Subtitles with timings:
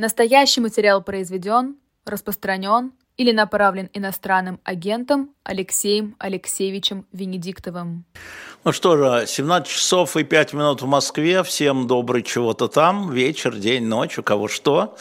[0.00, 8.04] Настоящий материал произведен, распространен или направлен иностранным агентом Алексеем Алексеевичем Венедиктовым.
[8.64, 11.42] Ну что же, 17 часов и 5 минут в Москве.
[11.42, 13.10] Всем добрый чего-то там.
[13.10, 14.96] Вечер, день, ночь, у кого что.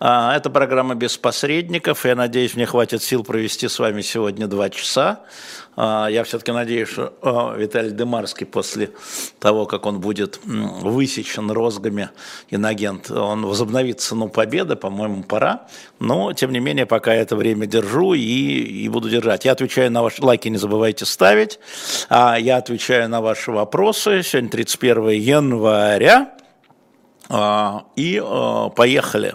[0.00, 2.04] А, это программа «Без посредников».
[2.04, 5.20] Я надеюсь, мне хватит сил провести с вами сегодня два часа.
[5.76, 8.90] А, я все-таки надеюсь, что Виталий Демарский после
[9.38, 12.10] того, как он будет высечен розгами
[12.50, 15.68] инагент, он возобновит цену победы, по-моему, пора.
[16.00, 19.44] Но, тем не менее, пока это время держу и, и буду держать.
[19.44, 21.60] Я отвечаю на ваши лайки, не забывайте ставить.
[22.08, 24.22] А я отвечаю на ваши вопросы.
[24.22, 26.32] Сегодня 31 января.
[27.28, 28.22] А, и
[28.74, 29.34] поехали.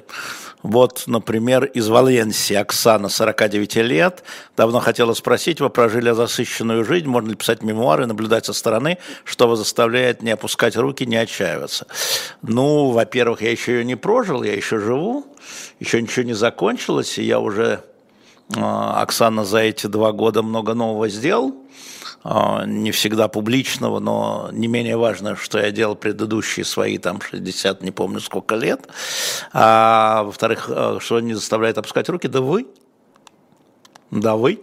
[0.64, 4.24] Вот, например, из Валенсии Оксана, 49 лет,
[4.58, 9.48] давно хотела спросить, вы прожили засыщенную жизнь, можно ли писать мемуары, наблюдать со стороны, что
[9.48, 11.88] вас заставляет не опускать руки, не отчаиваться?
[12.42, 15.26] Ну, во-первых, я еще ее не прожил, я еще живу,
[15.80, 17.97] еще ничего не закончилось, и я уже, а,
[18.56, 21.54] Оксана, за эти два года много нового сделал,
[22.24, 27.82] а, не всегда публичного, но не менее важно, что я делал предыдущие свои там 60,
[27.84, 28.88] не помню сколько лет.
[29.54, 32.68] А во-вторых, а, что не заставляет опускать руки, да вы,
[34.12, 34.62] да вы.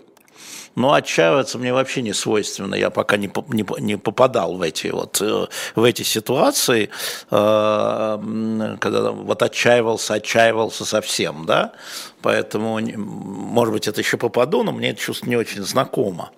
[0.74, 2.74] Но отчаиваться мне вообще не свойственно.
[2.74, 6.90] Я пока не, не, не попадал в эти, вот, э, в эти ситуации,
[7.30, 11.72] э, когда вот отчаивался, отчаивался совсем, да.
[12.22, 16.30] Поэтому, может быть, это еще попаду, но мне это чувство не очень знакомо.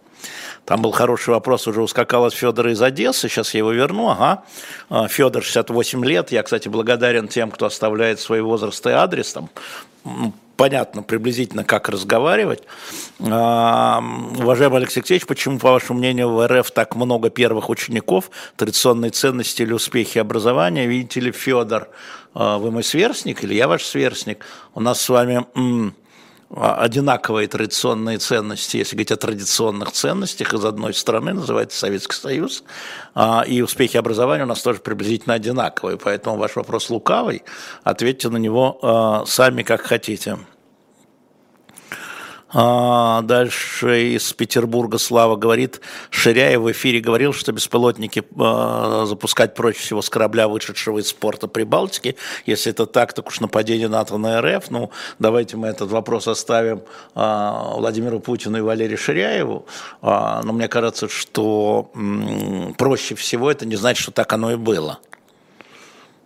[0.67, 4.43] Там был хороший вопрос, уже ускакал от Федора из Одессы, сейчас я его верну, ага.
[4.91, 9.49] А, Федор, 68 лет, я, кстати, благодарен тем, кто оставляет свой возраст и адрес, там,
[10.57, 12.63] понятно приблизительно, как разговаривать.
[13.21, 14.03] А,
[14.39, 19.63] уважаемый Алексей Алексеевич, почему, по вашему мнению, в РФ так много первых учеников, традиционные ценности
[19.63, 20.87] или успехи образования?
[20.87, 21.89] Видите ли, Федор,
[22.35, 24.45] а, вы мой сверстник или я ваш сверстник?
[24.75, 25.93] У нас с вами а,
[26.55, 32.63] одинаковые традиционные ценности, если говорить о традиционных ценностях, из одной страны, называется Советский Союз,
[33.15, 37.43] а, и успехи образования у нас тоже приблизительно одинаковые, поэтому ваш вопрос лукавый,
[37.83, 40.39] ответьте на него а, сами как хотите.
[42.59, 49.81] А, дальше из Петербурга Слава говорит, Ширяев в эфире говорил, что беспилотники а, запускать проще
[49.81, 52.17] всего с корабля, вышедшего из порта Прибалтики.
[52.47, 54.71] Если это так, так уж нападение НАТО на РФ.
[54.71, 56.81] Ну, давайте мы этот вопрос оставим
[57.15, 59.67] а, Владимиру Путину и Валерию Ширяеву.
[60.01, 61.91] Но мне кажется, что
[62.79, 64.99] проще всего это не значит, что так оно и было.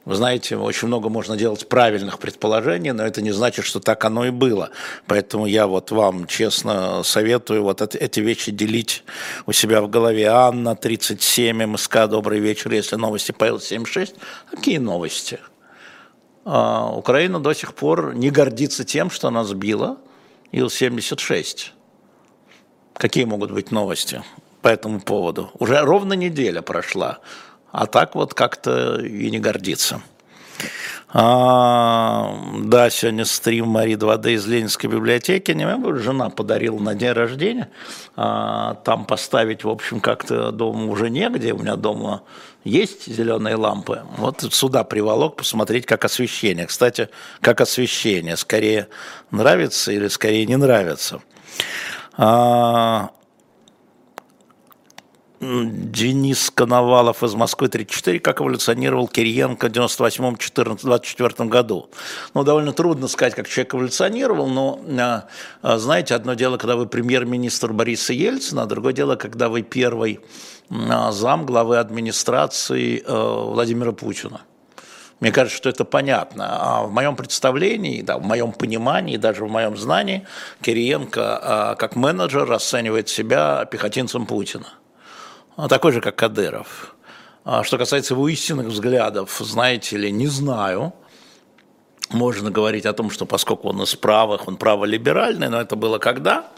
[0.07, 4.25] Вы знаете, очень много можно делать правильных предположений, но это не значит, что так оно
[4.25, 4.71] и было.
[5.07, 9.05] Поэтому я вот вам честно советую вот эти вещи делить
[9.47, 10.29] у себя в голове.
[10.29, 12.73] Анна, 37, МСК, добрый вечер.
[12.73, 14.15] Если новости Павел 76,
[14.51, 15.39] какие новости?
[16.47, 19.99] А, Украина до сих пор не гордится тем, что она сбила
[20.53, 21.73] Ил-76.
[22.95, 24.23] Какие могут быть новости
[24.63, 25.51] по этому поводу?
[25.59, 27.19] Уже ровно неделя прошла
[27.73, 30.03] а так вот как-то и не гордится.
[31.13, 35.51] А, да, сегодня стрим Мари 2D из Ленинской библиотеки.
[35.51, 37.69] Не могу, жена подарила на день рождения.
[38.17, 41.53] А, там поставить, в общем, как-то дома уже негде.
[41.53, 42.23] У меня дома
[42.63, 44.03] есть зеленые лампы.
[44.19, 46.67] Вот сюда приволок посмотреть, как освещение.
[46.67, 47.09] Кстати,
[47.41, 48.37] как освещение.
[48.37, 48.87] Скорее
[49.33, 51.21] нравится или скорее не нравится.
[52.17, 53.11] А,
[55.41, 61.89] Денис Коновалов из Москвы 34, как эволюционировал Кириенко в 98-24 году.
[62.35, 65.25] Ну, довольно трудно сказать, как человек эволюционировал, но, а,
[65.63, 70.21] а, знаете, одно дело, когда вы премьер-министр Бориса Ельцина, а другое дело, когда вы первый
[70.71, 74.43] а, зам главы администрации Владимира Путина.
[75.21, 76.49] Мне кажется, что это понятно.
[76.51, 80.27] А в моем представлении, да, в моем понимании, даже в моем знании,
[80.61, 84.67] Кириенко как менеджер расценивает себя пехотинцем Путина.
[85.57, 86.95] А, такой же, как Кадыров.
[87.45, 90.93] А что касается его истинных взглядов, знаете ли, не знаю.
[92.11, 96.49] Можно говорить о том, что поскольку он из правых, он праволиберальный, но это было когда?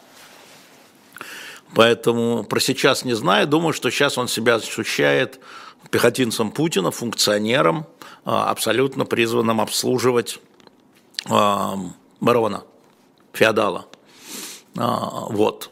[1.75, 3.47] Поэтому про сейчас не знаю.
[3.47, 5.41] Думаю, что сейчас он себя ощущает
[5.91, 7.87] пехотинцем Путина, функционером,
[8.25, 10.38] а, абсолютно призванным обслуживать
[12.21, 12.65] барона,
[13.33, 13.87] феодала.
[14.75, 15.71] Вот.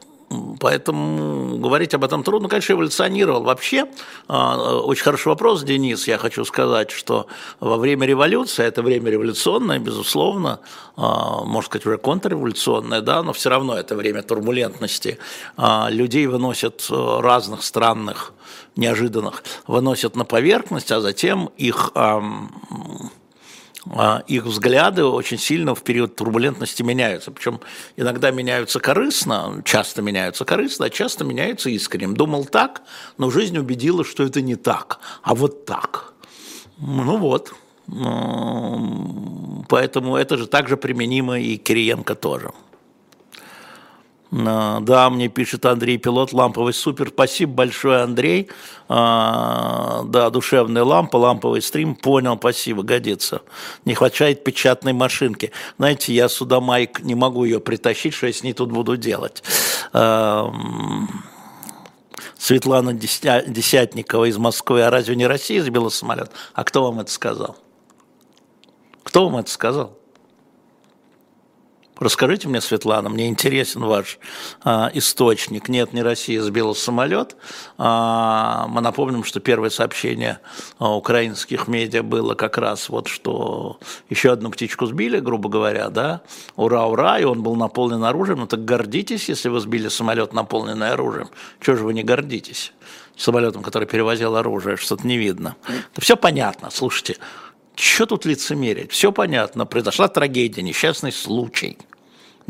[0.61, 2.49] Поэтому говорить об этом трудно.
[2.49, 3.43] Конечно, эволюционировал.
[3.43, 3.87] Вообще,
[4.29, 6.07] а, очень хороший вопрос, Денис.
[6.07, 7.27] Я хочу сказать, что
[7.59, 10.61] во время революции, это время революционное, безусловно,
[10.97, 15.19] а, можно сказать, уже контрреволюционное, да, но все равно это время турбулентности.
[15.57, 18.33] А, людей выносят разных странных,
[18.77, 22.23] неожиданных, выносят на поверхность, а затем их а,
[24.27, 27.31] их взгляды очень сильно в период турбулентности меняются.
[27.31, 27.61] Причем
[27.97, 32.15] иногда меняются корыстно, часто меняются корыстно, а часто меняются искренним.
[32.15, 32.83] Думал так,
[33.17, 36.13] но жизнь убедила, что это не так, а вот так.
[36.79, 37.55] Ну вот.
[39.69, 42.53] Поэтому это же также применимо и Кириенко тоже.
[44.31, 47.09] Да, мне пишет Андрей Пилот, ламповый супер.
[47.09, 48.49] Спасибо большое, Андрей.
[48.89, 51.97] А, да, душевная лампа, ламповый стрим.
[51.97, 53.43] Понял, спасибо, годится.
[53.85, 55.51] Не хватает печатной машинки.
[55.79, 59.43] Знаете, я сюда, Майк, не могу ее притащить, что я с ней тут буду делать.
[59.93, 60.53] А,
[62.39, 64.83] Светлана Десятникова из Москвы.
[64.83, 66.31] А разве не Россия сбила самолет?
[66.55, 67.57] А кто вам это сказал?
[69.03, 70.00] Кто вам это сказал?
[72.01, 74.19] Расскажите мне, Светлана, мне интересен ваш
[74.65, 75.69] а, источник.
[75.69, 77.37] Нет, не Россия сбила самолет.
[77.77, 80.41] А, мы напомним, что первое сообщение
[80.79, 86.23] а, украинских медиа было как раз вот, что еще одну птичку сбили, грубо говоря, да,
[86.57, 88.39] ура, ура, и он был наполнен оружием.
[88.39, 91.29] Ну так гордитесь, если вы сбили самолет, наполненный оружием.
[91.61, 92.73] Чего же вы не гордитесь?
[93.15, 95.55] Самолетом, который перевозил оружие, что-то не видно.
[95.93, 97.19] Это все понятно, слушайте.
[97.75, 98.91] Что тут лицемерить?
[98.91, 99.67] Все понятно.
[99.67, 101.77] Произошла трагедия, несчастный случай–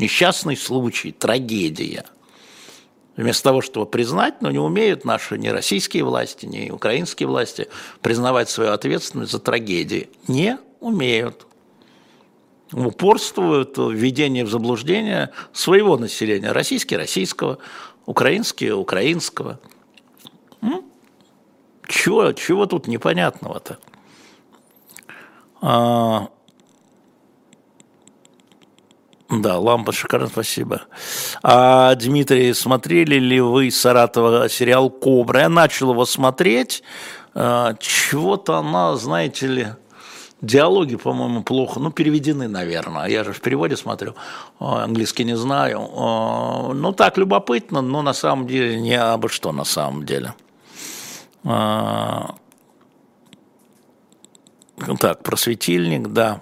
[0.01, 2.05] несчастный случай, трагедия.
[3.15, 7.69] Вместо того, чтобы признать, но не умеют наши ни российские власти, ни украинские власти
[8.01, 10.09] признавать свою ответственность за трагедии.
[10.27, 11.45] Не умеют.
[12.71, 16.51] Упорствуют в введении в заблуждение своего населения.
[16.51, 17.57] Российские– российского,
[18.05, 19.59] украинские– украинского.
[21.87, 23.77] Чего, чего тут непонятного-то?
[29.31, 30.81] А, да, лампа шикарно, спасибо.
[31.41, 35.41] А, Дмитрий, смотрели ли вы Саратова сериал «Кобра»?
[35.41, 36.83] Я начал его смотреть.
[37.33, 39.67] А, чего-то она, знаете ли,
[40.41, 43.07] диалоги, по-моему, плохо, ну, переведены, наверное.
[43.07, 44.15] Я же в переводе смотрю,
[44.59, 45.89] а, английский не знаю.
[45.95, 50.33] А, ну, так, любопытно, но на самом деле не абы что на самом деле.
[51.43, 52.35] А,
[54.99, 56.41] так, просветильник, да.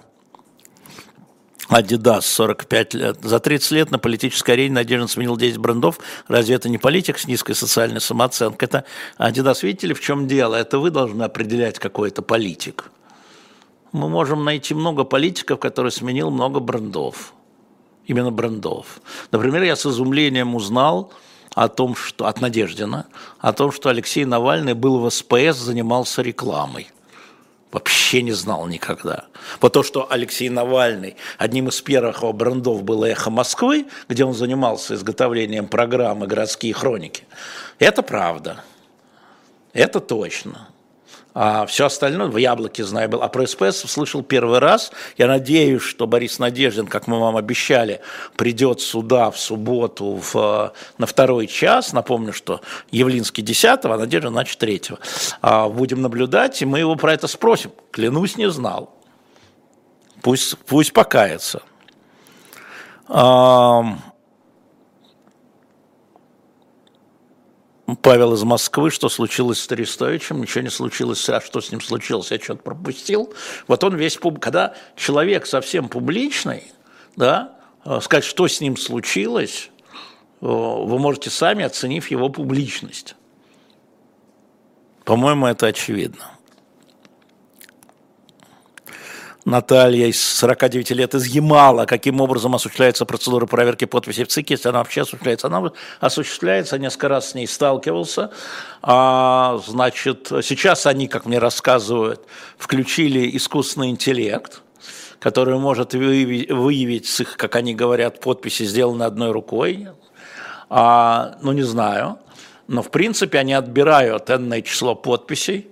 [1.70, 3.18] Adidas 45 лет.
[3.22, 6.00] За 30 лет на политической арене Надежда сменил 10 брендов.
[6.26, 8.66] Разве это не политик с низкой социальной самооценкой?
[8.66, 8.84] Это
[9.18, 10.56] Adidas, видите ли, в чем дело?
[10.56, 12.90] Это вы должны определять, какой это политик.
[13.92, 17.34] Мы можем найти много политиков, которые сменил много брендов.
[18.04, 19.00] Именно брендов.
[19.30, 21.12] Например, я с изумлением узнал
[21.54, 23.06] о том, что от Надеждина,
[23.38, 26.90] о том, что Алексей Навальный был в СПС, занимался рекламой.
[27.72, 29.26] Вообще не знал никогда.
[29.60, 34.34] Вот то, что Алексей Навальный одним из первых его брендов было «Эхо Москвы», где он
[34.34, 37.24] занимался изготовлением программы «Городские хроники»,
[37.78, 38.64] это правда.
[39.72, 40.68] Это точно.
[41.42, 43.22] А все остальное в «Яблоке» знаю был.
[43.22, 44.92] А про СПС слышал первый раз.
[45.16, 48.02] Я надеюсь, что Борис Надеждин, как мы вам обещали,
[48.36, 51.94] придет сюда в субботу в, на второй час.
[51.94, 52.60] Напомню, что
[52.90, 54.82] Явлинский 10 а Надеждин, значит, 3
[55.40, 57.72] а, Будем наблюдать, и мы его про это спросим.
[57.90, 58.94] Клянусь, не знал.
[60.20, 61.62] Пусть, пусть покается.
[67.96, 72.30] Павел из Москвы, что случилось с Арестовичем, ничего не случилось, а что с ним случилось,
[72.30, 73.32] я что-то пропустил.
[73.68, 74.40] Вот он весь, пуб...
[74.40, 76.72] когда человек совсем публичный,
[77.16, 79.70] да, э, сказать, что с ним случилось,
[80.40, 83.14] э, вы можете сами, оценив его публичность.
[85.04, 86.30] По-моему, это очевидно.
[89.44, 91.86] Наталья из 49 лет из Ямала.
[91.86, 95.46] Каким образом осуществляется процедура проверки подписи в ЦИК, если она вообще осуществляется?
[95.46, 98.30] Она осуществляется, несколько раз с ней сталкивался.
[98.82, 102.26] А, значит, сейчас они, как мне рассказывают,
[102.58, 104.62] включили искусственный интеллект,
[105.18, 109.88] который может выявить, с их, как они говорят, подписи, сделанные одной рукой.
[110.68, 112.18] А, ну, не знаю.
[112.68, 115.70] Но, в принципе, они отбирают энное число подписей,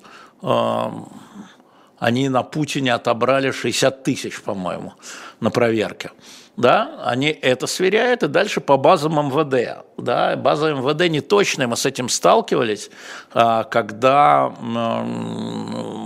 [1.99, 4.95] они на Путине отобрали 60 тысяч, по-моему,
[5.40, 6.11] на проверке.
[6.57, 9.85] Да, они это сверяют, и дальше по базам МВД.
[9.97, 12.90] Да, база МВД не точная, мы с этим сталкивались,
[13.33, 14.49] а, когда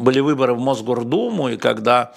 [0.02, 2.12] были выборы в Мосгордуму, и когда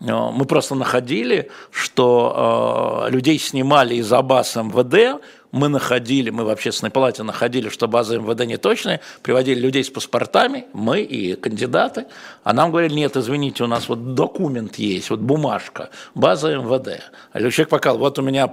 [0.00, 5.20] а, мы просто находили, что а, людей снимали из баз МВД,
[5.52, 9.90] мы находили, мы в общественной палате находили, что база МВД не точная, приводили людей с
[9.90, 12.06] паспортами, мы и кандидаты,
[12.44, 17.02] а нам говорили, нет, извините, у нас вот документ есть, вот бумажка, база МВД.
[17.32, 18.52] А человек показал, вот у меня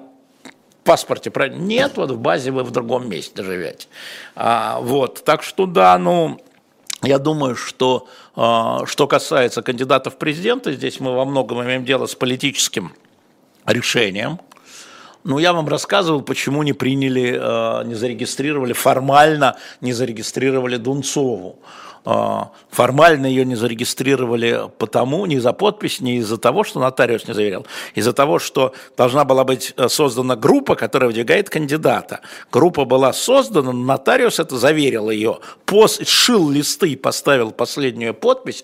[0.87, 1.61] паспорте правильно?
[1.61, 3.87] Нет, вот в базе вы в другом месте живете.
[4.35, 6.39] А, вот, так что да, ну,
[7.03, 12.05] я думаю, что а, что касается кандидатов в президенты, здесь мы во многом имеем дело
[12.05, 12.93] с политическим
[13.65, 14.39] решением.
[15.27, 21.59] Ну, я вам рассказывал, почему не приняли, а, не зарегистрировали, формально не зарегистрировали Дунцову.
[22.05, 27.33] А, формально ее не зарегистрировали потому, не за подпись, не из-за того, что нотариус не
[27.33, 32.21] заверил, из-за того, что должна была быть э, создана группа, которая выдвигает кандидата.
[32.49, 38.63] Группа была создана, нотариус это заверил ее, пос, шил листы поставил последнюю подпись,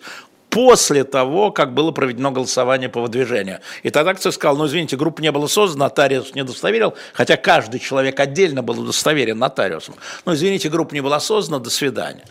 [0.53, 3.59] после того, как было проведено голосование по выдвижению.
[3.81, 7.79] И тогда кто сказал, ну извините, группа не была создана, нотариус не удостоверил, хотя каждый
[7.79, 9.95] человек отдельно был удостоверен нотариусом.
[10.25, 12.23] Ну извините, группа не была создана, до свидания.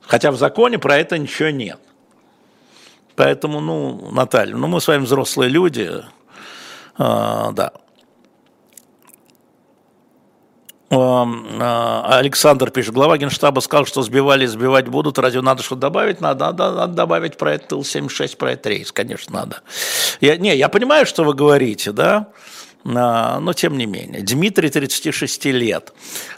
[0.00, 1.80] Хотя в законе про это ничего нет.
[3.16, 5.90] Поэтому, ну, Наталья, ну мы с вами взрослые люди,
[6.96, 7.72] а, да.
[7.74, 7.80] А,
[10.94, 16.20] Александр пишет, глава генштаба сказал, что сбивали, сбивать будут, разве надо что добавить?
[16.20, 19.60] Надо, надо, надо добавить про это Ил-76, про это рейс, конечно, надо.
[20.20, 22.28] Я, не, я понимаю, что вы говорите, да,
[22.86, 24.22] а, но тем не менее.
[24.22, 25.92] Дмитрий, 36 лет.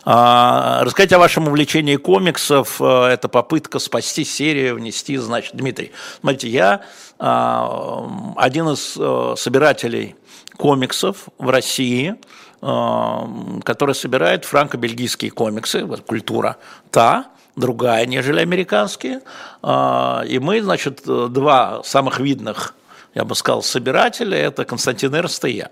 [0.04, 5.92] А, Рассказать о вашем увлечении комиксов, а, это попытка спасти серию, внести, значит, Дмитрий.
[6.20, 6.82] Смотрите, я
[7.18, 8.92] один из
[9.40, 10.16] собирателей
[10.58, 12.16] комиксов в России,
[12.60, 16.56] который собирает франко-бельгийские комиксы, вот культура
[16.90, 19.20] та, другая, нежели американские.
[19.62, 22.75] И мы, значит, два самых видных
[23.16, 25.70] я бы сказал, собиратели– это Константин Эрст и я.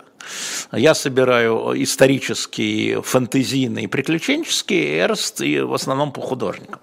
[0.72, 6.80] Я собираю исторические, фэнтезийные, приключенческие, Эрст и в основном по художникам.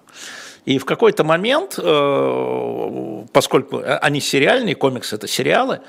[0.65, 5.81] И в какой-то момент, э, поскольку они сериальные, комиксы– это сериалы,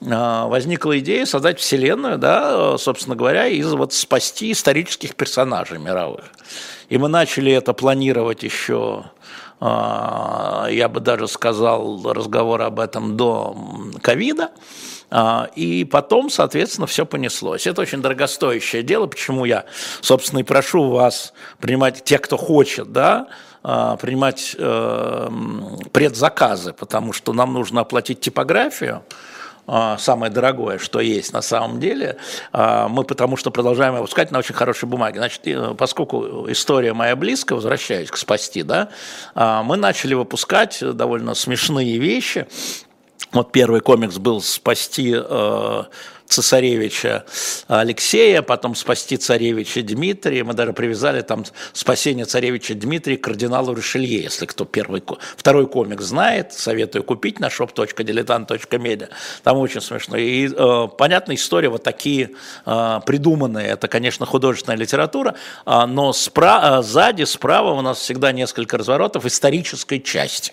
[0.00, 6.24] э, возникла идея создать вселенную, да, собственно говоря, и вот спасти исторических персонажей мировых.
[6.88, 9.04] И мы начали это планировать еще
[9.60, 13.56] а, я бы даже сказал, разговор об этом до
[14.02, 14.50] ковида.
[15.54, 17.66] И потом, соответственно, все понеслось.
[17.66, 19.64] Это очень дорогостоящее дело, почему я,
[20.00, 23.28] собственно, и прошу вас принимать, те, кто хочет, да,
[23.64, 25.28] принимать э,
[25.92, 29.02] предзаказы, потому что нам нужно оплатить типографию,
[29.66, 32.18] а, самое дорогое, что есть на самом деле.
[32.52, 35.18] А, мы потому что продолжаем выпускать на очень хорошей бумаге.
[35.18, 38.90] Значит, поскольку история моя близкая, возвращаюсь к спасти, да,
[39.34, 42.46] а, мы начали выпускать довольно смешные вещи.
[43.32, 45.84] Вот первый комикс был «Спасти э,
[46.26, 47.24] цесаревича
[47.68, 50.44] Алексея, потом спасти царевича Дмитрия.
[50.44, 55.02] Мы даже привязали там спасение царевича Дмитрия к кардиналу Ришелье, если кто первый,
[55.36, 59.08] второй комик знает, советую купить на shop.diletant.media.
[59.42, 60.16] Там очень смешно.
[60.16, 62.30] И э, понятная история, вот такие
[62.66, 65.34] э, придуманные, это, конечно, художественная литература,
[65.66, 70.52] э, но спра- э, сзади, справа у нас всегда несколько разворотов исторической части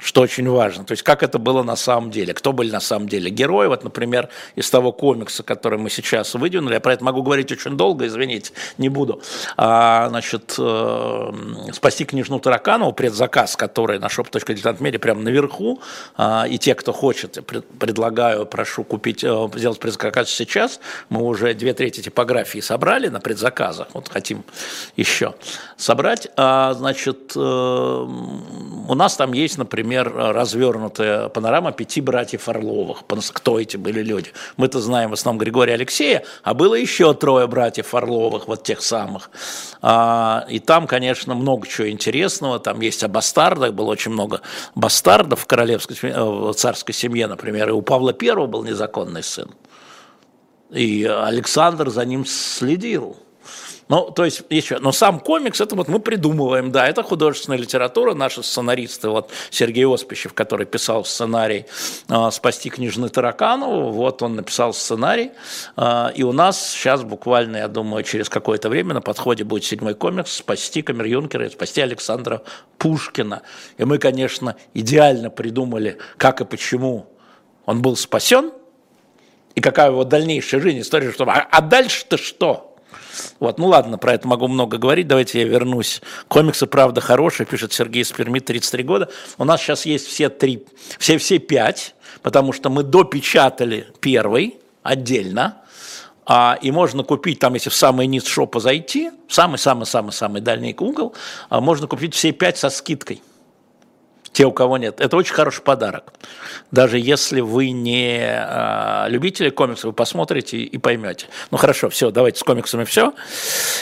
[0.00, 0.84] что очень важно.
[0.84, 3.68] То есть, как это было на самом деле, кто были на самом деле герои.
[3.68, 7.76] Вот, например, из того комикса, который мы сейчас выдвинули, я про это могу говорить очень
[7.76, 9.22] долго, извините, не буду.
[9.56, 11.32] А, значит, э,
[11.72, 15.80] «Спасти княжну Тараканову», предзаказ, который на shop.diletantmedia прямо наверху,
[16.16, 17.38] а, и те, кто хочет,
[17.78, 20.80] предлагаю, прошу купить, э, сделать предзаказ сейчас.
[21.08, 24.44] Мы уже две трети типографии собрали на предзаказах, вот хотим
[24.96, 25.34] еще
[25.76, 26.28] собрать.
[26.36, 33.04] А, значит, э, у нас там есть, например, например, развернутая панорама пяти братьев Орловых.
[33.32, 34.32] Кто эти были люди?
[34.56, 39.30] Мы-то знаем в основном Григория Алексея, а было еще трое братьев Орловых, вот тех самых.
[39.82, 42.58] А, и там, конечно, много чего интересного.
[42.58, 44.40] Там есть о бастардах, было очень много
[44.74, 47.68] бастардов в королевской э, в царской семье, например.
[47.68, 49.50] И у Павла I был незаконный сын.
[50.70, 53.16] И Александр за ним следил.
[53.88, 58.14] Ну, то есть, еще, но сам комикс, это вот мы придумываем, да, это художественная литература,
[58.14, 61.66] наши сценаристы, вот Сергей Оспищев, который писал сценарий
[62.08, 65.32] э, «Спасти княжны Тараканову», вот он написал сценарий,
[65.76, 69.94] э, и у нас сейчас буквально, я думаю, через какое-то время на подходе будет седьмой
[69.94, 72.42] комикс «Спасти Камер Юнкера» и «Спасти Александра
[72.78, 73.42] Пушкина».
[73.76, 77.06] И мы, конечно, идеально придумали, как и почему
[77.66, 78.52] он был спасен,
[79.54, 82.73] и какая его дальнейшая жизнь, история, что, а, а дальше-то что?
[83.40, 86.00] Вот, ну ладно, про это могу много говорить, давайте я вернусь.
[86.28, 89.08] Комиксы, правда, хорошие, пишет Сергей Сперми, 33 года.
[89.38, 90.66] У нас сейчас есть все три,
[90.98, 95.62] все, все пять, потому что мы допечатали первый отдельно,
[96.26, 101.14] а, и можно купить там, если в самый низ шопа зайти, самый-самый-самый-самый дальний угол,
[101.50, 103.22] а, можно купить все пять со скидкой.
[104.34, 105.00] Те, у кого нет.
[105.00, 106.12] Это очень хороший подарок.
[106.72, 111.28] Даже если вы не э, любители комиксов, вы посмотрите и поймете.
[111.52, 113.14] Ну хорошо, все, давайте с комиксами все.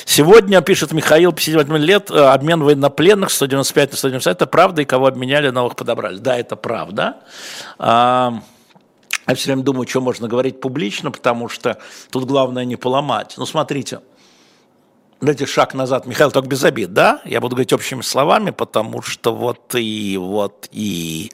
[0.04, 4.30] Сегодня, пишет Михаил, 58 лет, э, обмен военнопленных 195 на 190.
[4.30, 6.18] Это правда, и кого обменяли, новых подобрали.
[6.18, 7.16] Да, это правда.
[7.78, 8.34] А,
[9.26, 11.78] я все время думаю, что можно говорить публично, потому что
[12.10, 13.34] тут главное не поломать.
[13.38, 14.00] Ну, смотрите,
[15.22, 17.22] дайте шаг назад, Михаил, только без обид, да?
[17.24, 21.32] Я буду говорить общими словами, потому что вот и вот и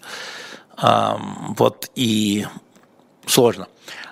[0.81, 2.47] эм, вот и
[3.27, 3.67] сложно.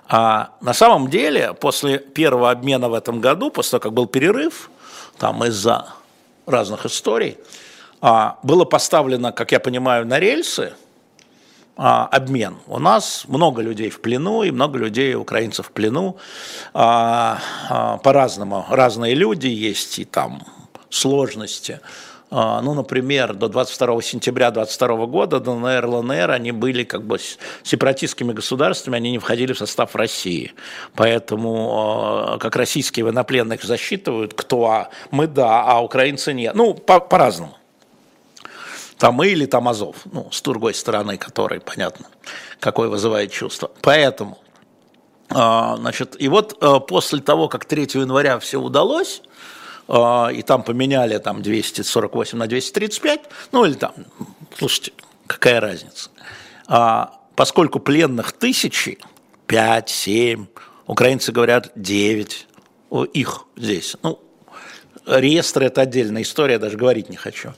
[0.08, 4.70] А на самом деле, после первого обмена в этом году, после того, как был перерыв,
[5.18, 5.88] там из-за
[6.46, 7.38] разных историй,
[8.00, 10.74] а, было поставлено, как я понимаю, на рельсы–
[11.76, 12.56] обмен.
[12.66, 16.16] У нас много людей в плену и много людей, украинцев в плену.
[16.72, 18.64] А, а, по-разному.
[18.70, 20.42] Разные люди есть и там
[20.90, 21.80] сложности.
[22.30, 27.18] А, ну, например, до 22 сентября 22 года ДНР, ЛНР, они были как бы
[27.62, 30.52] сепаратистскими государствами, они не входили в состав России.
[30.94, 36.54] Поэтому а, как российские военнопленных засчитывают, кто мы да, а украинцы нет.
[36.54, 37.56] Ну, по-разному.
[38.98, 42.06] Там или там Азов, ну, с другой стороны, который, понятно,
[42.60, 43.70] какое вызывает чувство.
[43.82, 44.38] Поэтому,
[45.28, 49.22] а, значит, и вот а, после того, как 3 января все удалось,
[49.88, 53.20] а, и там поменяли там 248 на 235,
[53.52, 53.92] ну или там,
[54.56, 54.92] слушайте,
[55.26, 56.10] какая разница.
[57.36, 58.98] Поскольку пленных тысячи,
[59.46, 60.46] 5, 7,
[60.86, 62.48] украинцы говорят 9,
[63.12, 63.96] их здесь.
[64.02, 64.18] Ну,
[65.06, 67.52] реестр– это отдельная история, даже говорить не хочу.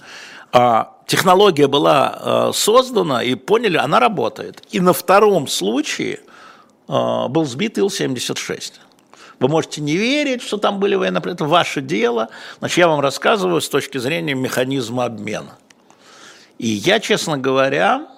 [0.52, 4.62] А технология была э, создана, и поняли, она работает.
[4.71, 6.21] И на втором случае
[6.88, 8.75] э, был сбит Ил-76.
[9.40, 12.28] Вы можете не верить, что там были военнопленные, это ваше дело.
[12.59, 15.59] Значит, я вам рассказываю с точки зрения механизма обмена.
[16.59, 18.09] И я, честно говоря,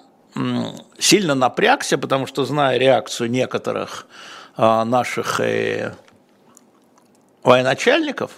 [0.97, 4.07] сильно напрягся, потому что, зная реакцию некоторых
[4.57, 5.41] э, наших
[7.43, 8.31] военачальников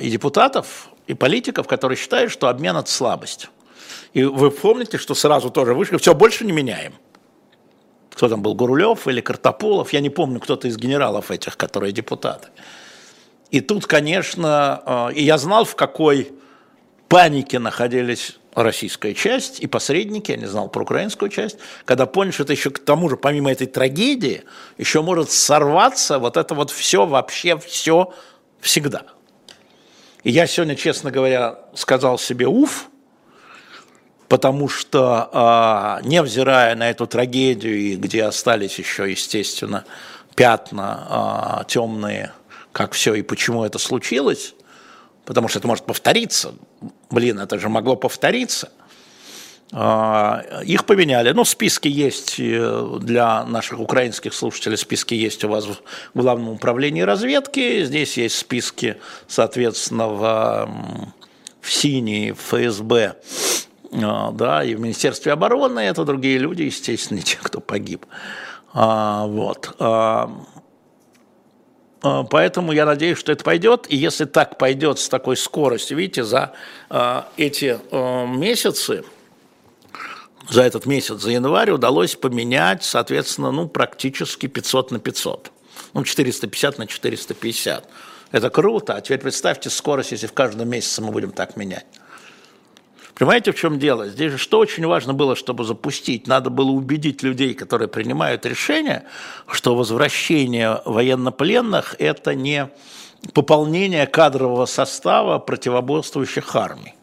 [0.00, 3.48] и депутатов, и политиков, которые считают, что обмен– это слабость.
[4.12, 6.94] И вы помните, что сразу тоже вышли, все, больше не меняем.
[8.10, 12.48] Кто там был, Гурулев или Картополов, я не помню, кто-то из генералов этих, которые депутаты.
[13.50, 16.32] И тут, конечно, э, и я знал, в какой
[17.08, 22.42] панике находились российская часть и посредники, я не знал про украинскую часть, когда поняли, что
[22.42, 24.44] это еще к тому же, помимо этой трагедии,
[24.76, 28.12] еще может сорваться вот это вот все, вообще все
[28.60, 29.04] всегда–
[30.24, 32.88] и я сегодня, честно говоря, сказал себе «уф»,
[34.28, 39.84] потому что, а, невзирая на эту трагедию, где остались еще, естественно,
[40.34, 42.32] пятна а, темные,
[42.72, 44.54] как все и почему это случилось,
[45.24, 46.54] потому что это может повториться,
[47.10, 48.70] блин, это же могло повториться–
[49.72, 51.32] их поменяли.
[51.32, 55.78] Ну, списки есть э, для наших украинских слушателей, списки есть у вас в
[56.12, 57.82] Главном управлении разведки.
[57.82, 60.68] Здесь есть списки, соответственно, в,
[61.62, 63.16] в СИНИ, в ФСБ,
[63.94, 65.80] а, да, и в Министерстве обороны.
[65.80, 68.04] Это другие люди, естественно, те, кто погиб.
[68.74, 69.74] А, вот.
[72.30, 73.86] Поэтому я надеюсь, что это пойдет.
[73.88, 76.52] И если так пойдет с такой скоростью, видите, за
[77.36, 77.78] эти
[78.36, 79.04] месяцы,
[80.48, 85.52] за этот месяц, за январь, удалось поменять, соответственно, ну, практически 500 на 500.
[85.94, 87.88] Ну, 450 на 450.
[88.32, 88.94] Это круто.
[88.94, 91.86] А теперь представьте скорость, если в каждом месяце мы будем так менять.
[93.14, 94.08] Понимаете, в чем дело?
[94.08, 96.26] Здесь же что очень важно было, чтобы запустить?
[96.26, 99.04] Надо было убедить людей, которые принимают решения,
[99.46, 102.70] что возвращение военнопленных– это не
[103.34, 106.94] пополнение кадрового состава противоборствующих армий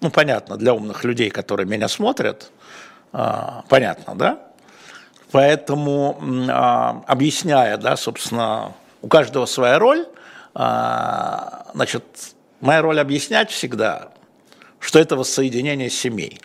[0.00, 2.50] ну, понятно, для умных людей, которые меня смотрят,
[3.12, 4.40] а, понятно, да?
[5.32, 10.06] Поэтому, а, объясняя, да, собственно, у каждого своя роль,
[10.54, 12.04] а, значит,
[12.60, 14.12] моя роль объяснять всегда,
[14.78, 16.40] что это воссоединение семей.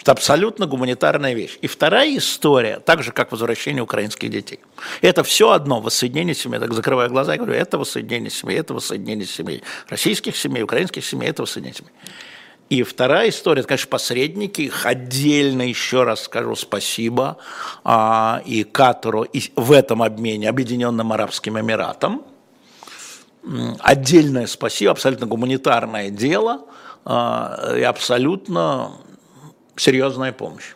[0.00, 1.58] Это абсолютно гуманитарная вещь.
[1.60, 4.58] И вторая история, так же, как возвращение украинских детей.
[5.00, 6.58] Это все одно, воссоединение семей.
[6.58, 9.62] Так закрываю глаза и говорю, это воссоединение семей, это воссоединение семей.
[9.88, 11.92] Российских семей, украинских семей, это воссоединение семей.
[12.68, 14.62] И вторая история, это, конечно, посредники.
[14.62, 17.36] Их отдельно еще раз скажу спасибо
[17.84, 22.24] а, и Катару, и в этом обмене Объединенным Арабским Эмиратам.
[23.80, 26.66] Отдельное спасибо, абсолютно гуманитарное дело
[27.04, 28.92] а, и абсолютно
[29.76, 30.74] серьезная помощь.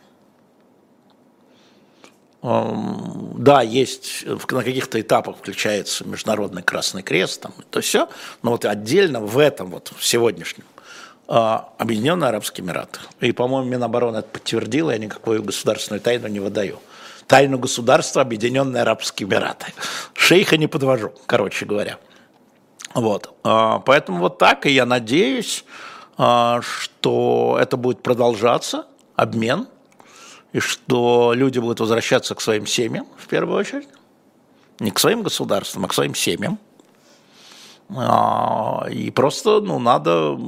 [2.43, 8.09] Да, есть на каких-то этапах включается Международный Красный Крест, там, то все,
[8.43, 10.65] но вот отдельно в этом вот в сегодняшнем
[11.29, 13.01] Объединенные Арабские Эмираты.
[13.21, 16.79] И, по-моему, Минобороны это подтвердило, я никакую государственную тайну не выдаю.
[17.27, 19.67] Тайну государства Объединенные Арабские Эмираты.
[20.15, 21.99] Шейха не подвожу, короче говоря.
[22.95, 23.35] Вот.
[23.43, 25.65] А, поэтому вот так, и я надеюсь,
[26.17, 28.87] а, что это будет продолжаться,
[29.17, 29.67] обмен,
[30.53, 33.89] и что люди будут возвращаться к своим семьям, в первую очередь,
[34.79, 36.59] не к своим государствам, а к своим семьям.
[37.95, 40.39] А, и просто ну, надо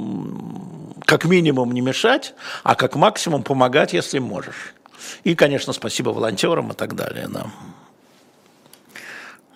[1.05, 4.73] как минимум не мешать, а как максимум помогать, если можешь.
[5.23, 7.27] И, конечно, спасибо волонтерам и так далее.
[7.29, 7.47] Да.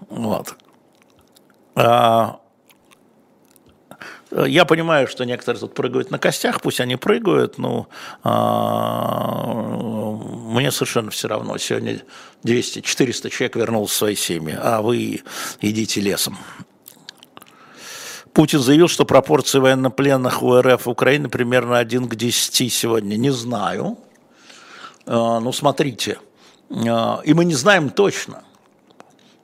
[0.10, 0.56] Вот.
[1.76, 2.40] А,
[4.32, 7.88] я понимаю, что некоторые тут прыгают на костях, пусть они прыгают, но
[8.24, 9.44] а,
[10.54, 11.58] мне совершенно все равно.
[11.58, 12.02] Сегодня
[12.44, 15.22] 200-400 человек вернулось в свои семьи, а вы
[15.62, 16.38] идите лесом.
[18.34, 23.16] Путин заявил, что пропорции военнопленных у РФ в Украине примерно 1 к 10 сегодня.
[23.16, 23.98] Не знаю.
[25.06, 26.20] А, ну, смотрите.
[26.72, 28.44] А, и мы не знаем точно–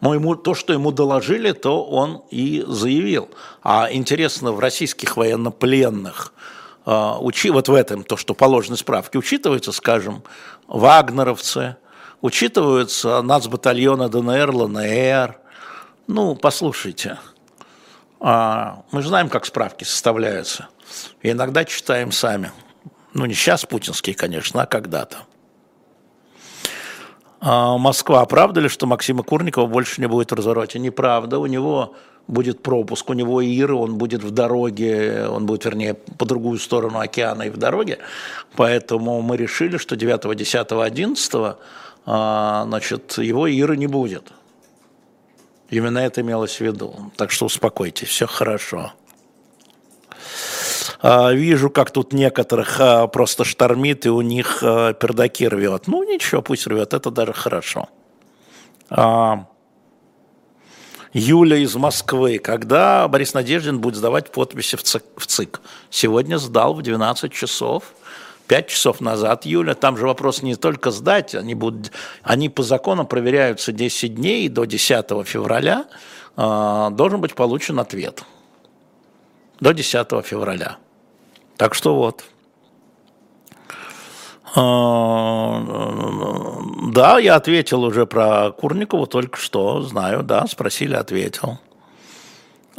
[0.02, 3.30] но ему, то, что ему доложили, то он и заявил.
[3.62, 6.34] А интересно, в российских военнопленных,
[6.86, 10.24] э, учи, вот в этом, то, что положены справки, учитываются, скажем,
[10.68, 11.76] вагнеровцы,
[12.22, 15.38] учитываются нацбатальоны ДНР, ЛНР.
[16.08, 17.20] Ну, послушайте,
[18.20, 20.68] мы же знаем, как справки составляются.
[21.22, 22.52] И иногда читаем сами.
[23.14, 25.20] Ну, не сейчас путинские, конечно, а когда-то.
[27.42, 30.80] А, Москва, правда ли, что Максима Курникова больше не будет в развороте?
[30.80, 31.96] Неправда, у него
[32.28, 37.00] будет пропуск, у него ИР, он будет в дороге, он будет, вернее, по другую сторону
[37.00, 37.98] океана и в дороге,
[38.56, 41.56] поэтому мы решили, что 9, 10, 11
[42.06, 44.32] значит, его ИРа не будет.
[45.70, 47.12] Именно это имелось в виду.
[47.16, 48.94] Так что успокойтесь, все хорошо.
[51.02, 55.88] А, вижу, как тут некоторых а, просто штормит, и у них а, пердаки рвет.
[55.88, 57.90] Ну, ничего, пусть рвет, это даже хорошо.
[61.14, 62.40] Юля из Москвы.
[62.40, 65.04] Когда Борис Надеждин будет сдавать подписи в ЦИК?
[65.16, 65.62] в ЦИК?
[65.90, 67.84] Сегодня сдал в 12 часов.
[68.50, 71.92] Пять часов назад, Юля, там же вопрос не только сдать, они, будут,
[72.24, 75.86] они по закону проверяются 10 дней, до 10 февраля
[76.36, 78.24] э, должен быть получен ответ.
[79.60, 80.78] До 10 февраля.
[81.58, 82.24] Так что вот.
[84.56, 85.64] А,
[86.92, 91.60] да, я ответил уже про Курникову только что, знаю, да, спросили, ответил.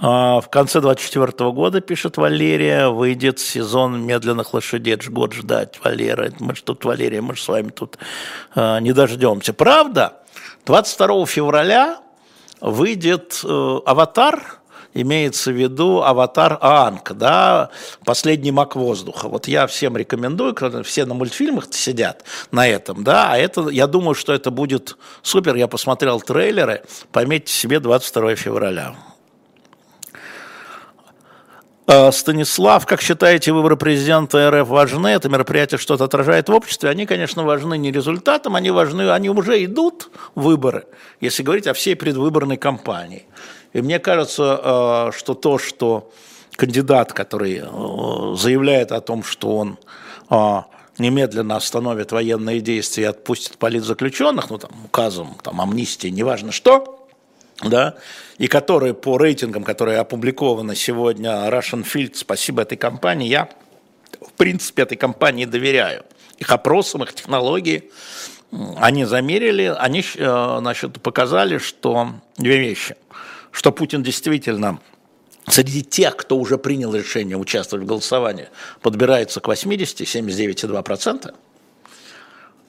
[0.02, 4.94] А, в конце 24 года, пишет Валерия, выйдет сезон медленных лошадей.
[4.94, 6.32] Это же год ждать, Валера.
[6.40, 7.98] Мы же тут, Валерия, мы же с вами тут
[8.54, 9.52] а, не дождемся.
[9.52, 10.14] Правда,
[10.64, 11.98] 22 февраля
[12.60, 14.60] выйдет э, «Аватар»,
[14.92, 17.70] имеется в виду аватар Аанг, да,
[18.04, 19.28] последний маг воздуха.
[19.28, 24.14] Вот я всем рекомендую, все на мультфильмах сидят на этом, да, а это, я думаю,
[24.14, 25.54] что это будет супер.
[25.54, 26.82] Я посмотрел трейлеры,
[27.12, 28.96] пометьте себе 22 февраля.
[31.92, 35.08] А, Станислав, как считаете, выборы президента РФ важны?
[35.08, 36.88] Это мероприятие что-то отражает в обществе?
[36.88, 40.86] Они, конечно, важны не результатом, они важны, они уже идут, выборы,
[41.20, 43.26] если говорить о всей предвыборной кампании.
[43.72, 46.12] И мне кажется, э, что то, что
[46.54, 49.76] кандидат, который э, заявляет о том, что он
[50.30, 50.62] э,
[50.98, 56.99] немедленно остановит военные действия и отпустит политзаключенных, ну там указом, там амнистии, неважно что,
[57.62, 57.96] да,
[58.38, 63.48] и которые по рейтингам, которые опубликованы сегодня Russian Field, спасибо этой компании, я
[64.20, 66.04] в принципе этой компании доверяю.
[66.38, 67.90] Их опросам, их технологии,
[68.76, 72.96] они замерили, они значит, показали, что две вещи–
[73.50, 74.80] что Путин действительно
[75.48, 78.48] среди тех, кто уже принял решение участвовать в голосовании,
[78.80, 81.34] подбирается к 80, 79,2%,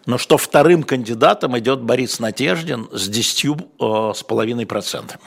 [0.05, 5.11] но что вторым кандидатом идет Борис Надеждин с 10,5%.
[5.13, 5.17] Э,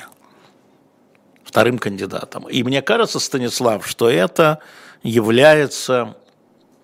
[1.45, 2.49] вторым кандидатом.
[2.49, 4.59] И мне кажется, Станислав, что это
[5.03, 6.17] является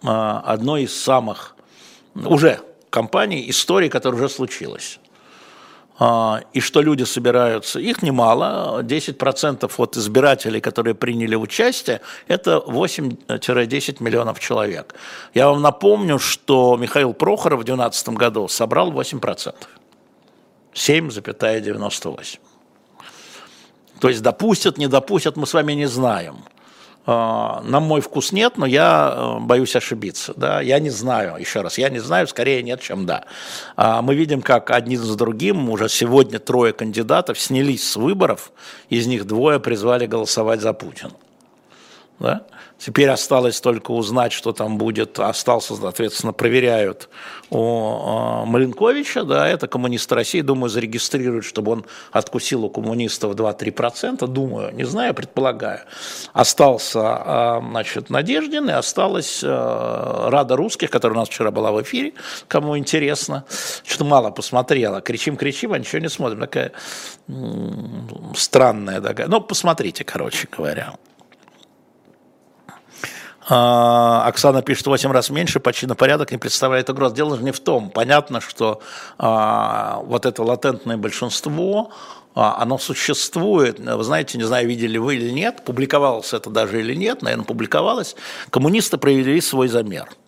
[0.02, 1.56] э, одной из самых
[2.14, 5.00] уже компаний, истории, которая уже случилась.
[6.02, 7.78] А, и что люди собираются.
[7.78, 14.94] Их немало, 10% от избирателей, которые приняли участие, это 8-10 миллионов человек.
[15.34, 19.54] Я вам напомню, что Михаил Прохоров в 2012 году собрал 8%.
[20.72, 22.38] 7,98.
[24.00, 26.44] То есть допустят, не допустят, мы с вами не знаем.
[27.06, 30.34] А, на мой вкус нет, но я э, боюсь ошибиться.
[30.36, 30.60] Да?
[30.60, 33.24] Я не знаю, еще раз, я не знаю, скорее нет, чем да.
[33.76, 38.52] А, мы видим, как один за другим уже сегодня трое кандидатов снялись с выборов,
[38.90, 41.12] из них двое призвали голосовать за Путина.
[42.18, 42.42] Да?
[42.80, 45.18] Теперь осталось только узнать, что там будет.
[45.20, 47.10] Остался, соответственно, проверяют
[47.50, 54.74] у Маленковича, да, это коммунист России, думаю, зарегистрируют, чтобы он откусил у коммунистов 2-3%, думаю,
[54.74, 55.80] не знаю, предполагаю.
[56.32, 61.82] Остался, а, значит, Надеждин и осталась а, Рада Русских, которая у нас вчера была в
[61.82, 62.14] эфире,
[62.48, 63.44] кому интересно,
[63.84, 66.72] что мало посмотрела, кричим, кричим, а ничего не смотрим, такая
[68.34, 70.94] странная такая, ну, посмотрите, короче говоря.
[73.50, 77.12] А, Оксана пишет, 8 раз меньше, почти на порядок не представляет угроз.
[77.12, 77.90] Дело же не в том.
[77.90, 78.80] Понятно, что
[79.18, 81.90] а, вот это латентное большинство,
[82.36, 83.80] а, оно существует.
[83.80, 88.14] Вы знаете, не знаю, видели вы или нет, публиковалось это даже или нет, наверное, публиковалось.
[88.50, 90.08] Коммунисты провели свой замер–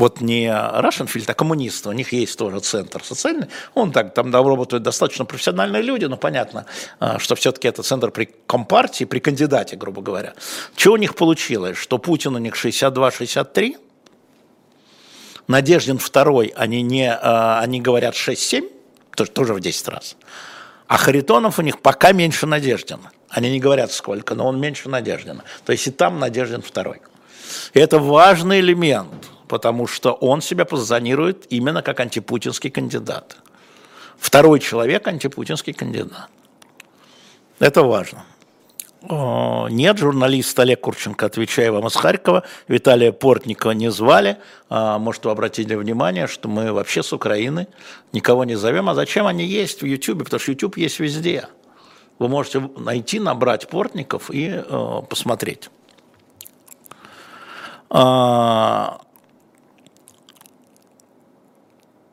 [0.00, 4.82] вот не Russian а коммунисты, у них есть тоже центр социальный, он так, там работают
[4.82, 6.64] достаточно профессиональные люди, но понятно,
[6.98, 10.32] а, что все-таки это центр при компартии, при кандидате, грубо говоря.
[10.74, 11.76] Что у них получилось?
[11.76, 13.76] Что Путин у них 62-63,
[15.48, 18.72] Надеждин второй, они, не, а, они говорят 6-7,
[19.14, 20.16] тоже, тоже в 10 раз.
[20.86, 23.12] А Харитонов у них пока меньше Надеждина.
[23.28, 25.44] Они не говорят сколько, но он меньше Надеждина.
[25.66, 27.02] То есть и там Надеждин второй.
[27.74, 33.36] И это важный элемент– потому что он себя позиционирует именно как антипутинский кандидат.
[34.16, 36.28] Второй человек– антипутинский кандидат.
[37.58, 38.24] Это важно.
[39.02, 44.36] Нет, журналист Олег Курченко, отвечаю вам из Харькова, Виталия Портникова не звали.
[44.68, 47.66] А, может, вы обратили внимание, что мы вообще с Украины
[48.12, 48.88] никого не зовем.
[48.88, 50.24] А зачем они есть в YouTube?
[50.24, 51.48] Потому что YouTube есть везде.
[52.18, 55.70] Вы можете найти, набрать Портников и э, посмотреть.
[57.88, 59.00] А,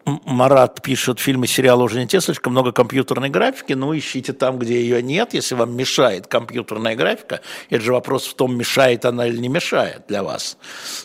[0.07, 4.79] Марат пишет, фильмы, сериалы уже не те, слишком много компьютерной графики, но ищите там, где
[4.79, 7.41] ее нет, если вам мешает компьютерная графика.
[7.69, 10.57] Это же вопрос в том, мешает она или не мешает для вас.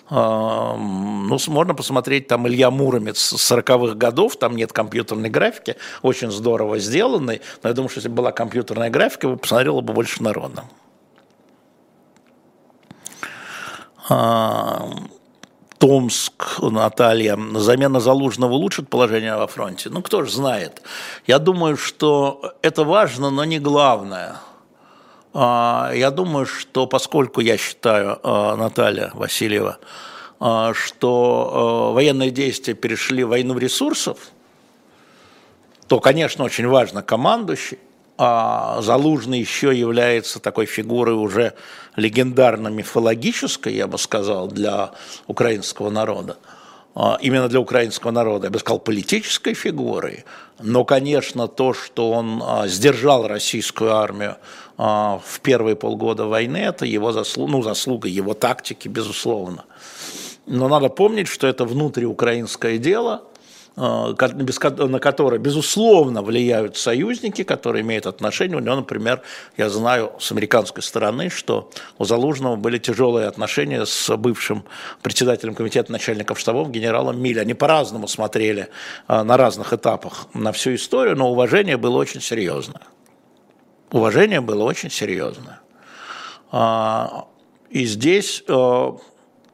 [0.08, 6.78] Ну, можно посмотреть там Илья Муромец с 40-х годов, там нет компьютерной графики, очень здорово
[6.78, 10.62] сделанной, но я думаю, что если была компьютерная графика, вы посмотрели бы больше народа.
[15.83, 19.90] Томск, Наталья, замена Залужного улучшит положение во фронте?
[19.90, 20.81] Ну, кто же знает.
[21.27, 24.37] Я думаю, что это важно, но не главное.
[25.35, 29.79] А, я думаю, что поскольку я считаю, а, Наталья Васильева,
[30.38, 34.18] а, что военные действия перешли в войну ресурсов,
[35.88, 37.81] то, конечно, очень важно командующий,
[38.18, 41.55] Залужный еще является такой фигурой уже
[41.96, 44.92] легендарно-мифологической, я бы сказал, для
[45.27, 46.37] украинского народа.
[46.94, 50.25] А, именно для украинского народа, я бы сказал, политической фигурой.
[50.61, 54.37] Но, конечно, то, что он а, сдержал российскую армию
[54.77, 59.64] а, в первые полгода войны, это его заслуга, ну, заслуга его тактики, безусловно.
[60.46, 63.22] Но надо помнить, что это внутриукраинское дело–
[63.76, 68.56] на который, безусловно, влияют союзники, которые имеют отношение.
[68.56, 69.22] У него, например,
[69.56, 74.64] я знаю с американской стороны, что у Залужного были тяжелые отношения с бывшим
[75.02, 77.38] председателем комитета начальников штабов генералом Милли.
[77.38, 78.68] Они по-разному смотрели
[79.08, 82.82] э, на разных этапах на всю историю, но уважение было очень серьезное.
[83.90, 85.61] Уважение было очень серьезное.
[86.50, 87.26] А,
[87.70, 88.92] и здесь э,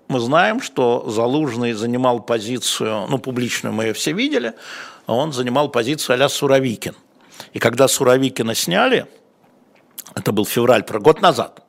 [0.09, 4.55] мы знаем, что Залужный занимал позицию, ну, публичную мы ее все видели,
[5.07, 6.95] он занимал позицию а-ля Суровикин.
[7.53, 9.07] И когда Суровикина сняли,
[10.15, 11.63] это был февраль, про год назад,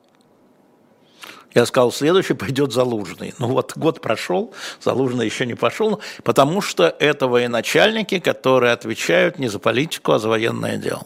[1.54, 3.34] я сказал, следующий пойдет Залужный.
[3.38, 9.48] Ну вот год прошел, Залужный еще не пошел, потому что это военачальники, которые отвечают не
[9.48, 11.02] за политику, а за военное дело.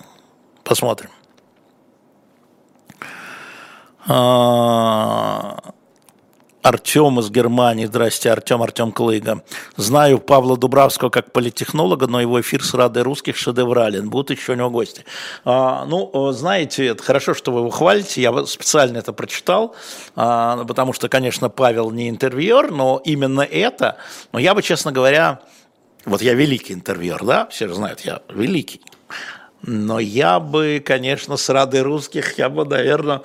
[0.62, 1.10] Посмотрим.
[4.06, 5.73] А,
[6.64, 7.84] Артем из Германии.
[7.84, 9.44] Здрасте, Артем, Артем Клыга.
[9.76, 14.08] Знаю Павла Дубравского как политтехнолога, но его эфир с Радой Русских шедеврален.
[14.08, 15.04] Будут еще у него гости.
[15.44, 18.22] А, ну, знаете, это хорошо, что вы его хвалите.
[18.22, 19.76] Я специально это прочитал,
[20.16, 23.98] а, потому что, конечно, Павел не интервьюер, но именно это,
[24.32, 25.40] но я бы, честно говоря,
[26.06, 28.80] вот я великий интервьюер, да, все же знают, я великий.
[29.66, 33.22] Но я бы, конечно, с Радой Русских, я бы, наверное,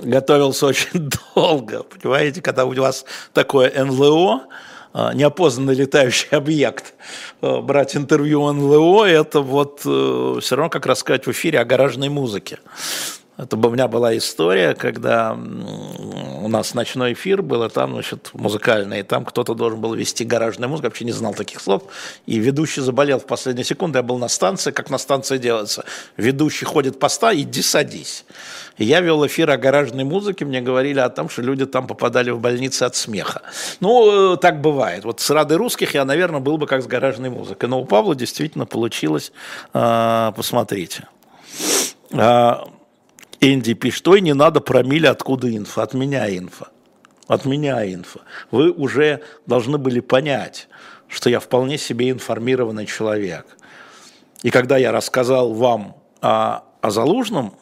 [0.00, 4.46] готовился очень долго, понимаете, когда у вас такое НЛО,
[4.94, 6.94] а, неопознанный летающий объект,
[7.40, 12.08] а, брать интервью НЛО, это вот э, все равно как рассказать в эфире о гаражной
[12.08, 12.58] музыке.
[13.38, 19.00] Это у меня была история, когда у нас ночной эфир был, и там, значит, музыкальный,
[19.00, 21.84] и там кто-то должен был вести гаражную музыку, вообще не знал таких слов,
[22.26, 25.84] и ведущий заболел в последние секунды, я был на станции, как на станции делается.
[26.18, 28.26] Ведущий ходит поста, иди садись.
[28.76, 32.30] И я вел эфир о гаражной музыке, мне говорили о том, что люди там попадали
[32.30, 33.42] в больницы от смеха.
[33.80, 35.04] Ну, э, так бывает.
[35.04, 38.14] Вот с Радой Русских я, наверное, был бы как с гаражной музыкой, но у Павла
[38.14, 39.32] действительно получилось,
[39.72, 41.08] а, посмотрите.
[42.12, 42.68] А,
[43.42, 46.68] Энди пишет, ой, не надо про мили, откуда инфа, от меня инфа.
[47.26, 48.20] От меня инфа.
[48.52, 50.68] Вы уже должны были понять,
[51.08, 53.46] что я вполне себе информированный человек.
[54.44, 57.54] И когда я рассказал вам о, о Залужном,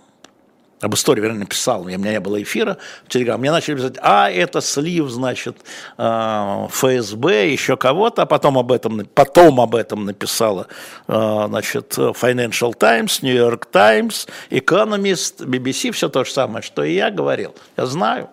[0.80, 4.30] об истории, вернее, написал, у меня не было эфира в Телеграм, мне начали писать, а,
[4.30, 5.58] это слив, значит,
[5.98, 10.68] а, ФСБ, еще кого-то, а потом об этом, потом об этом написала,
[11.06, 16.94] а, значит, Financial Times, New York Times, Economist, BBC, все то же самое, что и
[16.94, 17.54] я говорил.
[17.76, 18.30] Я знаю.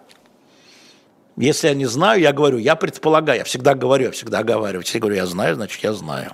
[1.35, 4.99] Если я не знаю, я говорю, я предполагаю, я всегда говорю, я всегда говорю, все
[4.99, 6.31] говорю, я знаю, значит, я знаю.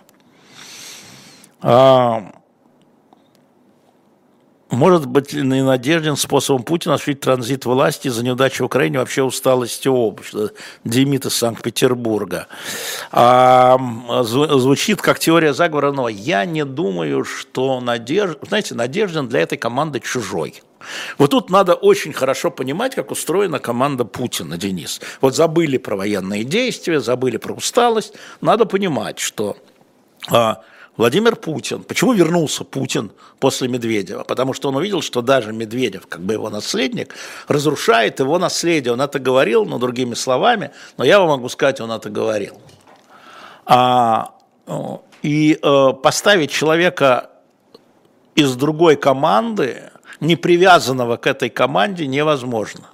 [4.74, 9.88] Может быть ли надежден способом Путина осуществить транзит власти за неудачу в Украине, вообще усталости
[9.88, 10.50] общества?
[10.84, 12.48] Демид из Санкт-Петербурга.
[13.12, 13.78] А,
[14.24, 18.40] звучит как теория заговора, но я не думаю, что надежд...
[18.42, 20.64] Знаете, надежден для этой команды чужой.
[21.20, 25.02] Вот тут надо очень хорошо понимать, как устроена команда Путина, Денис.
[25.22, 28.16] Вот забыли про военные действия, забыли про усталость.
[28.42, 29.56] Надо понимать, что
[30.32, 30.64] а,
[30.96, 31.84] Владимир Путин.
[31.84, 34.24] Почему вернулся Путин после Медведева?
[34.24, 37.16] Потому что он увидел, что даже Медведев, как бы его наследник,
[37.48, 38.94] разрушает его наследие.
[38.94, 42.58] Он это говорил, но другими словами, но я вам могу сказать, он это говорил.
[43.66, 44.36] А,
[45.24, 47.32] и э, поставить человека
[48.36, 52.90] из другой команды, не привязанного к этой команде, невозможно.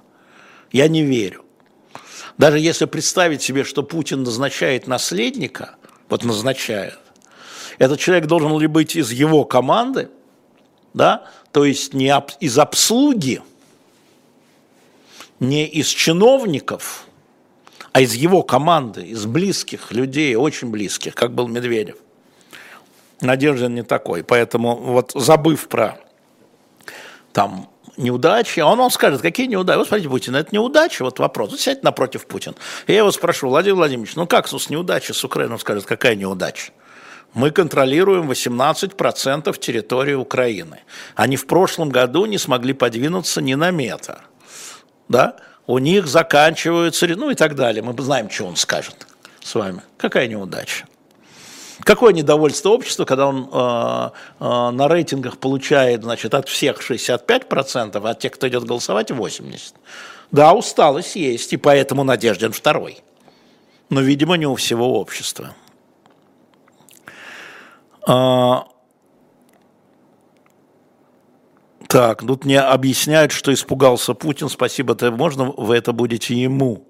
[0.72, 1.44] Я не верю.
[2.38, 5.74] Даже если представить себе, что Путин назначает наследника,
[6.08, 6.98] вот назначает,
[7.80, 10.10] этот человек должен ли быть из его команды,
[10.92, 13.42] да, то есть не из обслуги,
[15.40, 17.06] не из чиновников,
[17.92, 21.96] а из его команды, из близких людей, очень близких, как был Медведев.
[23.22, 25.98] Надеждин не такой, поэтому вот забыв про
[27.32, 29.78] там неудачи, он вам скажет, какие неудачи.
[29.78, 31.52] Вот смотрите, Путин, это неудача, вот вопрос.
[31.52, 32.56] Вот сядь напротив Путина.
[32.86, 35.54] Я его спрошу, Владимир Владимирович, ну как с неудачей с Украиной?
[35.54, 36.72] Он скажет, какая неудача?
[37.34, 40.80] Мы контролируем 18% территории Украины.
[41.14, 44.18] Они в прошлом году не смогли подвинуться ни на метр.
[45.08, 45.36] Да?
[45.66, 47.82] У них заканчиваются, ну и так далее.
[47.82, 49.06] Мы знаем, что он скажет
[49.42, 49.82] с вами.
[49.96, 50.86] Какая неудача.
[51.82, 58.10] Какое недовольство общества, когда он э, э, на рейтингах получает значит, от всех 65%, а
[58.10, 59.72] от тех, кто идет голосовать, 80%.
[60.30, 63.00] Да, усталость есть, и поэтому Надежден второй.
[63.88, 65.54] Но, видимо, не у всего общества.
[68.06, 68.66] А,
[71.88, 74.48] так, тут мне объясняют, что испугался Путин.
[74.48, 76.86] Спасибо, это можно, вы это будете ему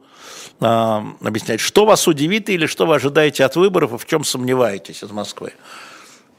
[0.60, 1.60] а, объяснять.
[1.60, 5.54] Что вас удивит или что вы ожидаете от выборов и в чем сомневаетесь из Москвы?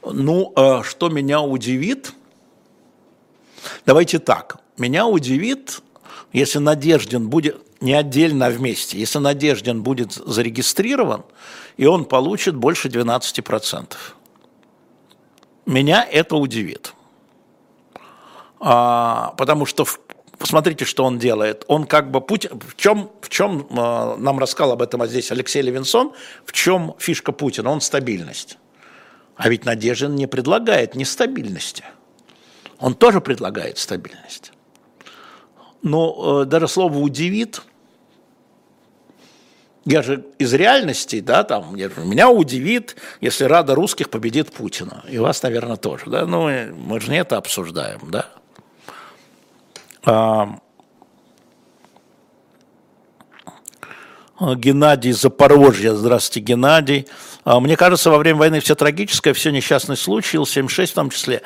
[0.04, 2.14] Ну, а, что меня удивит?
[3.86, 4.60] Давайте так.
[4.78, 5.82] Меня удивит,
[6.32, 11.24] если Надеждин будет не отдельно, а вместе, если Надеждин будет зарегистрирован,
[11.78, 13.96] и он получит больше 12%.
[15.66, 16.94] Меня это удивит.
[18.60, 19.86] А, потому что
[20.38, 21.66] посмотрите, что он делает.
[21.68, 25.62] Он как бы Путин, в чем, в чем а, нам рассказал об этом здесь Алексей
[25.62, 26.14] Левинсон,
[26.46, 27.70] в чем фишка Путина?
[27.72, 28.58] Он стабильность.
[29.36, 31.84] А ведь Надеждин не предлагает нестабильности.
[32.80, 34.52] Он тоже предлагает стабильность.
[35.82, 37.62] Но э, даже слово удивит
[39.86, 45.04] я же из реальности, да, там, меня удивит, если Рада русских победит Путина.
[45.10, 46.26] И вас, наверное, тоже, да.
[46.26, 48.28] Ну, мы же не это обсуждаем, да.
[50.04, 50.60] А,
[54.40, 55.96] Геннадий Запорожье.
[55.96, 57.08] Здравствуйте, Геннадий.
[57.44, 61.42] А, мне кажется, во время войны все трагическое, все несчастный случай, Ил-76 в том числе.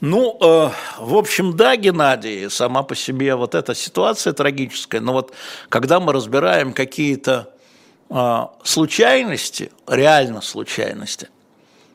[0.00, 5.32] Ну, э, в общем, да, Геннадий, сама по себе вот эта ситуация трагическая, но вот
[5.68, 7.51] когда мы разбираем какие-то
[8.62, 11.28] случайности, реально случайности,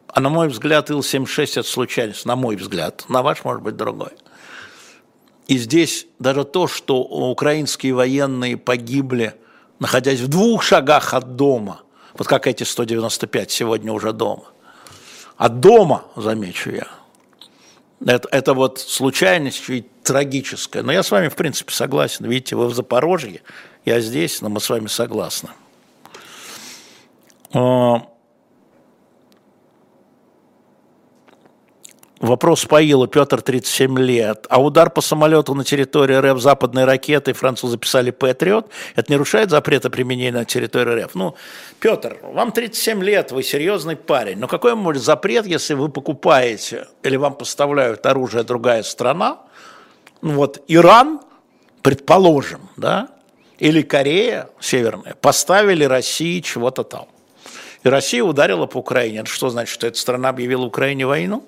[0.08, 4.12] а на мой взгляд Ил-76 это случайность, на мой взгляд, на ваш может быть другой.
[5.48, 9.36] И здесь даже то, что украинские военные погибли,
[9.80, 11.82] находясь в двух шагах от дома,
[12.14, 14.46] вот как эти 195 сегодня уже дома,
[15.38, 16.88] от дома, замечу я,
[18.04, 20.82] Это, это вот случайность и трагическая.
[20.82, 22.26] Но я с вами, в принципе, согласен.
[22.26, 23.42] Видите, вы в Запорожье,
[23.86, 25.50] я здесь, но мы с вами согласны.
[27.54, 28.08] А,
[32.20, 34.48] Вопрос Паила, Петр, 37 лет.
[34.50, 38.72] А удар по самолету на территории РФ западной ракетой французы писали «Патриот».
[38.96, 41.14] Это не нарушает запрета применения на территории РФ?
[41.14, 41.36] Ну,
[41.80, 44.40] Петр, вам 37 лет, вы серьезный парень.
[44.40, 49.38] Но какой может запрет, если вы покупаете или вам поставляют оружие другая страна?
[50.24, 51.22] Ну, вот Иран,
[51.84, 53.10] предположим, да,
[53.60, 57.08] или Корея Северная поставили России чего-то там.
[57.84, 59.20] И Россия ударила по Украине.
[59.20, 61.44] Это что значит, что эта страна объявила Украине войну?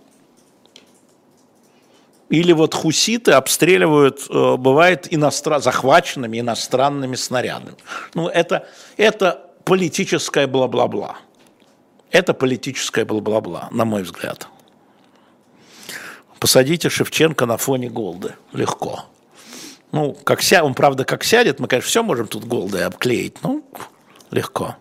[2.29, 7.75] Или вот хуситы обстреливают, э, бывает, иностран, захваченными иностранными снарядами.
[8.13, 8.67] Ну, это,
[8.97, 11.17] это политическое бла-бла-бла.
[12.11, 14.47] Это политическое бла-бла-бла, на мой взгляд.
[16.39, 18.35] Посадите Шевченко на фоне Голды.
[18.53, 19.05] Легко.
[19.91, 20.63] Ну, как ся...
[20.63, 23.37] он, правда, как сядет, мы, конечно, все можем тут Голдой обклеить.
[23.41, 23.65] Ну,
[24.29, 24.75] легко.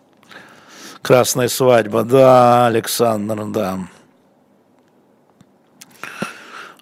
[1.02, 3.78] Красная свадьба, да, Александр, да.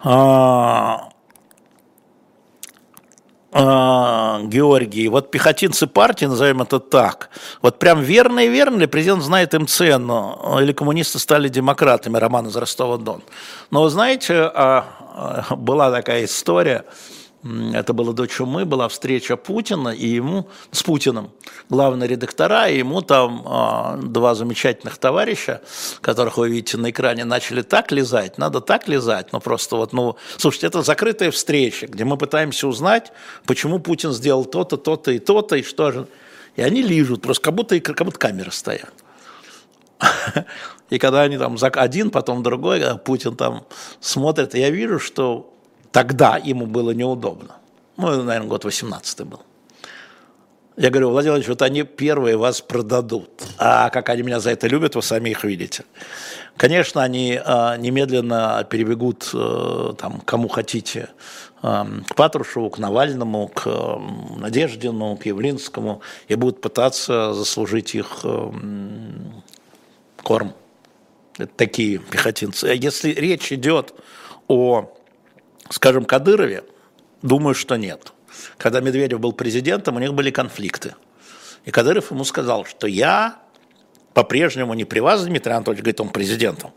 [0.00, 1.08] А,
[3.52, 7.30] а, Георгий, вот пехотинцы партии, назовем это так,
[7.62, 13.22] вот прям верные-верные, президент знает им цену, или коммунисты стали демократами, Роман из Ростова-Дон.
[13.70, 16.84] Но вы знаете, а, была такая история,
[17.42, 21.30] это было до чумы, была встреча Путина и ему, с Путиным,
[21.68, 25.60] главные редактора, и ему там э, два замечательных товарища,
[26.00, 30.16] которых вы видите на экране, начали так лизать, надо так лизать, ну просто вот, ну,
[30.38, 33.12] слушайте, это закрытая встреча, где мы пытаемся узнать,
[33.44, 36.06] почему Путин сделал то-то, то-то и то-то, и что же.
[36.56, 38.92] И они лижут, просто как будто, как будто камеры стоят.
[40.88, 43.64] И когда они там один, потом другой, а Путин там
[44.00, 45.52] смотрит, я вижу, что
[45.96, 47.56] Тогда ему было неудобно.
[47.96, 49.40] Ну, наверное, год 18 был.
[50.76, 53.30] Я говорю, Владимир Владимирович, вот они первые вас продадут.
[53.56, 55.86] А как они меня за это любят, вы сами их видите.
[56.58, 61.08] Конечно, они а, немедленно перебегут а, там, кому хотите,
[61.62, 63.98] а, к Патрушеву, к Навальному, к а,
[64.36, 68.52] Надеждину, к Явлинскому, и будут пытаться заслужить их а,
[70.22, 70.52] корм.
[71.38, 72.66] Это такие пехотинцы.
[72.66, 73.94] Если речь идет
[74.46, 74.92] о
[75.70, 76.64] скажем, Кадырове,
[77.22, 78.12] думаю, что нет.
[78.58, 80.94] Когда Медведев был президентом, у них были конфликты.
[81.64, 83.38] И Кадыров ему сказал, что я
[84.14, 86.72] по-прежнему не при вас, Дмитрий Анатольевич, говорит, он президентом,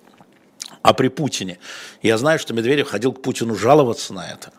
[0.82, 1.60] а при Путине.
[2.02, 4.52] Я знаю, что Медведев ходил к Путину жаловаться на это.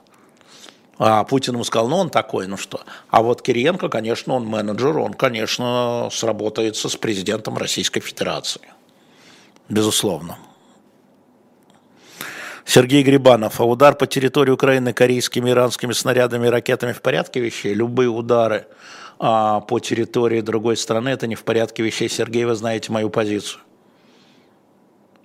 [0.96, 2.82] А Путин ему сказал, ну он такой, ну что.
[3.08, 8.62] А вот Кириенко, конечно, он менеджер, он, конечно, сработается с президентом Российской Федерации.
[9.68, 10.38] Безусловно.
[12.64, 17.74] Сергей Грибанов, а удар по территории Украины корейскими, иранскими снарядами и ракетами в порядке вещей?
[17.74, 18.66] Любые удары
[19.18, 22.08] а, по территории другой страны– это не в порядке вещей.
[22.08, 23.60] Сергей, вы знаете мою позицию.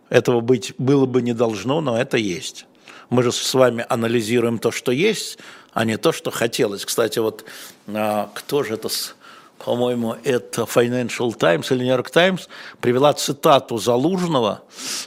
[0.10, 2.66] Этого быть было бы не должно, но это есть.
[3.10, 5.38] Мы же с вами анализируем то, что есть,
[5.74, 6.86] а не то, что хотелось.
[6.86, 7.46] Кстати, вот
[7.88, 8.90] а, кто же это
[9.64, 12.48] по-моему, это Financial Times или New York Times,
[12.82, 14.62] привела цитату Залужного,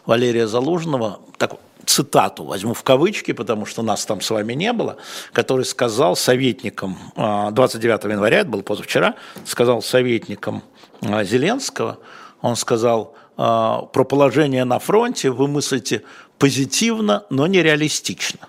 [0.06, 1.52] Валерия Залужного, так,
[1.88, 4.96] цитату возьму в кавычки, потому что нас там с вами не было,
[5.32, 10.62] который сказал советникам, 29 а, января, это было позавчера, сказал советникам
[11.02, 11.98] а, Зеленского,
[12.42, 16.02] он сказал, а, про положение на фронте вы мыслите
[16.38, 18.48] позитивно, но нереалистично.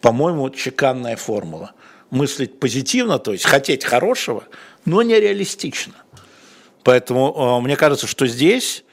[0.00, 1.72] По-моему, чеканная формула.
[2.10, 4.44] Мыслить позитивно, то есть хотеть хорошего,
[4.88, 5.94] но нереалистично.
[6.82, 8.84] Поэтому мне кажется, что здесь,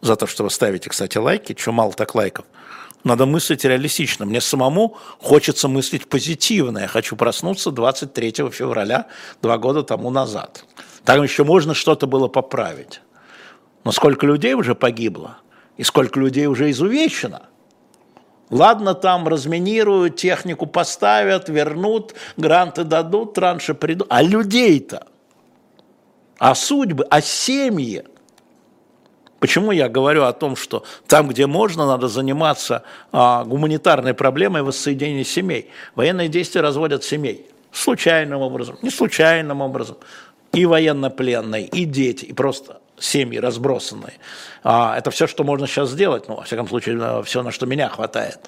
[0.00, 2.44] за то, что вы ставите, кстати, лайки, что мало так лайков–
[3.04, 4.26] надо мыслить реалистично.
[4.26, 6.78] Мне самому хочется мыслить позитивно.
[6.78, 9.06] Я хочу проснуться 23 февраля
[9.40, 10.64] два года тому назад.
[11.04, 13.00] Там еще можно что-то было поправить.
[13.84, 15.38] Но сколько людей уже погибло,
[15.76, 17.42] и сколько людей уже изувечено.
[18.50, 24.08] Ладно, там разминируют, технику поставят, вернут, гранты дадут, транши придут.
[24.10, 25.06] А людей-то?
[26.38, 27.04] А судьбы?
[27.10, 28.04] А семьи?
[29.40, 32.82] Почему я говорю о том, что там, где можно, надо заниматься
[33.12, 35.70] а, гуманитарной проблемой воссоединения семей.
[35.94, 37.46] Военные действия разводят семей.
[37.70, 39.96] Случайным образом, не случайным образом.
[40.52, 44.14] И военнопленные, и дети, и просто семьи разбросанные.
[44.64, 47.88] А, это все, что можно сейчас сделать, ну, во всяком случае, все, на что меня
[47.88, 48.40] хватает.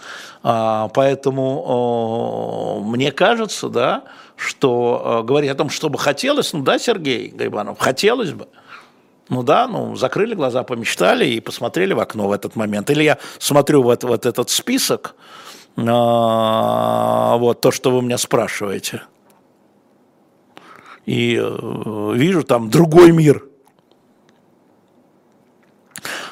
[0.43, 4.05] А, поэтому о, мне кажется, да,
[4.41, 8.49] что о, говорить о том, что бы хотелось, ну да, Сергей Гайбанов, хотелось бы–
[9.31, 12.91] ну да, ну закрыли глаза, помечтали и посмотрели в окно в этот момент.
[12.91, 15.15] Или я смотрю вот, вот этот список,
[15.77, 19.03] А, вот то, что вы меня спрашиваете.
[21.07, 23.45] И э, вижу там другой мир.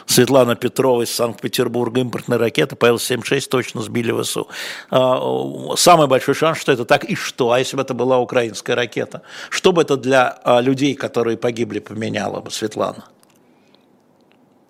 [0.08, 4.48] Светлана Петрова из Санкт-Петербурга, импортная ракета, ПЛ-76 точно сбили ВСУ.
[4.90, 7.52] А, самый большой шанс, что это так, и что?
[7.52, 9.20] А если бы это была украинская ракета?
[9.50, 13.04] Что бы это для а, людей, которые погибли, поменяло бы, Светлана?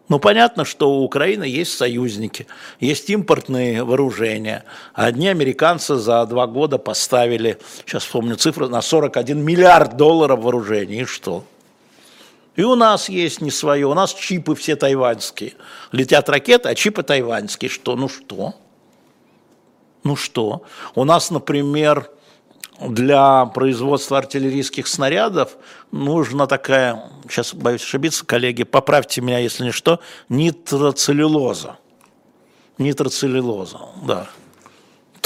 [0.09, 2.49] Ну, понятно, что у Украины есть союзники,
[2.81, 4.65] есть импортные вооружения.
[4.93, 11.03] Одни американцы за два года поставили, сейчас помню цифру, на 41 миллиард долларов вооружений.
[11.03, 11.45] И что?
[12.59, 15.55] И у нас есть не свое, у нас чипы все тайваньские.
[15.93, 17.69] Летят ракеты, а чипы тайваньские.
[17.69, 17.95] Что?
[17.95, 18.57] Ну что?
[20.03, 20.63] Ну что?
[20.97, 22.11] У нас, например,
[22.81, 25.57] для производства артиллерийских снарядов
[25.93, 31.79] нужна такая, сейчас боюсь ошибиться, коллеги, поправьте меня, если не что, нитроцеллюлоза.
[32.77, 34.29] Нитроцеллюлоза, да.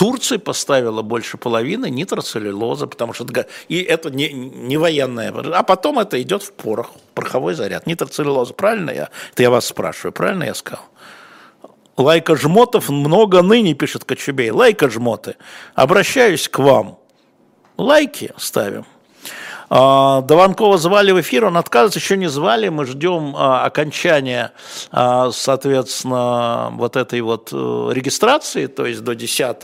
[0.02, 6.00] Турция поставила больше половины нитроцеллюлоза, потому что это, и это не, не военное, а потом
[6.00, 7.86] это идет в порох, пороховой заряд.
[7.86, 9.10] Нитроцеллюлоза, правильно я?
[9.32, 10.84] Это я вас спрашиваю, правильно я сказал?
[11.96, 14.50] Лайка жмотов много ныне, пишет Кочубей.
[14.50, 15.36] Лайка жмоты,
[15.76, 16.98] обращаюсь к вам–
[17.76, 18.84] лайки ставим.
[19.74, 24.52] А, Дованкова звали в эфир, он отказывается, еще не звали, мы ждем а, окончания,
[24.90, 29.56] а, соответственно, вот этой вот э, регистрации, то есть до 10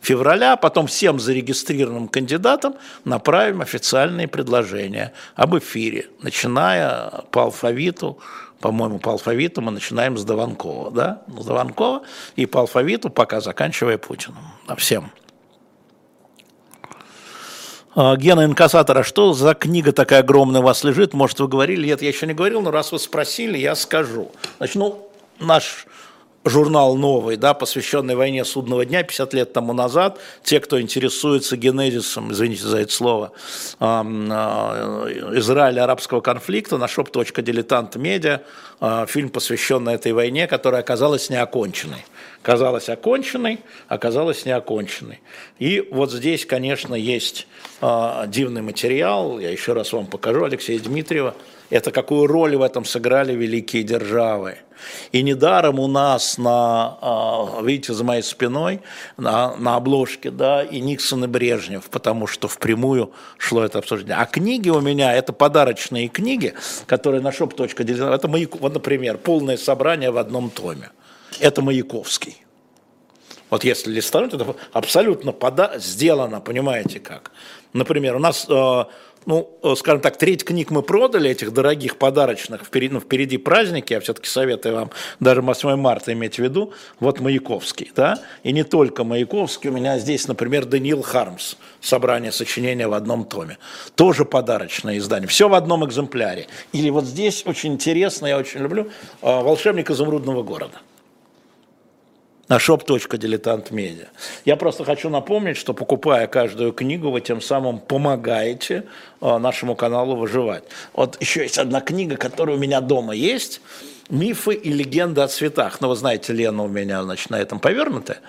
[0.00, 8.20] февраля, потом всем зарегистрированным кандидатам направим официальные предложения об эфире, начиная по алфавиту,
[8.60, 12.02] по-моему, по алфавиту мы начинаем с Дованкова, да, с Дованкова,
[12.36, 14.38] и по алфавиту пока заканчивая Путиным,
[14.76, 15.10] всем.
[17.94, 21.14] А, Гена инкассатора, что за книга такая огромная у вас лежит?
[21.14, 21.86] Может, вы говорили?
[21.86, 24.30] Нет, я еще не говорил, но раз вы спросили, я скажу.
[24.58, 25.08] Значит, ну,
[25.40, 25.86] наш
[26.44, 30.18] журнал новый, да, посвященный войне судного дня 50 лет тому назад.
[30.42, 33.32] Те, кто интересуется генезисом, извините за это слово,
[33.80, 34.02] а,
[35.34, 38.40] Израиля арабского конфликта, на shop.diletant.media,
[38.80, 42.04] а, фильм, посвященный этой войне, которая оказалась неоконченной.
[42.48, 45.20] Казалось оконченной, оказалась неоконченной.
[45.58, 47.46] И вот здесь, конечно, есть
[47.82, 51.34] э, дивный материал, я еще раз вам покажу, Алексея Дмитриева,
[51.68, 54.56] это какую роль в этом сыграли великие державы.
[55.12, 58.80] И недаром у нас на, а, видите, за моей спиной,
[59.18, 64.16] на, на обложке, да, и Никсон, и Брежнев, потому что впрямую шло это обсуждение.
[64.16, 66.54] А книги у меня, это подарочные книги,
[66.86, 70.88] которые на shop.diletant, это мои, вот, например, полное собрание в одном томе
[71.40, 72.36] это Маяковский.
[73.50, 77.32] Вот если листануть, это абсолютно пода- сделано, понимаете как.
[77.72, 78.84] Например, у нас, э,
[79.24, 83.94] ну, э, скажем так, треть книг мы продали, этих дорогих подарочных, впереди, ну, впереди праздники,
[83.94, 88.64] я все-таки советую вам даже 8 марта иметь в виду, вот Маяковский, да, и не
[88.64, 93.56] только Маяковский, у меня здесь, например, Даниил Хармс, собрание сочинения в одном томе,
[93.94, 96.48] тоже подарочное издание, все в одном экземпляре.
[96.72, 98.88] Или вот здесь очень интересно, я очень люблю, э,
[99.22, 100.78] «Волшебник изумрудного города»
[102.48, 104.08] на shop.diletant.media.
[104.44, 108.84] Я просто хочу напомнить, что покупая каждую книгу, вы тем самым помогаете
[109.20, 110.64] э, нашему каналу выживать.
[110.94, 113.60] Вот еще есть одна книга, которая у меня дома есть.
[114.08, 115.82] Мифы и легенды о цветах.
[115.82, 118.20] Ну, вы знаете, Лена у меня, значит, на этом повернутая.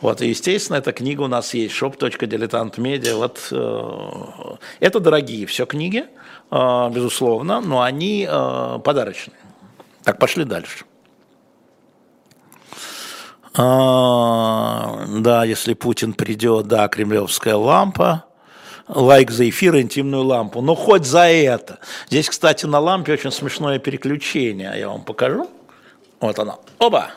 [0.00, 3.14] Вот, и, естественно, эта книга у нас есть, shop.diletant.media.
[3.14, 6.06] Вот, э, это дорогие все книги,
[6.50, 9.36] э, безусловно, но они подарочные.
[10.04, 10.86] Так, пошли дальше.
[13.54, 18.24] А, да, если Путин придет, да, кремлевская лампа.
[18.88, 20.62] Лайк за эфир, интимную лампу.
[20.62, 21.78] Ну, хоть за это.
[22.08, 24.72] Здесь, кстати, на лампе очень смешное переключение.
[24.78, 25.48] Я вам покажу.
[26.20, 26.60] Вот оно.
[26.78, 27.10] Оба!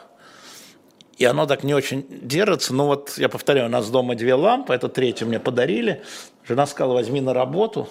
[1.17, 2.73] И оно так не очень держится.
[2.73, 6.03] Ну вот, я повторяю, у нас дома две лампы, это третью мне подарили.
[6.47, 7.87] Жена сказала, возьми на работу.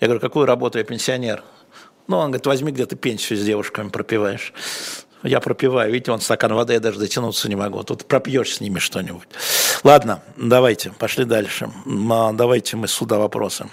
[0.00, 1.44] Я говорю, какую работу, я пенсионер.
[2.08, 4.52] Ну, он говорит, возьми, где ты пенсию с девушками пропиваешь.
[5.24, 7.82] Я пропиваю, видите, он стакан воды, я даже дотянуться не могу.
[7.82, 9.26] Тут пропьешь с ними что-нибудь.
[9.82, 11.70] Ладно, давайте, пошли дальше.
[12.10, 13.66] А, давайте мы сюда вопросы.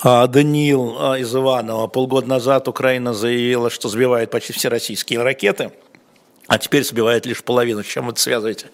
[0.00, 1.88] А, Даниил а, из Иванова.
[1.88, 5.72] Полгода назад Украина заявила, что сбивает почти все российские ракеты,
[6.46, 7.82] а теперь сбивает лишь половину.
[7.82, 8.66] С чем вы это связываете?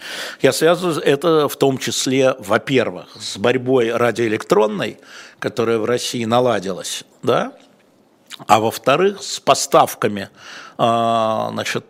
[0.42, 4.98] Я связываю это в том числе, во-первых, с борьбой радиоэлектронной,
[5.38, 7.54] которая в России наладилась, да,
[8.46, 10.28] а во-вторых, с поставками
[10.76, 11.84] значит,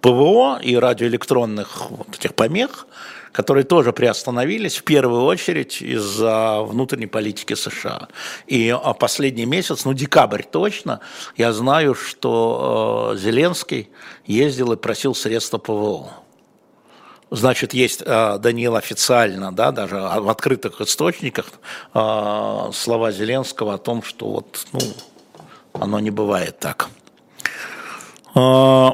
[0.00, 2.86] ПВО и радиоэлектронных вот этих помех,
[3.32, 8.08] которые тоже приостановились в первую очередь из-за внутренней политики США.
[8.46, 11.00] И последний месяц, ну декабрь точно,
[11.36, 13.90] я знаю, что Зеленский
[14.24, 16.12] ездил и просил средства ПВО.
[17.30, 21.46] Значит, есть э, Даниил официально, да, даже в открытых источниках
[21.92, 24.80] э, слова Зеленского о том, что вот, ну,
[25.72, 26.88] оно не бывает так.
[28.36, 28.90] Э,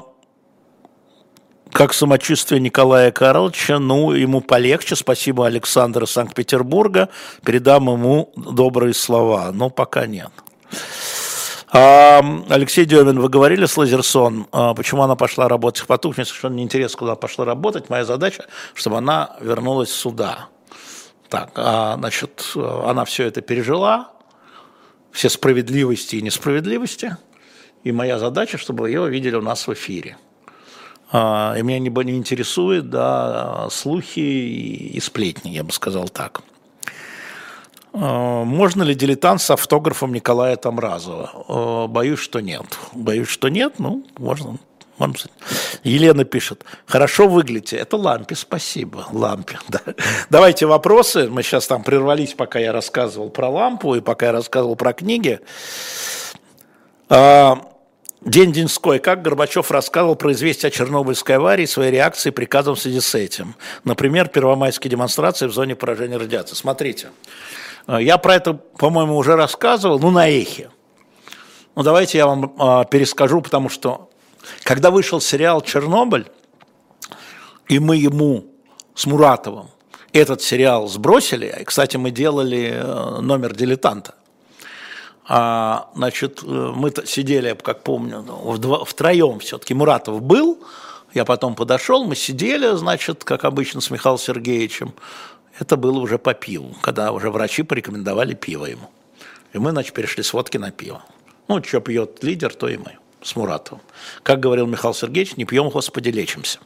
[1.72, 7.10] как самочувствие Николая Карловича, ну, ему полегче, спасибо Александра Санкт-Петербурга,
[7.44, 10.30] передам ему добрые слова, но пока нет.
[11.72, 16.54] Алексей Демин, вы говорили с Лазерсон, а, почему она пошла работать в потух, мне совершенно
[16.54, 18.44] неинтересно, куда пошла работать, моя задача,
[18.74, 20.48] чтобы она вернулась сюда.
[21.30, 24.12] Так, а, значит, она все это пережила,
[25.12, 27.16] все справедливости и несправедливости,
[27.84, 30.18] и моя задача, чтобы ее видели у нас в эфире.
[31.10, 36.42] А, и меня не, не интересует да, слухи и сплетни, я бы сказал так.
[37.92, 41.30] Э, можно ли дилетант с автографом Николая Тамразова?
[41.48, 42.64] Э, боюсь, что нет.
[42.92, 44.58] Боюсь, что нет, ну, можно.
[45.82, 47.76] Елена пишет, хорошо выглядите.
[47.76, 49.58] Это лампе, спасибо, лампе.
[49.68, 49.80] Да.
[50.30, 51.28] Давайте вопросы.
[51.28, 55.40] Мы сейчас там прервались, пока я рассказывал про лампу и пока я рассказывал про книги.
[57.08, 57.54] Э,
[58.24, 59.00] День Деньской.
[59.00, 63.14] Как Горбачев рассказывал про известие о Чернобыльской аварии и своей реакции приказом в связи с
[63.16, 63.56] этим?
[63.82, 66.54] Например, первомайские демонстрации в зоне поражения радиации.
[66.54, 70.70] Смотрите, а, я про это, по-моему, уже рассказывал, ну, на эхе.
[71.74, 74.10] Ну, давайте я вам э, перескажу, потому что
[74.62, 76.30] когда вышел сериал «Чернобыль»,
[77.68, 78.46] и мы ему
[78.94, 79.70] с Муратовым
[80.12, 84.14] этот сериал сбросили, и, кстати, мы делали э, номер «Дилетанта»,
[85.26, 90.58] а, значит, э, мы сидели, как помню, вдво, втроем все-таки Муратов был,
[91.14, 94.94] я потом подошел, мы сидели, значит, как обычно, с Михаилом Сергеевичем,
[95.62, 98.90] это было уже по пиву, когда уже врачи порекомендовали пиво ему.
[99.52, 101.02] И мы, значит, перешли с водки на пиво.
[101.48, 103.80] Ну, что пьет лидер, то и мы с Муратовым.
[104.24, 106.58] Как говорил Михаил Сергеевич, не пьем, Господи, лечимся.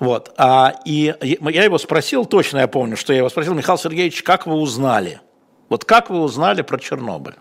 [0.00, 0.32] Вот.
[0.36, 4.46] А, и я его спросил, точно я помню, что я его спросил, Михаил Сергеевич, как
[4.46, 5.20] вы узнали?
[5.68, 7.36] Вот как вы узнали про Чернобыль?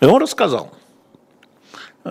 [0.00, 0.72] И он рассказал.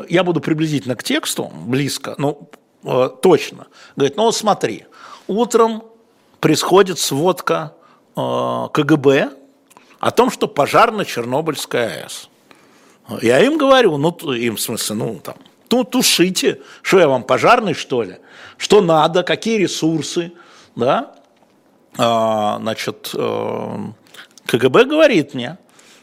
[0.08, 2.48] Я буду приблизительно к тексту, близко, ну,
[2.84, 3.66] э, точно.
[3.96, 4.86] Говорит, ну вот смотри,
[5.28, 5.84] утром
[6.40, 7.74] происходит сводка
[8.16, 9.32] э, КГБ
[10.00, 12.30] о том, что пожар на Чернобыльской АЭС.
[13.22, 15.36] Я им говорю, ну, им в смысле, ну, там,
[15.72, 18.18] ну, тушите, что я вам, пожарный, что ли?
[18.58, 20.32] Что надо, какие ресурсы,
[20.76, 21.16] да?
[21.98, 23.78] А, значит, э,
[24.46, 25.58] КГБ говорит мне,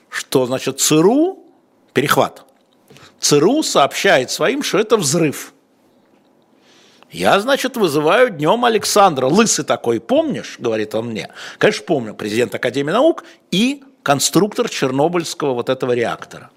[0.09, 1.45] что, значит, ЦРУ,
[1.93, 2.45] перехват,
[3.20, 5.53] ЦРУ сообщает своим, что это взрыв–
[7.11, 9.27] я, значит, вызываю днем Александра.
[9.27, 10.57] Лысый такой, помнишь?
[10.59, 11.31] Говорит он мне.
[11.59, 12.15] Конечно, помню.
[12.15, 16.51] Президент Академии наук и конструктор Чернобыльского вот этого реактора.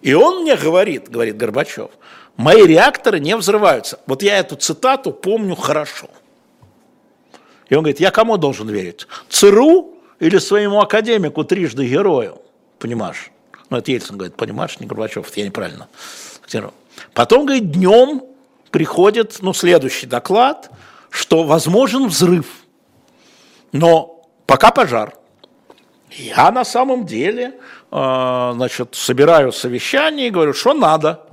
[0.00, 1.90] И он мне говорит, говорит Горбачев,
[2.36, 3.98] мои реакторы не взрываются.
[4.06, 6.08] Вот я эту цитату помню хорошо.
[7.68, 9.06] И он говорит, я кому должен верить?
[9.28, 12.40] ЦРУ или своему академику трижды герою?
[12.78, 13.30] Понимаешь?
[13.70, 15.88] Ну, это Ельцин говорит, понимаешь, не Горбачев, это я неправильно.
[17.12, 18.22] Потом, говорит, днем
[18.70, 20.70] приходит ну, следующий доклад,
[21.10, 22.46] что возможен взрыв,
[23.72, 25.14] но пока пожар.
[26.10, 27.54] Я на самом деле
[27.90, 31.24] э, значит, собираю совещание и говорю, что надо.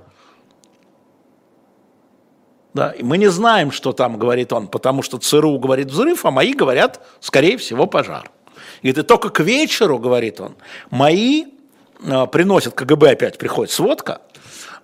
[2.73, 6.31] Да, и мы не знаем, что там говорит он, потому что ЦРУ говорит взрыв, а
[6.31, 8.29] мои говорят, скорее всего, пожар.
[8.81, 10.55] И это только к вечеру, говорит он,
[10.89, 11.45] мои
[12.03, 14.21] э, приносят, КГБ опять приходит сводка,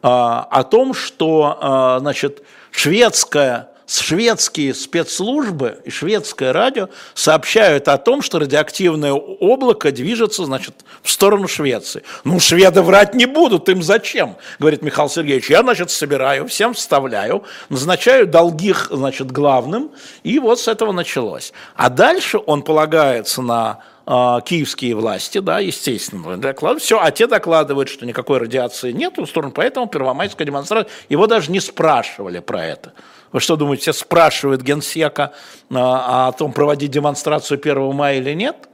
[0.01, 8.39] о том, что а, значит, шведская шведские спецслужбы и шведское радио сообщают о том, что
[8.39, 12.03] радиоактивное облако движется, значит, в сторону Швеции.
[12.23, 14.37] Ну, шведы врать не будут, им зачем?
[14.59, 15.49] Говорит Михаил Сергеевич.
[15.49, 19.91] Я, значит, собираю, всем вставляю, назначаю долги, значит, главным,
[20.23, 21.51] и вот с этого началось.
[21.75, 23.79] А дальше он полагается на а,
[24.11, 29.53] киевские власти, да, естественно, докладывают, все, а те докладывают, что никакой радиации нет в сторону,
[29.53, 32.93] поэтому первомайская демонстрация, его даже не спрашивали про это.
[33.31, 35.31] Вы что думаете, все спрашивают генсека
[35.69, 38.67] а, о том, проводить демонстрацию 1 мая или нет?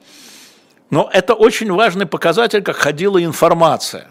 [0.90, 4.08] Но это очень важный показатель, как ходила информация.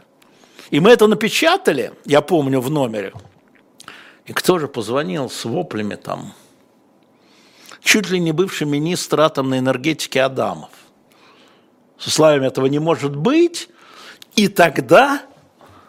[0.71, 3.13] И мы это напечатали, я помню, в номере.
[4.27, 6.35] И кто же позвонил с воплями там?
[7.83, 10.71] Чуть ли не бывший министр атомной энергетики Адамов
[11.99, 13.69] со словами «этого не может быть»,
[14.37, 15.23] И тогда,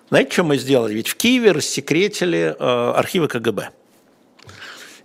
[0.10, 0.94] знаете, что мы сделали?
[0.94, 3.70] Ведь в Киеве рассекретили э, архивы КГБ.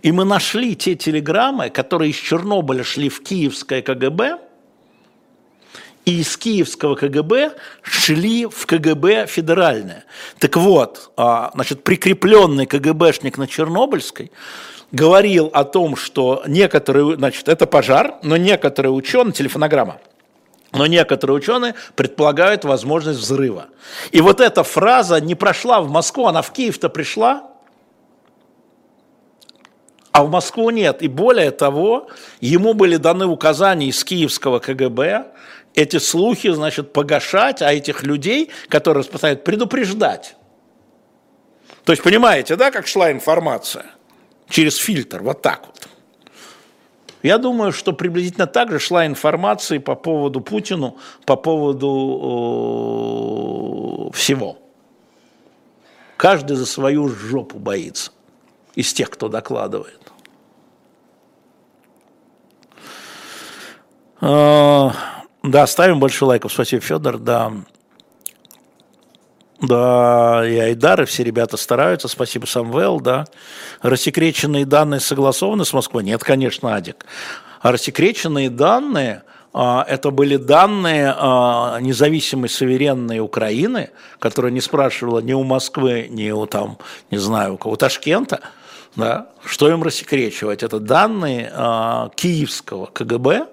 [0.01, 4.39] И мы нашли те телеграммы, которые из Чернобыля шли в киевское КГБ,
[6.05, 10.03] и из киевского КГБ шли в КГБ федеральное.
[10.39, 14.31] Так вот, а, значит, прикрепленный КГБшник на Чернобыльской
[14.91, 19.99] говорил о том, что некоторые, значит, это пожар, но некоторые ученые, телефонограмма,
[20.73, 23.67] но некоторые ученые предполагают возможность взрыва.
[24.11, 27.49] И вот эта фраза не прошла в Москву, она в Киев-то пришла,
[30.11, 31.01] а в Москву нет.
[31.01, 32.07] И более того,
[32.39, 35.27] ему были даны указания из киевского КГБ
[35.75, 40.35] эти слухи, значит, погашать, а этих людей, которые распространяют, предупреждать.
[41.83, 43.85] То есть, понимаете, да, как шла информация?
[44.49, 45.72] Через фильтр, вот так вот.
[47.23, 51.87] Я думаю, что приблизительно так же шла информация по поводу Путину, по поводу
[54.11, 54.57] э, всего.
[56.17, 58.11] Каждый за свою жопу боится
[58.75, 60.01] из тех, кто докладывает.
[64.19, 64.93] А,
[65.43, 66.51] да, ставим больше лайков.
[66.51, 67.19] Спасибо, Федор.
[67.19, 67.53] Да.
[69.63, 72.09] Да, и Айдар, и все ребята стараются.
[72.09, 73.25] Спасибо, Самвел, да.
[73.81, 76.03] Рассекреченные данные согласованы с Москвой?
[76.03, 77.05] Нет, конечно, Адик.
[77.61, 85.31] А рассекреченные данные а, это были данные а, независимой суверенной Украины, которая не спрашивала ни
[85.31, 86.77] у Москвы, ни у там,
[87.09, 88.41] не знаю, у кого, Ташкента,
[88.97, 90.61] да, что им рассекречивать.
[90.61, 91.53] Это данные
[92.15, 93.47] киевского КГБ,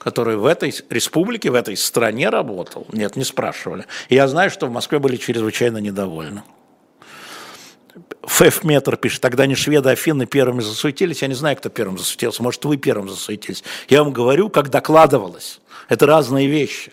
[0.00, 2.86] который в этой республике, в этой стране работал.
[2.92, 3.84] Нет, не спрашивали.
[4.08, 6.42] Я знаю, что в Москве были чрезвычайно недовольны.
[8.22, 11.22] Фэф Метр пишет, тогда не шведы, а финны первыми засуетились.
[11.22, 12.42] Я не знаю, кто первым засуетился.
[12.42, 13.62] Может, вы первым засуетились.
[13.88, 15.60] Я вам говорю, как докладывалось.
[15.88, 16.92] Это разные вещи.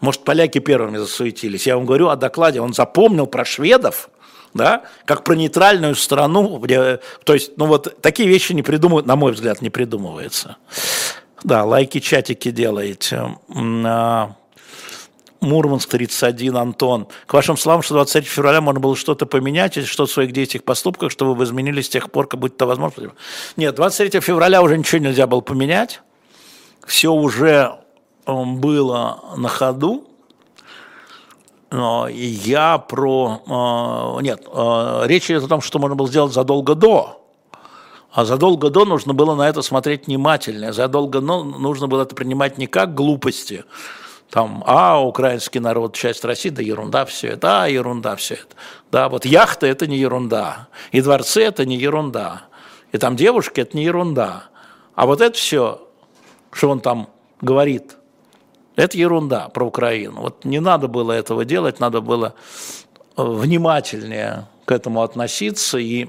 [0.00, 1.66] Может, поляки первыми засуетились.
[1.66, 2.60] Я вам говорю о докладе.
[2.60, 4.08] Он запомнил про шведов,
[4.54, 9.16] да, как про нейтральную страну, где, то есть, ну вот такие вещи не придумывают, на
[9.16, 10.56] мой взгляд, не придумывается.
[11.44, 13.36] Да, лайки, чатики делаете.
[13.54, 14.34] А,
[15.40, 17.08] Мурманск 31, Антон.
[17.26, 21.10] К вашим словам, что 23 февраля можно было что-то поменять, что в своих действиях, поступках,
[21.10, 23.12] чтобы вы изменились с тех пор, как будто возможно.
[23.56, 26.00] Нет, 23 февраля уже ничего нельзя было поменять.
[26.86, 27.78] Все уже
[28.24, 30.06] было на ходу.
[31.72, 33.42] Но я про...
[33.48, 37.21] А, нет, а, речь идет о том, что можно было сделать задолго до.
[38.12, 40.72] А задолго до нужно было на это смотреть внимательно.
[40.72, 43.64] Задолго до нужно было это принимать не как глупости,
[44.30, 48.54] там, а, украинский народ, часть России, да ерунда все это, а, ерунда все это.
[48.90, 52.42] Да, вот яхта– это не ерунда, и дворцы– это не ерунда,
[52.92, 54.44] и там девушки– это не ерунда.
[54.94, 55.86] А вот это все,
[56.50, 57.08] что он там
[57.40, 57.96] говорит,
[58.76, 60.20] это ерунда про Украину.
[60.22, 62.34] Вот не надо было этого делать, надо было
[63.16, 66.08] внимательнее к этому относиться и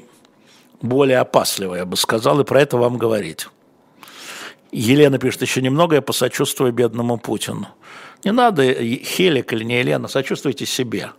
[0.84, 3.48] более опасливо, я бы сказал, и про это вам говорить.
[4.72, 7.68] Елена пишет, еще немного я посочувствую бедному Путину.
[8.24, 11.12] Не надо, Хелик или не Елена, сочувствуйте себе.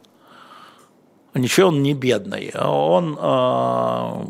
[1.35, 2.53] Ничего он не бедный.
[2.55, 4.27] Он э,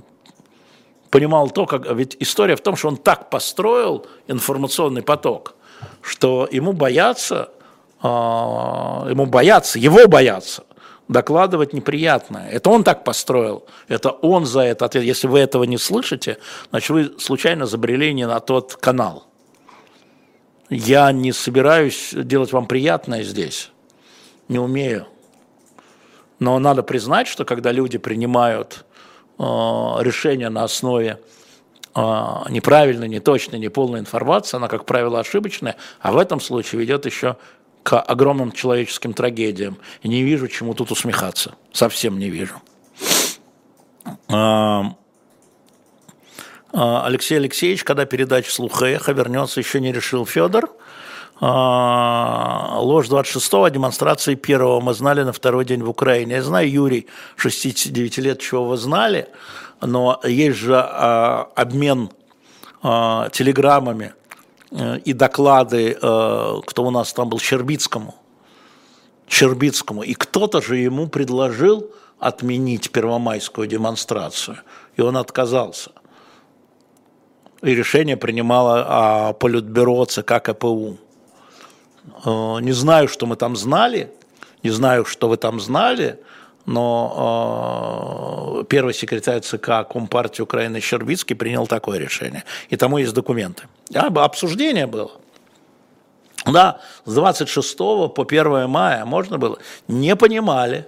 [1.10, 1.90] понимал то, как...
[1.92, 5.54] Ведь история в том, что он так построил информационный поток,
[6.00, 7.50] что ему бояться,
[8.02, 10.64] э, ему бояться, его бояться
[11.08, 12.48] докладывать неприятное.
[12.48, 15.04] Это он так построил, это он за это ответ.
[15.04, 16.38] Если вы этого не слышите,
[16.70, 19.26] значит, вы случайно забрели не на тот канал.
[20.70, 23.70] Я не собираюсь делать вам приятное здесь,
[24.48, 25.06] не умею.
[26.38, 28.84] Но надо признать, что когда люди принимают
[29.38, 31.20] э, решения на основе
[31.94, 32.00] э,
[32.48, 37.36] неправильной, неточной, неполной информации, она, как правило, ошибочная, а в этом случае ведет еще
[37.84, 39.76] к огромным человеческим трагедиям.
[40.02, 41.54] И не вижу, чему тут усмехаться.
[41.72, 42.60] Совсем не вижу.
[44.28, 44.94] А,
[46.72, 50.70] а, Алексей Алексеевич, когда передача «Слуха эхо» вернется, еще не решил Федор.
[51.40, 56.36] А, ложь 26-го, демонстрации первого мы знали на второй день в Украине.
[56.36, 57.06] Я знаю, Юрий,
[57.36, 59.28] 69 лет, чего вы знали,
[59.82, 62.10] но есть же обмен
[62.82, 64.14] телеграммами
[65.04, 68.14] и доклады, э, кто у нас там был, Щербицкому,
[69.28, 74.58] Щербицкому, и кто-то же ему предложил отменить первомайскую демонстрацию,
[74.96, 75.90] и он отказался.
[77.62, 80.98] И решение принимало а, Политбюро ЦК КПУ.
[82.24, 84.10] Э, не знаю, что мы там знали,
[84.62, 86.18] не знаю, что вы там знали,
[86.66, 92.44] но э, первый секретарь ЦК Компартии Украины Щербицкий принял такое решение.
[92.70, 93.64] И тому есть документы.
[93.94, 95.10] А, обсуждение было.
[96.46, 99.58] Да, с 26 по 1 мая можно было.
[99.88, 100.86] Не понимали,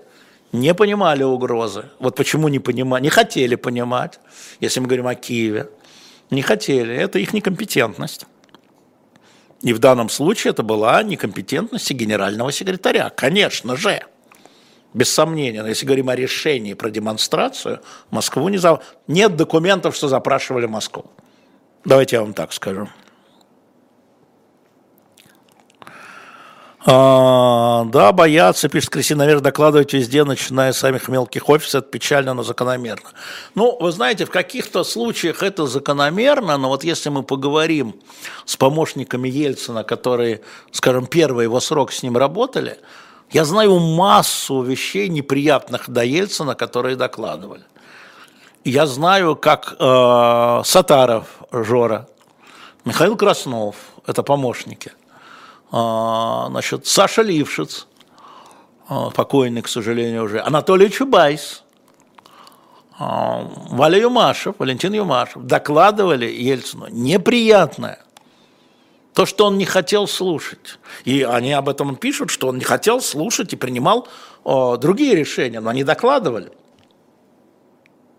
[0.53, 1.85] не понимали угрозы.
[1.99, 4.20] Вот почему не понимали, не хотели понимать,
[4.61, 5.70] если мы говорим о Киеве.
[6.31, 8.27] Не хотели, это их некомпетентность.
[9.62, 14.03] И в данном случае это была некомпетентность генерального секретаря, конечно же.
[14.97, 17.80] Без сомнения, но если говорим о решении про демонстрацию,
[18.11, 18.80] Москву не за...
[19.07, 21.05] нет документов, что запрашивали Москву.
[21.84, 22.88] Давайте я вам так скажу.
[26.86, 32.32] А, да, боятся, пишет Кристина, наверное, докладывать везде, начиная с самых мелких офисов, это печально,
[32.32, 33.11] но закономерно.
[33.55, 38.01] Ну, вы знаете, в каких-то случаях это закономерно, но вот если мы поговорим
[38.47, 40.40] с помощниками Ельцина, которые,
[40.70, 42.78] скажем, первый его срок с ним работали,
[43.31, 47.64] я знаю массу вещей неприятных до Ельцина, которые докладывали.
[48.64, 52.09] Я знаю, как э, Сатаров Жора,
[52.85, 54.93] Михаил Краснов, это помощники–
[55.70, 57.87] а, значит, Саша Лившиц,
[58.89, 61.64] а, покойный, к сожалению, уже, Анатолий Чубайс,
[62.99, 67.99] а, Валя Юмашев, Валентин Юмашев докладывали Ельцину неприятное.
[69.17, 70.79] То, что он не хотел слушать.
[71.07, 74.09] И они об этом пишут, что он не хотел слушать и принимал
[74.45, 76.53] о, другие решения, но они докладывали.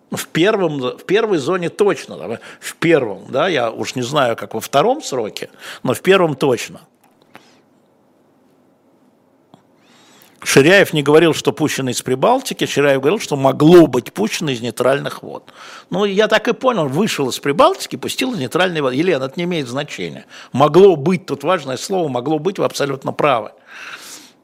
[0.10, 4.60] В, первом, в первой зоне точно, в первом, да, я уж не знаю, как во
[4.60, 5.52] втором сроке,
[5.84, 6.82] но в первом точно–
[10.44, 15.24] Ширяев не говорил, что пущено из Прибалтики, Ширяев говорил, что могло быть пущено из нейтральных
[15.24, 15.52] вод.
[15.90, 18.96] Ну, я так и понял, вышел из Прибалтики, пустил из нейтральной воды.
[18.96, 20.26] Елена, это не имеет значения.
[20.52, 23.52] Могло быть, тут важное слово, могло быть, вы абсолютно правы.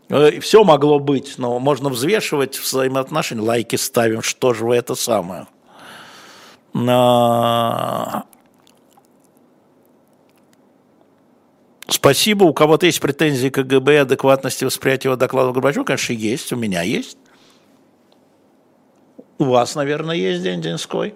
[0.10, 5.48] Э, Все могло быть, но можно взвешивать взаимоотношения, лайки ставим, что же вы это самое.
[11.88, 12.46] Спасибо.
[12.46, 15.84] У кого-то есть претензии к КГБ, адекватности восприятия его доклада Горбачева?
[15.84, 16.54] Конечно, есть.
[16.54, 17.18] У меня есть.
[19.38, 21.16] У вас, наверное, есть День Денской.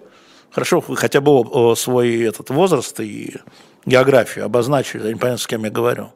[0.50, 3.36] Хорошо, вы хотя бы свой этот возраст и
[3.86, 5.04] географию обозначили.
[5.04, 6.12] Я не понятно, с кем я говорю.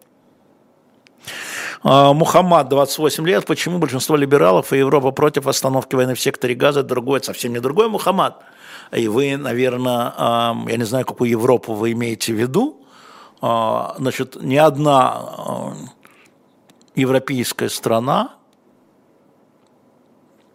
[1.83, 3.47] А, Мухаммад, 28 лет.
[3.47, 6.83] Почему большинство либералов и Европа против остановки войны в секторе Газа?
[6.83, 8.43] Другой, совсем не другой Мухаммад.
[8.93, 10.13] И вы, наверное,
[10.69, 12.82] я не знаю, какую Европу вы имеете в виду,
[13.43, 15.75] значит, ни одна а,
[16.95, 18.37] европейская страна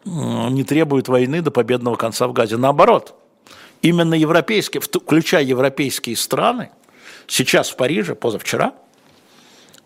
[0.05, 2.55] не требует войны до победного конца в Газе.
[2.55, 3.13] Наоборот,
[3.81, 6.71] именно европейские, включая европейские страны,
[7.27, 8.73] сейчас в Париже, позавчера,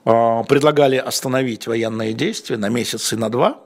[0.06, 3.60] а, предлагали остановить военные действия на месяц и на два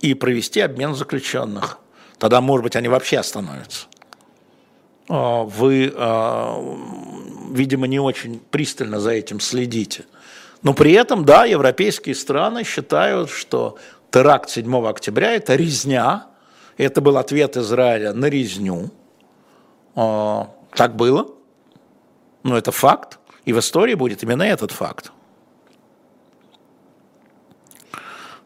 [0.00, 1.78] и провести обмен заключенных.
[2.18, 3.86] Тогда, может быть, они вообще остановятся.
[5.08, 5.92] Вы
[7.50, 10.04] видимо, не очень пристально за этим следите.
[10.62, 13.78] Но при этом, да, европейские страны считают, что
[14.10, 16.26] теракт 7 октября– это резня,
[16.76, 18.90] это был ответ Израиля на резню.
[19.94, 21.28] А, так было,
[22.42, 25.12] но это факт, и в истории будет именно этот факт.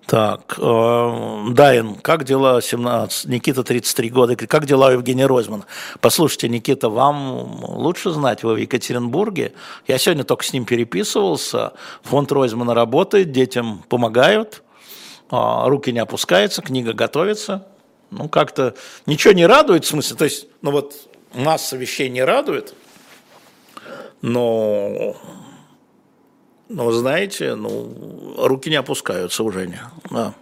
[0.06, 3.26] Так, э, Дайн, как дела 17?
[3.26, 4.36] Никита 33 года.
[4.36, 5.64] Как дела у Евгения Ройзмана?
[6.00, 9.52] Послушайте, Никита, вам лучше знать, вы в Екатеринбурге.
[9.86, 11.72] Я сегодня только с ним переписывался.
[12.02, 14.62] Фонд Ройзмана работает, детям помогают,
[15.30, 15.36] э,
[15.66, 17.66] руки не опускаются, книга готовится.
[18.10, 18.74] Ну, как-то
[19.06, 20.94] ничего не радует, в смысле, то есть, ну вот
[21.32, 22.74] масса вещей не радует,
[24.20, 25.16] но
[26.72, 29.66] вы знаете, ну, руки не опускаются уже.
[29.66, 29.80] Не.
[30.10, 30.34] Да.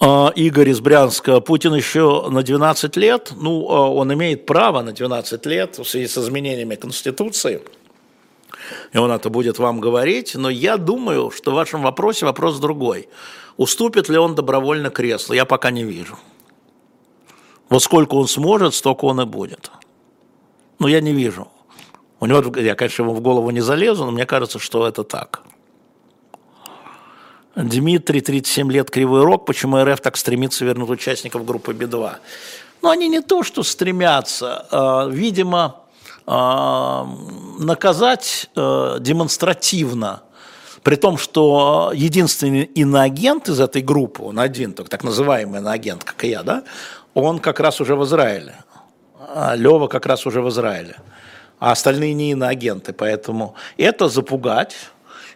[0.00, 1.40] А, Игорь из Брянска.
[1.40, 6.06] Путин еще на 12 лет, ну, а, он имеет право на 12 лет в связи
[6.06, 7.62] с изменениями Конституции,
[8.92, 13.08] и он это будет вам говорить, но я думаю, что в вашем вопросе вопрос другой.
[13.56, 15.32] Уступит ли он добровольно кресло?
[15.32, 16.18] Я пока не вижу.
[17.68, 19.70] Вот сколько он сможет, столько он и будет.
[20.78, 21.48] Но я не вижу.
[22.18, 25.42] У него, я, конечно, ему в голову не залезу, но мне кажется, что это так.
[27.54, 29.46] Дмитрий, 37 лет, Кривой Рог.
[29.46, 32.16] Почему РФ так стремится вернуть участников группы Би-2?
[32.82, 34.66] Ну, они не то, что стремятся.
[34.70, 35.76] А, видимо,
[36.26, 37.06] а,
[37.58, 40.22] наказать а, демонстративно,
[40.82, 46.28] при том, что единственный иноагент из этой группы, он один, так называемый иноагент, как и
[46.28, 46.62] я, да,
[47.14, 48.54] он как раз уже в Израиле.
[49.54, 50.96] Лева как раз уже в Израиле
[51.58, 52.92] а остальные не иноагенты.
[52.92, 54.76] Поэтому это запугать,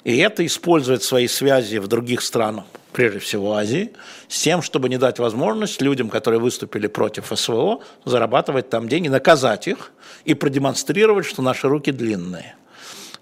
[0.04, 3.92] и это использовать свои связи в других странах, прежде всего Азии,
[4.28, 9.68] с тем, чтобы не дать возможность людям, которые выступили против СВО, зарабатывать там деньги, наказать
[9.68, 9.92] их
[10.24, 12.56] и продемонстрировать, что наши руки длинные.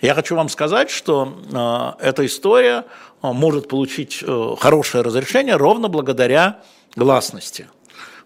[0.00, 2.84] Я хочу вам сказать, что э, эта история
[3.20, 6.60] э, может получить э, хорошее разрешение ровно благодаря
[6.94, 7.66] гласности.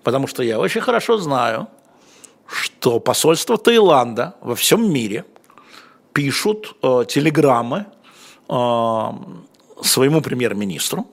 [0.02, 1.68] Потому что я очень хорошо знаю,
[2.52, 5.24] что посольство Таиланда во всем мире
[6.12, 7.86] пишут э, телеграммы
[8.48, 8.52] э,
[9.82, 11.06] своему премьер-министру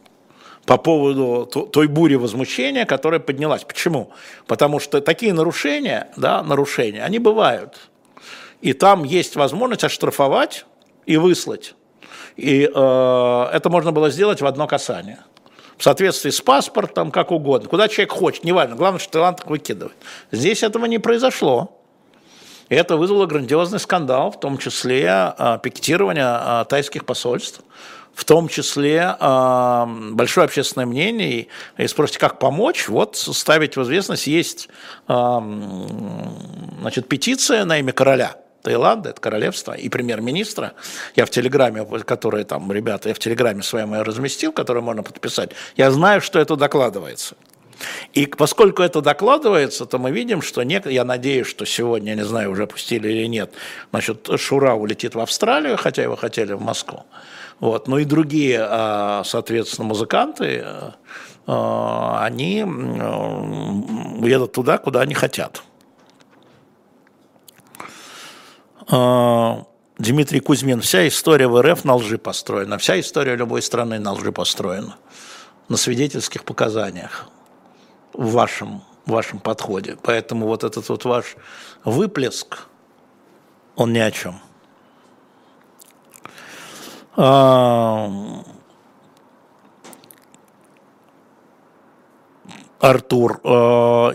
[0.66, 3.64] по поводу той бури возмущения, которая поднялась.
[3.64, 4.12] Почему?
[4.46, 7.90] Потому что такие нарушения, да, нарушения, они бывают.
[8.62, 10.66] И там есть возможность оштрафовать
[11.06, 11.76] и выслать.
[12.36, 15.20] И э, это можно было сделать в одно касание
[15.80, 19.96] в соответствии с паспортом, как угодно, куда человек хочет, неважно, главное, что Таиланд выкидывает.
[20.30, 21.80] Здесь этого не произошло.
[22.68, 27.62] И это вызвало грандиозный скандал, в том числе а, пикетирование а, тайских посольств,
[28.14, 31.48] в том числе а, большое общественное мнение.
[31.78, 32.90] И спросите, как помочь?
[32.90, 34.68] Вот ставить в известность есть
[35.08, 40.74] значит, петиция на имя короля– Таиланда, это королевство, и премьер-министра.
[41.16, 45.52] Я в Телеграме, которые там, ребята, я в Телеграме своем я разместил, который можно подписать.
[45.76, 47.36] Я знаю, что это докладывается.
[48.14, 52.52] И поскольку это докладывается, то мы видим, что не, я надеюсь, что сегодня, не знаю,
[52.52, 53.54] уже пустили или нет,
[53.92, 57.06] значит, Шура улетит в Австралию, хотя его хотели в Москву.
[57.60, 57.88] Вот.
[57.88, 60.66] Ну и другие, а, соответственно, музыканты,
[61.46, 65.64] а, они уедут туда, куда они хотят.
[68.79, 74.14] А, Дмитрий Кузьмин, вся история в РФ на лжи построена, вся история любой страны на
[74.14, 74.96] лжи построена,
[75.68, 77.28] на свидетельских показаниях
[78.14, 79.98] в вашем, в вашем подходе.
[80.02, 81.36] Поэтому вот этот вот ваш
[81.84, 82.68] выплеск,
[83.76, 84.42] он ни о чем.
[92.80, 93.50] Артур э,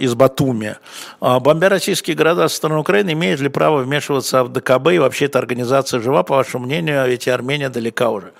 [0.00, 0.76] из Батуми.
[1.20, 5.26] А бомбя российские города со стороны Украины, имеет ли право вмешиваться в ДКБ и вообще
[5.26, 8.32] эта организация жива, по вашему мнению, ведь и Армения далека уже.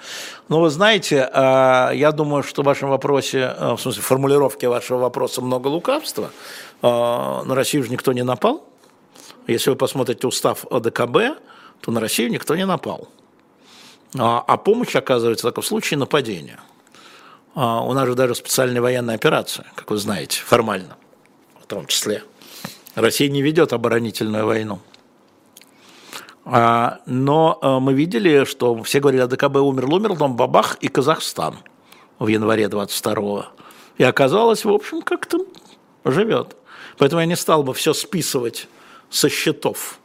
[0.49, 4.99] Ну, вы знаете, э, я думаю, что в вашем вопросе, э, в смысле формулировке вашего
[4.99, 6.31] вопроса много лукавства.
[6.83, 6.87] Э,
[7.45, 8.65] на Россию же никто не напал.
[9.47, 11.39] Если вы посмотрите устав ДКБ,
[11.81, 13.09] то на Россию никто не напал.
[14.19, 16.61] А, а помощь оказывается только в случае нападения.
[17.55, 20.97] А, у нас же даже специальная военная операция, как вы знаете, формально,
[21.63, 22.25] в том числе.
[22.95, 24.81] Россия не ведет оборонительную войну.
[26.45, 30.89] А, но а, мы видели, что все говорили, а ДКБ умер, умер, потом бабах и
[30.89, 31.59] Казахстан
[32.19, 33.47] в январе 22-го.
[33.99, 35.39] И оказалось, в общем, как-то
[36.05, 36.57] живет.
[36.99, 38.69] Поэтому я не стал бы все списывать
[39.11, 40.01] со счетов.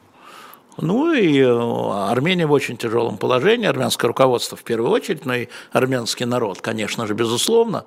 [0.82, 5.48] Ну и э, Армения в очень тяжелом положении, армянское руководство в первую очередь, но и
[5.72, 7.86] армянский народ, конечно же, безусловно.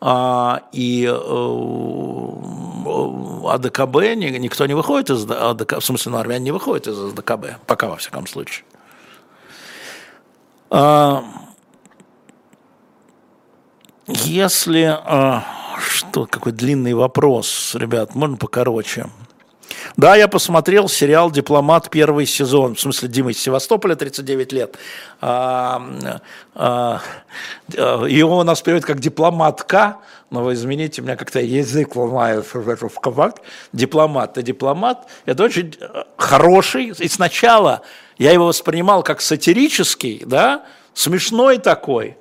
[0.00, 1.12] А, и э,
[3.48, 3.96] АДКБ,
[4.40, 7.96] никто не выходит из АДКБ, в смысле, ну, армяне не выходят из АДКБ, пока во
[7.96, 8.64] всяком случае.
[10.70, 11.22] А,
[14.06, 15.44] если, а,
[15.78, 19.06] что, какой длинный вопрос, ребят, можно покороче.
[19.96, 24.76] Да, я посмотрел сериал «Дипломат» первый сезон, в смысле Дима из Севастополя, 39 лет.
[25.20, 25.82] А,
[26.54, 27.00] а,
[28.06, 29.98] его у нас переводят как «дипломатка»,
[30.30, 33.36] но вы извините, у меня как-то язык ломается в команд.
[33.72, 34.38] Дипломат.
[34.38, 37.82] И дипломат– это очень э, хороший, и сначала
[38.16, 40.64] я его воспринимал как сатирический, да,
[40.94, 42.16] смешной такой,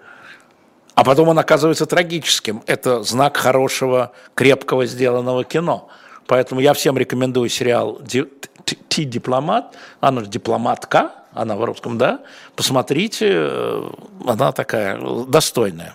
[0.94, 2.64] а потом он оказывается трагическим.
[2.68, 5.88] Это знак хорошего, крепкого сделанного кино–
[6.32, 9.76] Поэтому я всем рекомендую сериал «Ти дипломат».
[10.00, 12.22] Она же дипломатка, она в русском, да.
[12.56, 13.90] Посмотрите, э,
[14.26, 15.94] она такая достойная.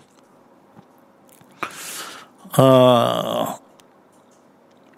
[2.55, 3.57] А,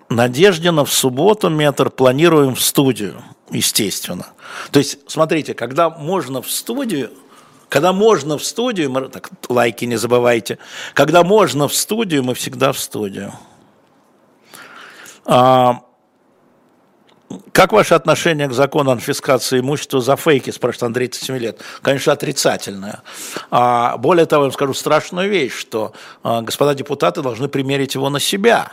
[0.08, 3.22] Надеждина в субботу метр планируем в студию,
[3.52, 4.26] естественно.
[4.72, 7.12] То есть, смотрите, когда можно в студию,
[7.68, 10.58] когда можно в студию, мы, так, лайки не забывайте,
[10.94, 13.34] когда можно в студию, мы всегда в студию.
[15.28, 15.82] А,
[17.52, 21.60] как ваше отношение к закону конфискации имущества за фейки, спрашивает Андрей 37 лет?
[21.82, 23.02] Конечно, отрицательное.
[23.50, 28.08] А, более того, я вам скажу страшную вещь, что а, господа депутаты должны примерить его
[28.08, 28.72] на себя.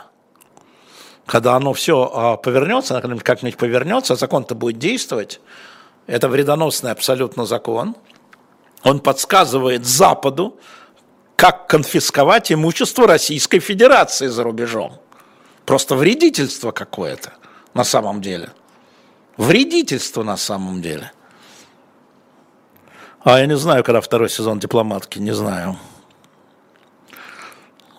[1.26, 5.40] Когда оно все а, повернется, как-нибудь повернется, а закон-то будет действовать,
[6.06, 7.96] это вредоносный абсолютно закон,
[8.82, 10.58] он подсказывает Западу,
[11.34, 14.98] как конфисковать имущество Российской Федерации за рубежом.
[15.66, 17.32] Просто вредительство какое-то
[17.74, 18.50] на самом деле.
[19.36, 21.12] Вредительство на самом деле.
[23.24, 25.76] А я не знаю, когда второй сезон дипломатки, не знаю.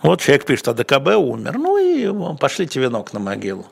[0.02, 1.58] Вот человек пишет, а ДКБ умер.
[1.58, 3.68] Ну и пошлите венок на могилу.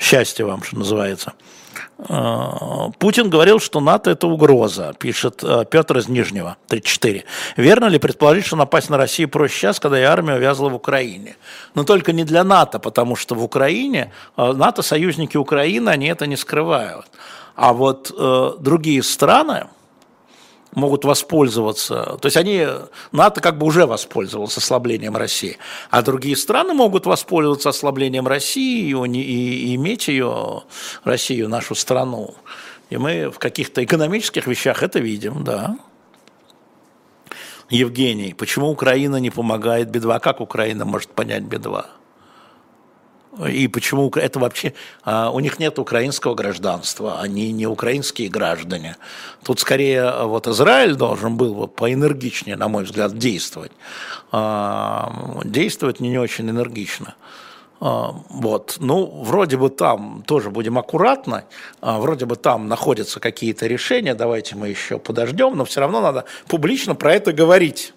[0.00, 1.34] Счастье вам, что называется.
[1.98, 7.24] А, Путин говорил, что НАТО– это угроза, пишет а, Петр из Нижнего, 34.
[7.56, 11.36] Верно ли предположить, что напасть на Россию проще сейчас, когда и армия увязла в Украине?
[11.74, 16.26] Но только не для НАТО, потому что в Украине, а, НАТО– союзники Украины, они это
[16.26, 17.06] не скрывают.
[17.54, 19.68] А вот э, другие страны,
[20.76, 22.66] могут воспользоваться, то есть они,
[23.10, 25.56] НАТО как бы уже воспользовался ослаблением России,
[25.90, 30.62] а другие страны могут воспользоваться ослаблением России и, и, и иметь ее,
[31.02, 32.34] Россию, нашу страну.
[32.90, 35.76] И мы в каких-то экономических вещах это видим, да.
[37.70, 40.20] Евгений, почему Украина не помогает Би-2?
[40.20, 41.86] Как Украина может понять Би-2?
[43.44, 44.72] И почему это вообще...
[45.04, 48.96] А, у них нет украинского гражданства, они не украинские граждане.
[49.44, 53.72] Тут скорее а, вот Израиль должен был бы поэнергичнее, на мой взгляд, действовать.
[54.32, 57.14] А, действовать не, очень энергично.
[57.78, 58.78] Вот.
[58.80, 61.44] Ну, вроде бы там тоже будем аккуратны,
[61.82, 66.94] вроде бы там находятся какие-то решения, давайте мы еще подождем, но все равно надо публично
[66.94, 67.92] про это говорить.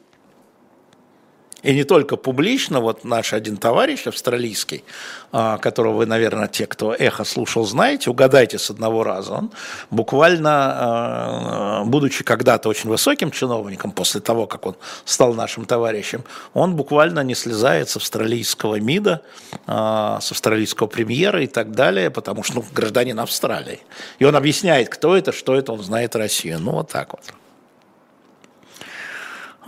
[1.62, 4.84] И не только публично, вот наш один товарищ австралийский,
[5.32, 9.52] а, которого вы, наверное, те, кто эхо слушал, знаете, угадайте с одного раза, он
[9.92, 16.76] буквально, а, будучи когда-то очень высоким чиновником, после того, как он стал нашим товарищем, он
[16.76, 19.22] буквально не слезает с австралийского МИДа,
[19.68, 23.80] а, с австралийского премьера и так далее, потому что ну, гражданин Австралии.
[24.20, 26.60] И он объясняет, кто это, что это, он знает Россию.
[26.60, 27.34] Ну, вот так вот.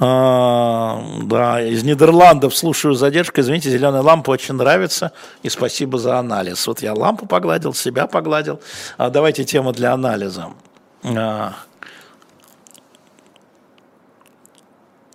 [0.04, 3.42] А, да, из Нидерландов слушаю задержка.
[3.42, 5.12] Извините, зеленая лампа очень нравится.
[5.44, 6.66] И спасибо за анализ.
[6.66, 8.60] Вот я лампу погладил, себя погладил.
[8.98, 10.54] А давайте тему для анализа.
[11.04, 11.54] А,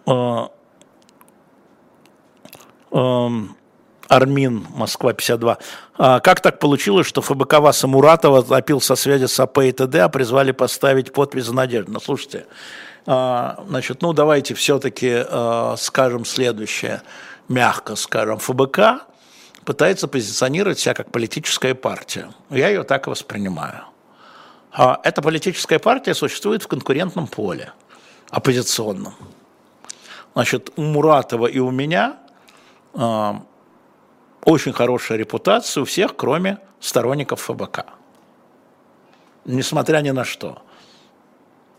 [0.06, 0.50] а,
[2.92, 3.30] а,
[4.08, 5.58] Армин, Москва, 52.
[5.98, 9.96] А, как так получилось, что ФБК Васа Муратова топил со связи с АП и ТД,
[9.96, 11.90] а призвали поставить подпись за надежду?
[11.90, 12.46] Ну, слушайте,
[13.06, 17.02] значит, ну давайте все-таки а, скажем следующее,
[17.48, 19.06] мягко скажем, ФБК
[19.64, 22.28] пытается позиционировать себя как политическая партия.
[22.50, 23.84] Я ее так воспринимаю.
[24.72, 27.72] А эта политическая партия существует в конкурентном поле,
[28.30, 29.14] оппозиционном.
[30.34, 32.18] Значит, у Муратова и у меня
[34.44, 37.86] очень хорошая репутация у всех, кроме сторонников ФБК.
[39.44, 40.62] Несмотря ни на что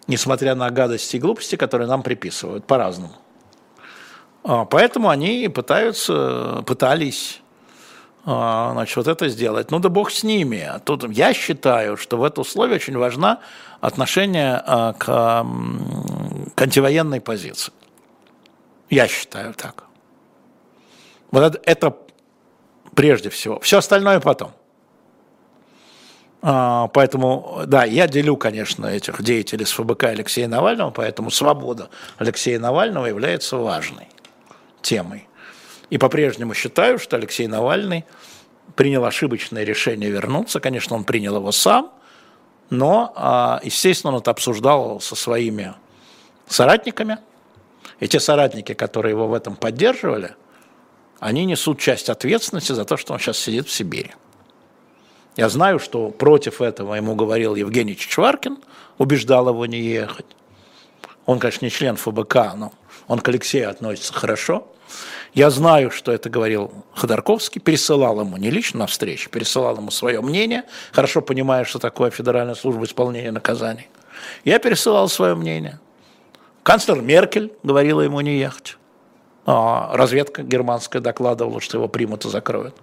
[0.08, 3.14] несмотря на гадости и глупости, которые нам приписывают по-разному.
[4.44, 7.42] А, поэтому они пытаются, пытались
[8.26, 9.72] а, значит, вот это сделать.
[9.72, 10.70] Ну да бог с ними.
[10.84, 13.40] Тут я считаю, что в это условие очень важно
[13.80, 15.46] отношение а, к,
[16.56, 17.72] к антивоенной позиции.
[18.90, 19.86] Я считаю так.
[21.32, 21.98] Вот это, это
[22.96, 23.60] прежде всего.
[23.60, 24.52] Все остальное потом.
[26.42, 32.60] А, поэтому, да, я делю, конечно, этих деятелей с ФБК Алексея Навального, поэтому свобода Алексея
[32.60, 34.08] Навального является важной
[34.82, 35.28] темой.
[35.90, 38.06] И по-прежнему считаю, что Алексей Навальный
[38.76, 40.60] принял ошибочное решение вернуться.
[40.60, 41.92] Конечно, он принял его сам,
[42.70, 45.74] но, а, естественно, он это обсуждал со своими
[46.48, 47.18] соратниками.
[48.00, 50.36] И те соратники, которые его в этом поддерживали,
[51.20, 54.12] они несут часть ответственности за то, что он сейчас сидит в Сибири.
[55.38, 58.58] Я знаю, что против этого ему говорил Евгений Чичваркин,
[58.98, 60.26] убеждал его не ехать.
[61.28, 62.74] Он, конечно, не член ФБК, но
[63.08, 64.68] он к Алексею относится хорошо.
[65.36, 70.22] Я знаю, что это говорил Ходорковский, пересылал ему не лично на встречу, пересылал ему свое
[70.22, 73.88] мнение, хорошо понимая, что такое Федеральная служба исполнения наказаний.
[74.44, 75.80] Я пересылал свое мнение.
[76.64, 78.78] Канцлер Меркель говорила ему не ехать.
[79.46, 82.76] А разведка германская докладывала, что его примут и закроют.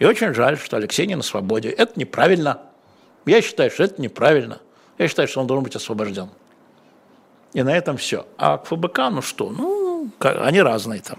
[0.00, 1.68] И очень жаль, что Алексей не на свободе.
[1.68, 2.62] Это неправильно.
[3.26, 4.58] Я считаю, что это неправильно.
[4.98, 6.30] Я считаю, что он должен быть освобожден.
[7.52, 8.26] И на этом все.
[8.38, 11.18] А к ФБК, ну что, ну, они разные там.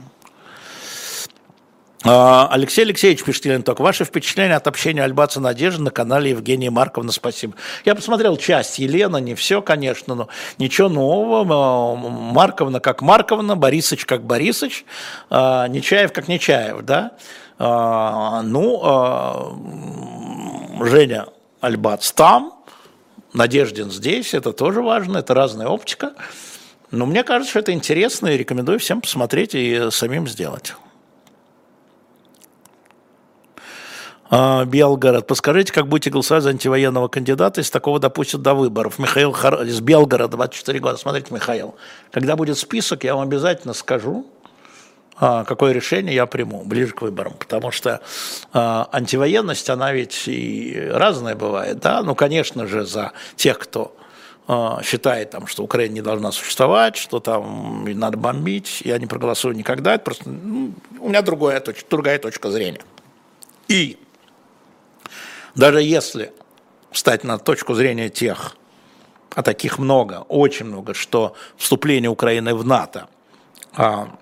[2.03, 7.11] А, Алексей Алексеевич пишет, Елена ваше впечатление от общения Альбаца Надежды на канале Евгения Марковна,
[7.11, 7.53] спасибо.
[7.85, 10.27] Я посмотрел часть Елена, не все, конечно, но
[10.57, 11.95] ничего нового.
[11.95, 14.85] Марковна как Марковна, Борисыч как Борисыч,
[15.29, 17.11] а, Нечаев как Нечаев, да.
[17.63, 19.55] А, ну, а,
[20.83, 21.27] Женя
[21.59, 22.55] Альбац там,
[23.33, 26.13] Надеждин здесь, это тоже важно, это разная оптика.
[26.89, 30.73] Но мне кажется, что это интересно, и рекомендую всем посмотреть и самим сделать.
[34.31, 35.27] А, Белгород.
[35.27, 38.97] Подскажите, как будете голосовать за антивоенного кандидата, если такого допустят до выборов?
[38.97, 39.61] Михаил Хар...
[39.65, 40.97] из Белгорода, 24 года.
[40.97, 41.75] Смотрите, Михаил,
[42.09, 44.25] когда будет список, я вам обязательно скажу,
[45.21, 47.33] какое решение я приму ближе к выборам.
[47.33, 48.01] Потому что
[48.53, 51.79] а, антивоенность, она ведь и разная бывает.
[51.79, 52.01] Да?
[52.01, 53.95] Ну, конечно же, за тех, кто
[54.47, 59.55] а, считает, там, что Украина не должна существовать, что там надо бомбить, я не проголосую
[59.55, 59.93] никогда.
[59.93, 62.81] Это просто ну, у меня другая точка, другая точка зрения.
[63.67, 63.99] И
[65.53, 66.33] даже если
[66.91, 68.55] встать на точку зрения тех,
[69.35, 73.07] а таких много, очень много, что вступление Украины в НАТО
[73.73, 74.17] а,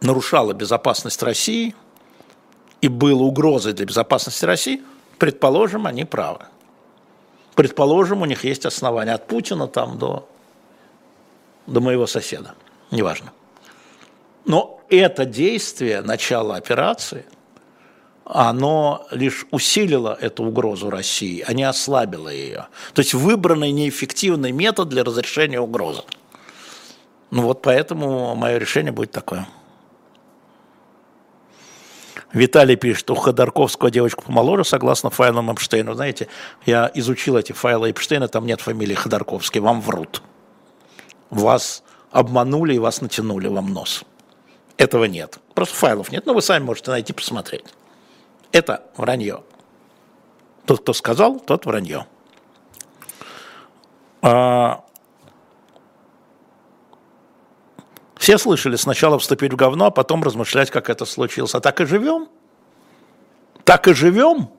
[0.00, 1.74] нарушало безопасность России
[2.80, 4.82] и было угрозой для безопасности России,
[5.18, 6.46] предположим, они правы.
[7.54, 10.26] Предположим, у них есть основания от Путина там до,
[11.66, 12.54] до моего соседа,
[12.90, 13.32] неважно.
[14.46, 17.26] Но это действие, начало операции,
[18.24, 22.68] оно лишь усилило эту угрозу России, а не ослабило ее.
[22.94, 26.02] То есть выбранный неэффективный метод для разрешения угрозы.
[27.30, 29.46] Ну вот поэтому мое решение будет такое.
[32.32, 35.94] Виталий пишет, у Ходорковского девочка помоложе, согласно файлам Эпштейна.
[35.94, 36.28] Знаете,
[36.64, 40.22] я изучил эти файлы Эпштейна, там нет фамилии Ходорковский, вам врут.
[41.30, 44.04] Вас обманули и вас натянули вам нос.
[44.76, 45.38] Этого нет.
[45.54, 47.64] Просто файлов нет, но вы сами можете найти, посмотреть.
[48.52, 49.42] Это вранье.
[50.66, 52.06] Тот, кто сказал, тот вранье.
[54.22, 54.84] А...
[58.20, 61.54] Все слышали сначала вступить в говно, а потом размышлять, как это случилось.
[61.54, 62.28] А так и живем.
[63.64, 64.50] Так и живем.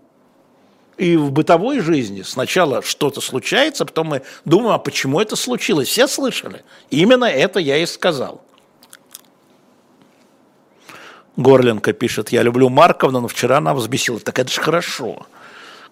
[0.98, 5.90] И в бытовой жизни сначала что-то случается, потом мы думаем, а почему это случилось.
[5.90, 6.64] Все слышали.
[6.90, 8.42] Именно это я и сказал.
[11.38, 14.20] Горленко пишет, я люблю Марковну, но вчера она взбесила.
[14.20, 15.28] Так это же хорошо.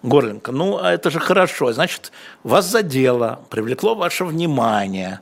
[0.02, 1.72] Горленко, ну, а это же хорошо.
[1.72, 2.10] Значит,
[2.42, 5.20] вас задело, привлекло ваше внимание.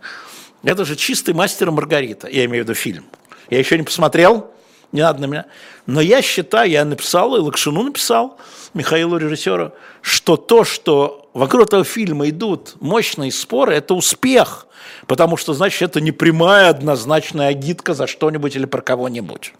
[0.68, 3.06] Это же чистый мастер Маргарита, я имею в виду фильм.
[3.48, 4.50] Я еще не посмотрел,
[4.92, 5.46] не надо на меня.
[5.86, 8.36] Но я считаю, я написал, и Лакшину написал,
[8.74, 9.72] Михаилу режиссеру,
[10.02, 14.66] что то, что вокруг этого фильма идут мощные споры, это успех.
[15.06, 19.54] Потому что, значит, это не прямая однозначная агитка за что-нибудь или про кого-нибудь.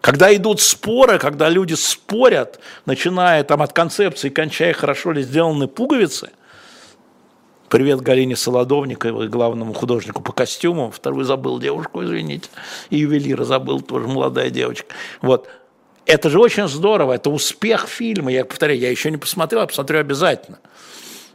[0.00, 6.30] Когда идут споры, когда люди спорят, начиная там от концепции, кончая хорошо ли сделаны пуговицы,
[7.72, 12.50] привет Галине Солодовниковой, главному художнику по костюмам, второй забыл девушку, извините,
[12.90, 14.94] и ювелира забыл, тоже молодая девочка.
[15.22, 15.48] Вот.
[16.04, 20.00] Это же очень здорово, это успех фильма, я повторяю, я еще не посмотрел, а посмотрю
[20.00, 20.58] обязательно–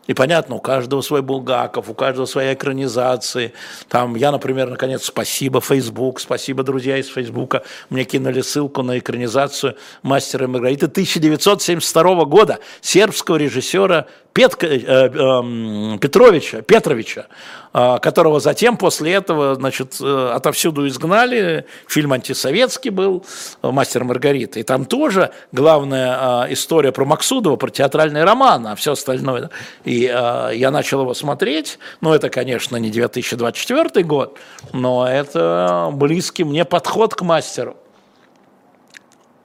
[0.07, 3.53] и понятно, у каждого свой Булгаков, у каждого своя экранизации.
[3.89, 9.76] Там я, например, наконец, спасибо Facebook, спасибо друзья из Фейсбука, мне кинули ссылку на экранизацию
[10.01, 14.07] «Мастера и Маргариты» 1972 года сербского режиссера
[14.38, 17.26] Петка, э, э, Петровича, Петровича,
[17.73, 21.65] э, которого затем после этого значит, э, отовсюду изгнали.
[21.88, 23.26] Фильм антисоветский был
[23.64, 24.59] «Мастер Маргарита».
[24.59, 29.49] И там тоже главная э, история про Максудова, про театральный роман, а все остальное.
[29.85, 31.80] И э, я начал его смотреть.
[32.01, 34.38] Ну, это, конечно, не 2024 год,
[34.72, 37.76] но это близкий мне подход к мастеру.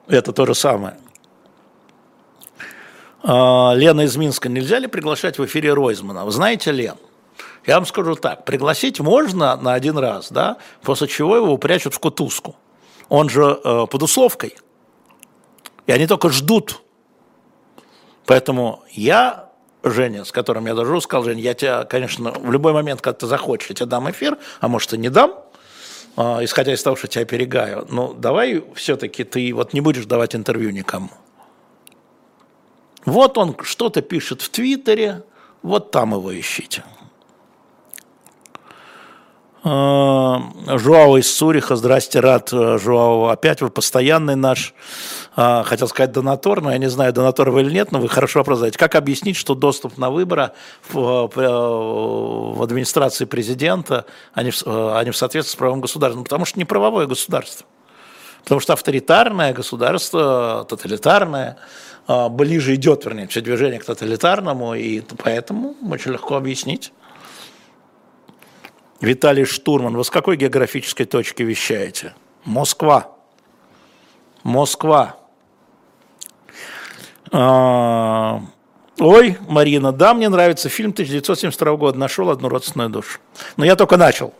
[0.07, 0.97] Это то же самое.
[3.23, 6.25] А, Лена из Минска, нельзя ли приглашать в эфире Ройзмана?
[6.25, 6.97] Вы знаете, Лен,
[7.65, 11.99] я вам скажу так, пригласить можно на один раз, да, после чего его упрячут в
[11.99, 12.57] кутузку.
[13.07, 14.57] Он же э, под условкой.
[15.87, 16.81] И они только ждут.
[18.25, 19.49] Поэтому я,
[19.83, 23.27] Женя, с которым я дружу, сказал, Женя, я тебя, конечно, в любой момент, когда ты
[23.27, 25.33] захочешь, я тебе дам эфир, а может и не дам,
[26.17, 27.87] э, исходя из того, что тебя перегаю.
[27.89, 31.09] Но давай все-таки ты вот не будешь давать интервью никому.
[33.05, 35.23] Вот он что-то пишет в Твиттере,
[35.61, 36.83] вот там его ищите.
[39.65, 44.73] А, Жуау из Суриха, здрасте, рад, э, Жуау, опять вы постоянный наш,
[45.37, 48.39] а, хотел сказать донатор, но я не знаю, донатор вы или нет, но вы хорошо
[48.39, 48.77] вопрос задаете.
[48.77, 50.51] Как объяснить, что доступ на выборы
[50.89, 56.19] в, в администрации президента, они в, они в соответствии с правовым государством?
[56.19, 57.65] Ну, потому что не правовое государство.
[58.43, 61.61] Потому что авторитарное государство, тоталитарное, а,
[62.07, 66.91] ближе идет, вернее, все движение к тоталитарному, и поэтому очень легко объяснить.
[69.01, 72.13] Виталий Штурман, вы с какой географической точки вещаете?
[72.45, 73.11] Москва.
[74.43, 75.17] Москва.
[77.31, 78.41] А,
[78.99, 83.19] ой, Марина, да, мне нравится фильм 1972 года, нашел одну родственную душу.
[83.57, 84.33] Но я только начал.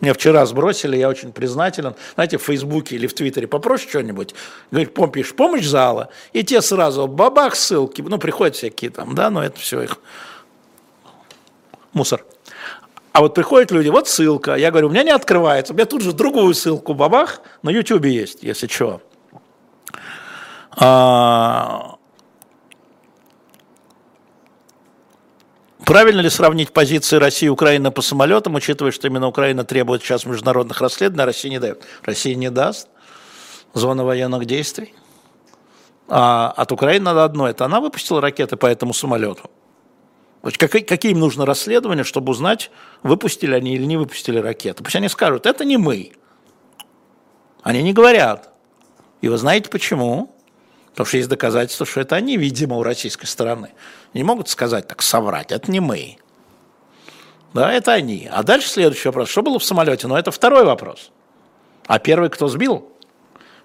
[0.00, 1.94] Мне вчера сбросили, я очень признателен.
[2.14, 4.34] Знаете, в Фейсбуке или в Твиттере попросишь что-нибудь,
[4.70, 9.42] говорит, пишешь, помощь зала, и те сразу бабах ссылки, ну, приходят всякие там, да, но
[9.42, 9.98] это все их
[11.92, 12.24] мусор.
[13.12, 14.56] А вот приходят люди, вот ссылка.
[14.56, 15.72] Я говорю, у меня не открывается.
[15.72, 19.00] У меня тут же другую ссылку, бабах, на YouTube есть, если что.
[20.72, 21.95] А...
[25.86, 30.26] Правильно ли сравнить позиции России и Украины по самолетам, учитывая, что именно Украина требует сейчас
[30.26, 31.84] международных расследований, а Россия не дает?
[32.02, 32.88] Россия не даст
[33.72, 34.92] зона военных действий.
[36.08, 39.48] А от Украины надо одно, это она выпустила ракеты по этому самолету.
[40.42, 42.72] Какие, им нужно расследования, чтобы узнать,
[43.04, 44.82] выпустили они или не выпустили ракеты?
[44.82, 46.14] Пусть они скажут, это не мы.
[47.62, 48.52] Они не говорят.
[49.20, 50.35] И вы знаете почему?
[50.96, 53.68] Потому что есть доказательства, что это они, видимо, у российской стороны.
[54.14, 56.16] Не могут сказать так, соврать, это не мы.
[57.52, 58.26] Да, это они.
[58.32, 59.28] А дальше следующий вопрос.
[59.28, 60.06] Что было в самолете?
[60.06, 61.10] Но ну, это второй вопрос.
[61.86, 62.90] А первый кто сбил?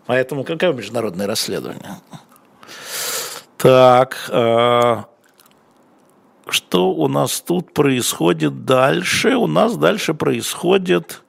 [0.08, 2.02] Поэтому какое международное расследование?
[3.58, 5.04] Так, э,
[6.50, 9.38] что у нас тут происходит дальше?
[9.38, 11.24] У нас дальше происходит...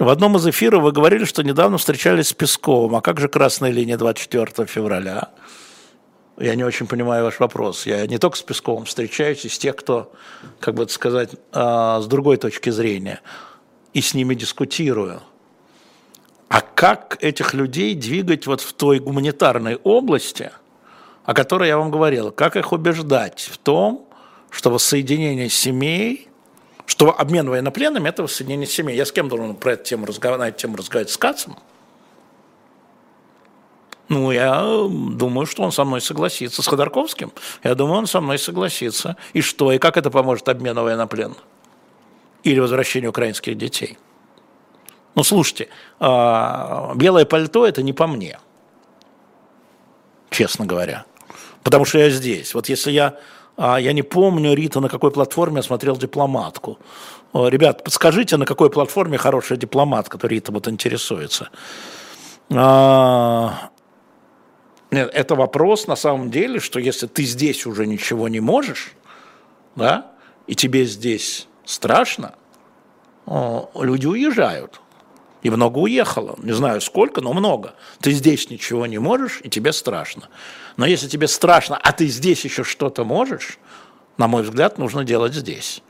[0.00, 2.96] В одном из эфиров вы говорили, что недавно встречались с Песковым.
[2.96, 5.28] А как же красная линия 24 февраля?
[6.38, 7.84] Я не очень понимаю ваш вопрос.
[7.84, 10.10] Я не только с Песковым встречаюсь, и с тех, кто,
[10.58, 13.20] как бы сказать, а, с другой точки зрения,
[13.92, 15.20] и с ними дискутирую.
[16.48, 20.50] А как этих людей двигать вот в той гуманитарной области,
[21.26, 24.08] о которой я вам говорил, как их убеждать в том,
[24.48, 26.29] что воссоединение семей
[26.90, 28.96] что обмен военнопленными– это воссоединение семей.
[28.96, 31.12] Я с кем должен про эту тему разговаривать, на эту тему разговаривать?
[31.12, 31.56] С Кацем?
[34.08, 36.62] Ну, я думаю, что он со мной согласится.
[36.62, 37.30] С Ходорковским?
[37.62, 39.16] Я думаю, он со мной согласится.
[39.34, 39.70] И что?
[39.70, 41.38] И как это поможет обмену военнопленных?
[42.42, 43.96] Или возвращению украинских детей?
[45.14, 45.68] Ну, слушайте,
[46.00, 48.40] а, белое пальто– это не по мне,
[50.30, 51.04] честно говоря.
[51.62, 52.52] Потому что я здесь.
[52.52, 53.16] Вот если я
[53.60, 56.78] я не помню, Рита, на какой платформе я смотрел «Дипломатку».
[57.34, 61.50] Ребят, подскажите, на какой платформе хорошая дипломатка, то Рита вот интересуется.
[62.52, 63.70] А...
[64.90, 68.92] Нет, это вопрос на самом деле, что если ты здесь уже ничего не можешь,
[69.76, 70.10] да,
[70.48, 72.34] и тебе здесь страшно,
[73.26, 74.80] люди уезжают.
[75.42, 76.36] И много уехало.
[76.42, 77.74] Не знаю сколько, но много.
[78.00, 80.28] Ты здесь ничего не можешь, и тебе страшно.
[80.76, 83.58] Но если тебе страшно, а ты здесь еще что-то можешь,
[84.16, 85.82] на мой взгляд, нужно делать здесь.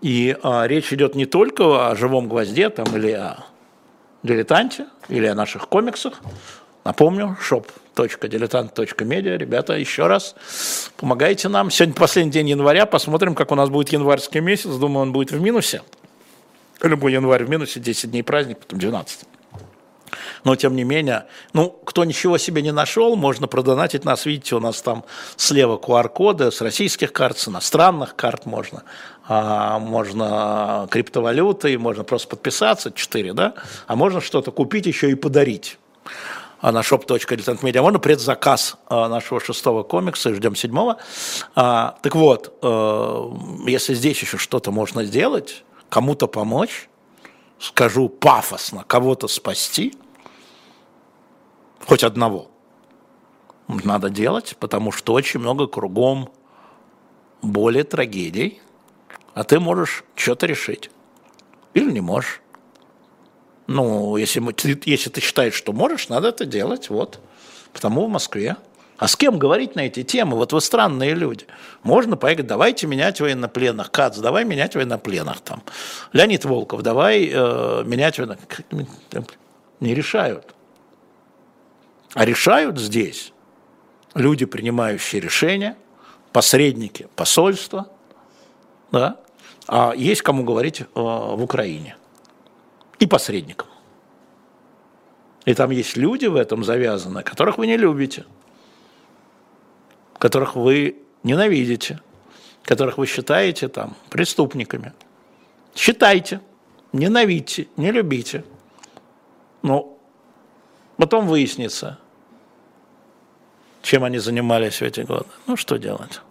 [0.00, 3.44] И а, речь идет не только о живом гвозде там, или о
[4.22, 6.20] дилетанте, или о наших комиксах.
[6.84, 9.36] Напомню, shop.diletant.media.
[9.38, 10.36] Ребята, еще раз
[10.98, 11.70] помогайте нам.
[11.70, 12.86] Сегодня последний день января.
[12.86, 14.70] Посмотрим, как у нас будет январский месяц.
[14.76, 15.82] Думаю, он будет в минусе.
[16.82, 19.26] Любой январь в минусе, 10 дней праздник, потом 12.
[20.44, 24.26] Но, тем не менее, ну, кто ничего себе не нашел, можно продонатить нас.
[24.26, 25.04] Видите, у нас там
[25.36, 28.82] слева QR-коды с российских карт, с иностранных карт можно.
[29.26, 33.54] А, можно криптовалюты, можно просто подписаться, 4, да?
[33.86, 35.78] А можно что-то купить еще и подарить
[36.60, 37.80] а, на shop.diletantmedia.
[37.80, 40.98] Можно предзаказ а, нашего шестого комикса, ждем седьмого.
[41.54, 43.30] А, так вот, э,
[43.66, 45.64] если здесь еще что-то можно сделать,
[45.94, 46.88] кому-то помочь,
[47.60, 49.94] скажу пафосно, кого-то спасти,
[51.86, 52.50] хоть одного,
[53.68, 56.32] надо делать, потому что очень много кругом
[57.42, 58.60] боли, трагедий,
[59.34, 60.90] а ты можешь что-то решить.
[61.74, 62.42] Или не можешь.
[63.68, 64.42] Ну, если,
[64.90, 66.90] если ты считаешь, что можешь, надо это делать.
[66.90, 67.20] Вот.
[67.72, 68.56] Потому в Москве.
[68.96, 70.36] А с кем говорить на эти темы?
[70.36, 71.46] Вот вы странные люди.
[71.82, 73.90] Можно поехать, давайте менять военнопленных.
[73.90, 75.62] Кац, давай менять военнопленных там.
[76.12, 79.28] Леонид Волков, давай э, менять военнопленных.
[79.80, 80.54] Не решают.
[82.14, 83.32] А решают здесь
[84.14, 85.76] люди, принимающие решения,
[86.32, 87.88] посредники посольства,
[88.92, 89.16] да,
[89.66, 91.96] а есть кому говорить э, в Украине.
[93.00, 93.66] И посредникам.
[95.46, 98.24] И там есть люди в этом завязаны, которых вы не любите–
[100.24, 102.00] которых вы ненавидите,
[102.62, 104.94] которых вы считаете там преступниками.
[105.76, 106.40] Считайте,
[106.94, 108.42] ненавидьте, не любите.
[109.60, 109.98] Но
[110.96, 111.98] потом выяснится,
[113.82, 115.28] чем они занимались в эти годы.
[115.46, 116.22] Ну, что делать?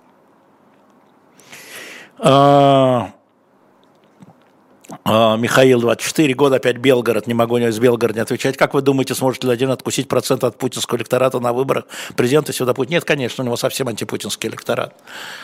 [5.03, 8.57] А, Михаил, 24 года, опять Белгород, не могу из Белгорода не отвечать.
[8.57, 12.73] Как вы думаете, сможет ли один откусить процент от путинского электората на выборах президента сюда
[12.73, 12.89] путь?
[12.89, 14.95] Нет, конечно, у него совсем антипутинский электорат.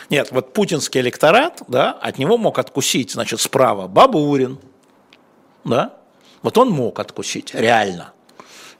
[0.08, 4.58] Нет, вот путинский электорат, да, от него мог откусить, значит, справа Бабурин,
[5.64, 5.94] да,
[6.42, 8.12] вот он мог откусить, реально.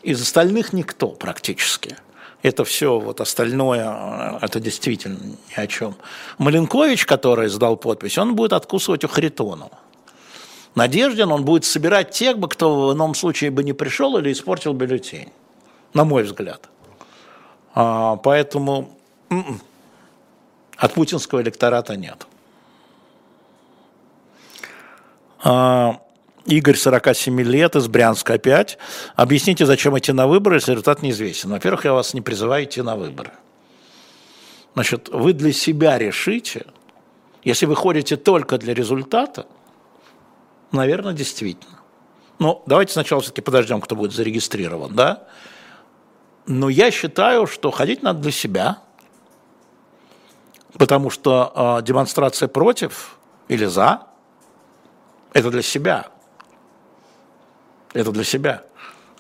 [0.03, 1.97] Из остальных никто практически.
[2.43, 5.95] Это все, вот остальное, это действительно ни о чем.
[6.39, 9.79] Маленкович, который сдал подпись, он будет откусывать у Харитонова
[10.75, 15.31] Надеждин, он будет собирать тех, кто в ином случае бы не пришел или испортил бюллетень,
[15.95, 16.69] на мой взгляд.
[17.75, 18.97] А, поэтому
[19.31, 19.61] м-м,
[20.77, 22.27] от путинского электората нет.
[25.43, 26.01] А,
[26.47, 28.79] Игорь, 47 лет, из Брянска опять.
[29.15, 31.51] Объясните, зачем идти на выборы, если результат неизвестен.
[31.51, 33.33] Во-первых, я вас не призываю идти на выборы.
[34.75, 36.67] Значит, вы для себя решите,
[37.43, 39.47] если вы ходите только для результата,
[40.73, 41.79] наверное, действительно.
[42.39, 45.27] Но давайте сначала все-таки подождем, кто будет зарегистрирован, да?
[46.47, 48.79] Но я считаю, что ходить надо для себя,
[50.79, 53.19] потому что э, демонстрация против
[53.49, 54.07] или за–
[55.33, 56.09] это для себя.
[57.93, 58.65] Это для себя.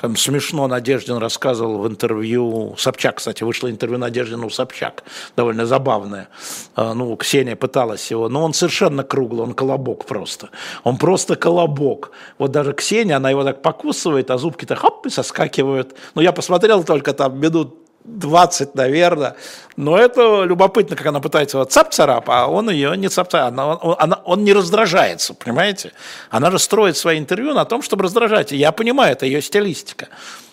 [0.00, 5.04] Как смешно Надеждин рассказывал в интервью, Собчак, кстати, вышло интервью Надеждина у Собчак,
[5.36, 6.28] довольно забавное.
[6.74, 10.48] А, ну, Ксения пыталась его, но он совершенно круглый, он колобок просто.
[10.84, 12.12] Он просто колобок.
[12.38, 15.94] Вот даже Ксения, она его так покусывает, а зубки-то хоп, и соскакивают.
[16.14, 19.36] Ну, я посмотрел только там минут 20, наверное.
[19.76, 23.96] Но это любопытно, как она пытается вот цап-царап, а он ее не цап она, он,
[23.98, 25.92] она, он не раздражается, понимаете?
[26.30, 28.52] Она же строит свои интервью на том, чтобы раздражать.
[28.52, 30.08] И я понимаю, это ее стилистика.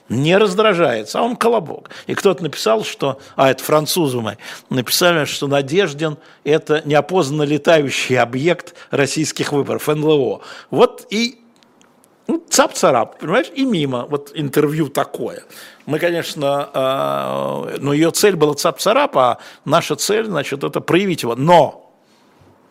[0.10, 1.90] Не раздражается, а он колобок.
[2.06, 4.38] И кто-то написал, что, а это французы мы,
[4.70, 10.42] написали, что Надеждин– это неопознанно летающий объект российских выборов, НЛО.
[10.72, 11.42] Вот и
[12.28, 14.06] ну, цап-царап, понимаешь, и мимо.
[14.06, 15.44] Вот интервью такое.
[15.86, 21.36] Мы, конечно, э, но ее цель была цап-царап, а наша цель, значит, это проявить его.
[21.36, 21.94] Но,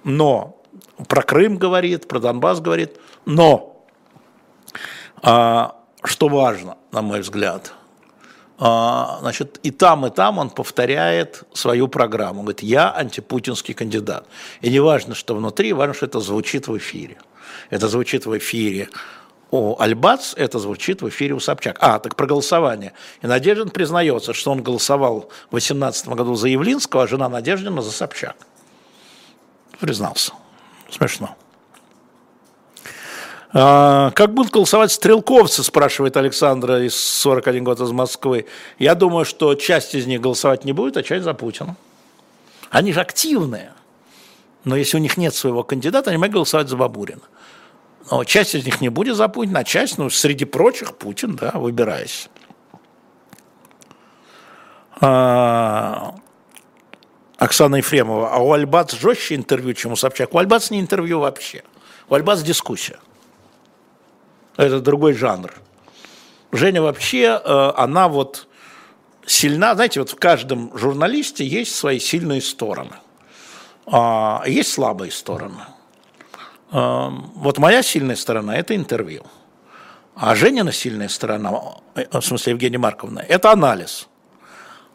[0.04, 0.60] но,
[1.08, 3.82] про Крым говорит, про Донбасс говорит, но,
[5.22, 5.66] э,
[6.04, 7.72] что важно, на мой взгляд,
[8.60, 8.64] э,
[9.20, 12.42] значит, и там, и там он повторяет свою программу.
[12.42, 14.26] Говорит, я антипутинский кандидат.
[14.60, 17.16] И не важно, что внутри, важно, что это звучит в эфире.
[17.70, 18.90] Это звучит в эфире
[19.50, 21.78] у Альбац это звучит в эфире у Собчак.
[21.80, 22.92] А, так про голосование.
[23.22, 27.92] И Надеждин признается, что он голосовал в 2018 году за Явлинского, а жена Надеждина за
[27.92, 28.36] Собчак.
[29.78, 30.32] Признался.
[30.90, 31.36] Смешно.
[33.52, 38.46] А, как будут голосовать стрелковцы, спрашивает Александра из 41 год из Москвы.
[38.78, 41.76] Я думаю, что часть из них голосовать не будет, а часть за Путина.
[42.70, 43.72] Они же активные.
[44.64, 47.22] Но если у них нет своего кандидата, они могут голосовать за Бабурина.
[48.10, 51.52] Но часть из них не будет за Путина, а часть, ну, среди прочих, Путин, да,
[51.52, 52.28] выбираясь.
[55.00, 56.14] А,
[57.36, 60.34] Оксана Ефремова, а у Альбац жестче интервью, чем у Собчак.
[60.34, 61.64] У Альбац не интервью вообще.
[62.08, 62.98] У Альбац дискуссия.
[64.56, 65.52] Это другой жанр.
[66.52, 68.46] Женя вообще, э, она вот
[69.26, 72.94] сильна, знаете, вот в каждом журналисте есть свои сильные стороны,
[73.84, 75.60] а есть слабые стороны–
[76.70, 79.24] вот моя сильная сторона– это интервью.
[80.14, 81.52] А Женина сильная сторона,
[81.94, 84.08] э, в смысле Евгения Марковна, это анализ.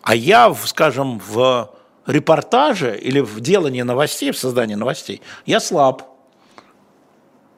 [0.02, 1.70] А я, скажем, в
[2.08, 6.04] репортаже или в делании новостей, в создании новостей, я слаб,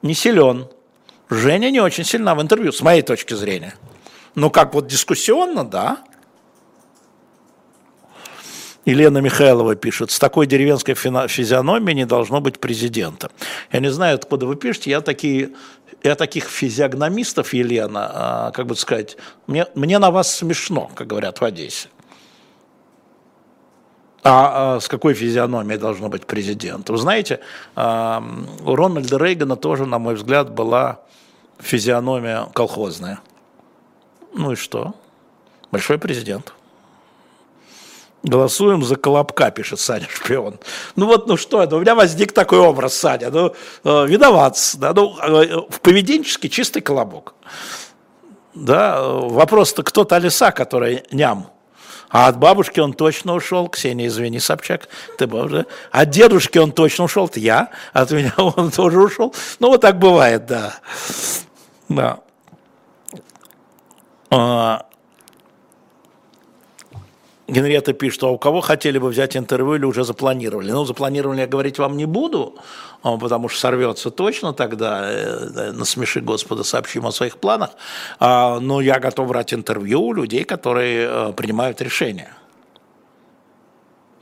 [0.02, 0.68] не силен.
[1.30, 3.74] Женя не очень сильна в интервью, с моей точки зрения.
[4.34, 5.98] Ну, как вот дискуссионно, да,
[8.84, 13.30] Елена Михайлова пишет, с такой деревенской физиономией не должно быть президента.
[13.72, 15.50] Я не знаю, откуда вы пишете, я такие
[16.02, 19.16] я таких физиогномистов, Елена, а, как бы сказать,
[19.46, 21.88] мне, мне на вас смешно, как говорят в Одессе.
[24.22, 26.90] А, а с какой физиономией должно быть президент?
[26.90, 27.40] Вы знаете,
[27.74, 28.22] а,
[28.64, 31.00] у Рональда Рейгана тоже, на мой взгляд, была
[31.58, 33.20] физиономия колхозная.
[34.34, 34.94] Ну и что?
[35.70, 36.52] Большой президент.
[38.24, 40.58] Голосуем за Колобка, пишет Саня Шпион.
[40.96, 44.94] Ну вот, ну что это, у меня возник такой образ, Саня, ну, э, виноват, да,
[44.94, 47.34] ну, э, поведенчески чистый Колобок.
[48.54, 51.50] Да, вопрос-то кто-то лиса, который ням.
[52.08, 54.88] А от бабушки он точно ушел, Ксения, извини, Собчак,
[55.18, 55.66] ты бабушка.
[55.90, 59.34] От дедушки он точно ушел, это я, от меня он тоже ушел.
[59.58, 60.76] Ну, вот так бывает, да.
[61.90, 62.20] Да.
[64.30, 64.86] А,
[67.46, 70.70] Генриетта пишет, а у кого хотели бы взять интервью или уже запланировали?
[70.70, 72.56] Ну, запланировали я говорить вам не буду,
[73.02, 77.70] а, потому что сорвется точно тогда, э, насмеши Господа, сообщим о своих планах,
[78.18, 82.34] а, но я готов брать интервью у людей, которые э, принимают решения.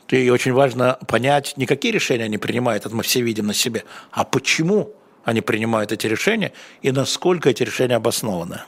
[0.09, 3.85] И очень важно понять, не какие решения они принимают, это мы все видим на себе,
[4.11, 4.93] а почему
[5.25, 8.63] они принимают эти решения и насколько эти решения обоснованы.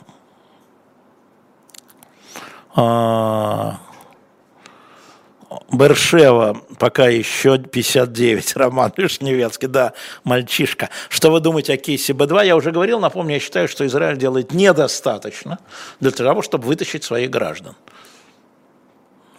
[5.73, 9.93] Бершева пока еще 59, Роман Вишневецкий, да,
[10.25, 10.91] мальчишка.
[11.09, 12.47] Что вы думаете о кейсе Б2?
[12.47, 15.59] Я уже говорил, напомню, я считаю, что Израиль делает недостаточно
[16.01, 17.75] для того, чтобы вытащить своих граждан.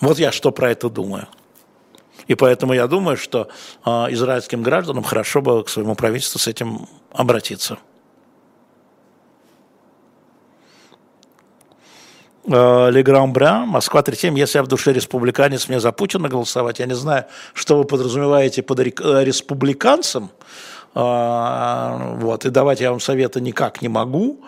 [0.02, 1.28] Вот я что про это думаю.
[2.28, 3.50] И поэтому я думаю, что
[3.86, 7.78] э, израильским гражданам хорошо бы к своему правительству с этим обратиться.
[12.48, 14.38] Э, Леграм Бра, Москва 37.
[14.38, 16.80] Если я в душе республиканец, мне за Путина голосовать.
[16.80, 18.84] Я не знаю, что вы подразумеваете под э,
[19.24, 20.30] республиканцем.
[20.94, 24.42] Э, вот, и давать я вам советы никак не могу.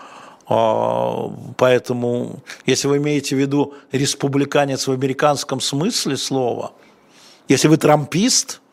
[1.58, 6.72] Поэтому, если вы имеете в виду республиканец в американском смысле слова,
[7.50, 8.62] если вы трампист–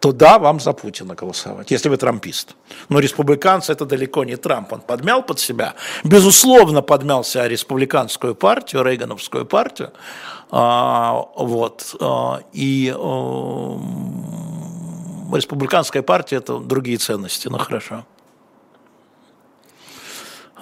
[0.00, 2.56] то да, вам за Путина голосовать, если вы трампист.
[2.88, 5.74] Но республиканцы это далеко не Трамп, он подмял под себя,
[6.04, 9.92] безусловно подмялся республиканскую партию, Рейгановскую партию,
[10.50, 13.78] а, вот, а, и а,
[15.36, 18.06] республиканская партия это другие ценности, ну хорошо.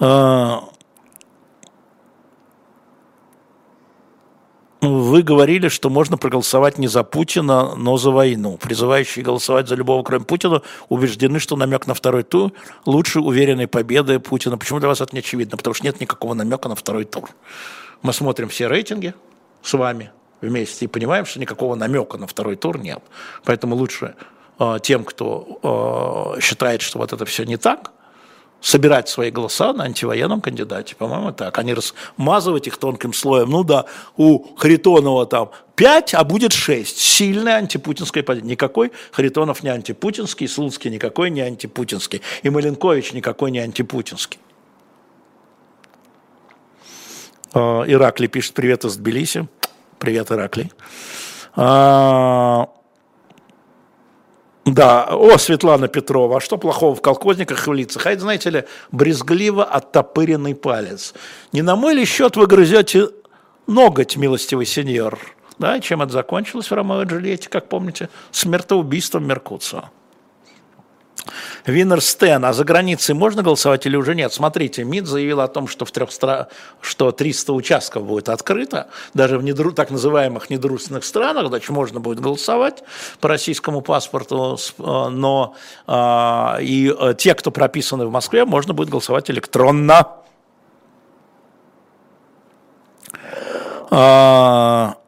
[0.01, 0.63] А,
[4.81, 8.57] Вы говорили, что можно проголосовать не за Путина, но за войну.
[8.57, 12.53] Призывающие голосовать за любого, кроме Путина, убеждены, что намек на второй тур
[12.85, 14.57] лучше уверенной победы Путина.
[14.57, 15.57] Почему для вас это не очевидно?
[15.57, 17.29] Потому что нет никакого намека на второй тур.
[18.03, 19.13] Мы смотрим все рейтинги
[19.61, 22.99] с вами вместе и понимаем, что никакого намека на второй тур нет.
[23.43, 24.15] Поэтому лучше
[24.59, 27.91] э, тем, кто э, считает, что вот это все не так,
[28.61, 33.49] собирать свои голоса на антивоенном кандидате, по-моему, так, а не размазывать их тонким слоем.
[33.49, 33.85] Ну да,
[34.17, 36.97] у Харитонова там 5, а будет 6.
[36.97, 38.49] Сильная антипутинская позиция.
[38.49, 44.39] Никакой Харитонов не антипутинский, Слуцкий никакой не антипутинский, и Маленкович никакой не антипутинский.
[47.53, 49.47] А, Ираклий пишет привет из Тбилиси.
[49.99, 50.71] Привет, Ираклий.
[51.55, 52.69] А,
[54.73, 58.05] да, о, Светлана Петрова, а что плохого в колхозниках и в лицах?
[58.05, 61.13] А это, знаете ли, брезгливо оттопыренный палец.
[61.53, 63.09] Не на мой ли счет вы грызете
[63.67, 65.19] ноготь, милостивый сеньор?
[65.59, 68.09] Да, чем это закончилось в Ромео и Джульетте, как помните?
[68.31, 69.85] Смертоубийством Меркуцио.
[71.65, 74.33] Винер Стен, а за границей можно голосовать или уже нет?
[74.33, 76.47] Смотрите, МИД заявил о том, что, в трех стра...
[76.81, 79.71] что 300 участков будет открыто, даже в недру...
[79.71, 82.83] так называемых недружественных странах, значит, можно будет голосовать
[83.19, 85.55] по российскому паспорту, э, но
[85.87, 90.07] а, и э, те, кто прописаны в Москве, можно будет голосовать электронно.
[93.91, 94.98] А,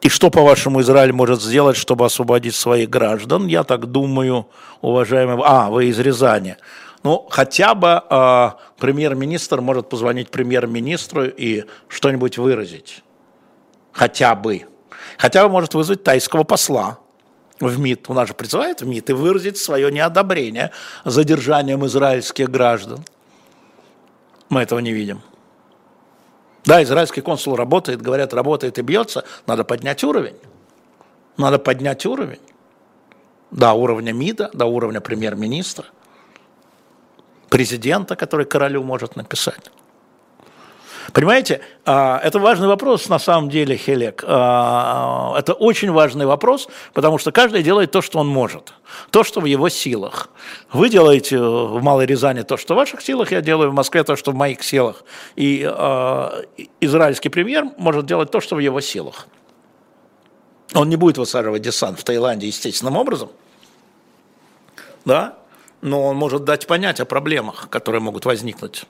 [0.00, 3.46] и что, по-вашему, Израиль может сделать, чтобы освободить своих граждан?
[3.46, 4.46] Я так думаю,
[4.80, 5.42] уважаемый...
[5.44, 6.56] А, вы из Рязани.
[7.02, 13.02] Ну, хотя бы э, премьер-министр может позвонить премьер-министру и что-нибудь выразить.
[13.92, 14.66] Хотя бы.
[15.16, 16.98] Хотя бы может вызвать тайского посла
[17.60, 18.08] в МИД.
[18.08, 20.70] У нас же призывает в МИД и выразить свое неодобрение
[21.04, 23.04] задержанием израильских граждан.
[24.48, 25.22] Мы этого не видим.
[26.68, 30.36] Да, израильский консул работает, говорят, работает и бьется, надо поднять уровень.
[31.38, 32.42] Надо поднять уровень.
[33.50, 35.86] До уровня МИДа, до уровня премьер-министра,
[37.48, 39.70] президента, который королю может написать.
[41.12, 44.24] Понимаете, а, это важный вопрос на самом деле, Хелек.
[44.26, 48.74] А, это очень важный вопрос, потому что каждый делает то, что он может,
[49.10, 50.28] то, что в его силах.
[50.70, 54.16] Вы делаете в Малой Рязани то, что в ваших силах, я делаю в Москве то,
[54.16, 55.02] что в моих силах.
[55.34, 56.42] И а,
[56.80, 59.26] израильский премьер может делать то, что в его силах.
[60.74, 63.30] Он не будет высаживать десант в Таиланде естественным образом,
[65.06, 65.38] да,
[65.80, 68.84] но он может дать понять о проблемах, которые могут возникнуть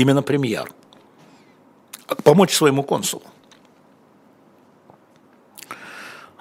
[0.00, 0.70] именно премьер,
[2.22, 3.24] помочь своему консулу.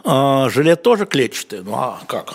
[0.03, 2.33] А, жилет тоже клетчатый, ну а как?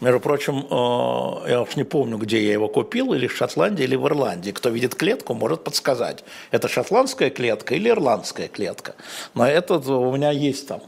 [0.00, 3.94] Между прочим, а, я уж не помню, где я его купил, или в Шотландии, или
[3.94, 4.50] в Ирландии.
[4.50, 8.96] Кто видит клетку, может подсказать, это шотландская клетка или ирландская клетка.
[9.34, 10.80] Но этот у меня есть там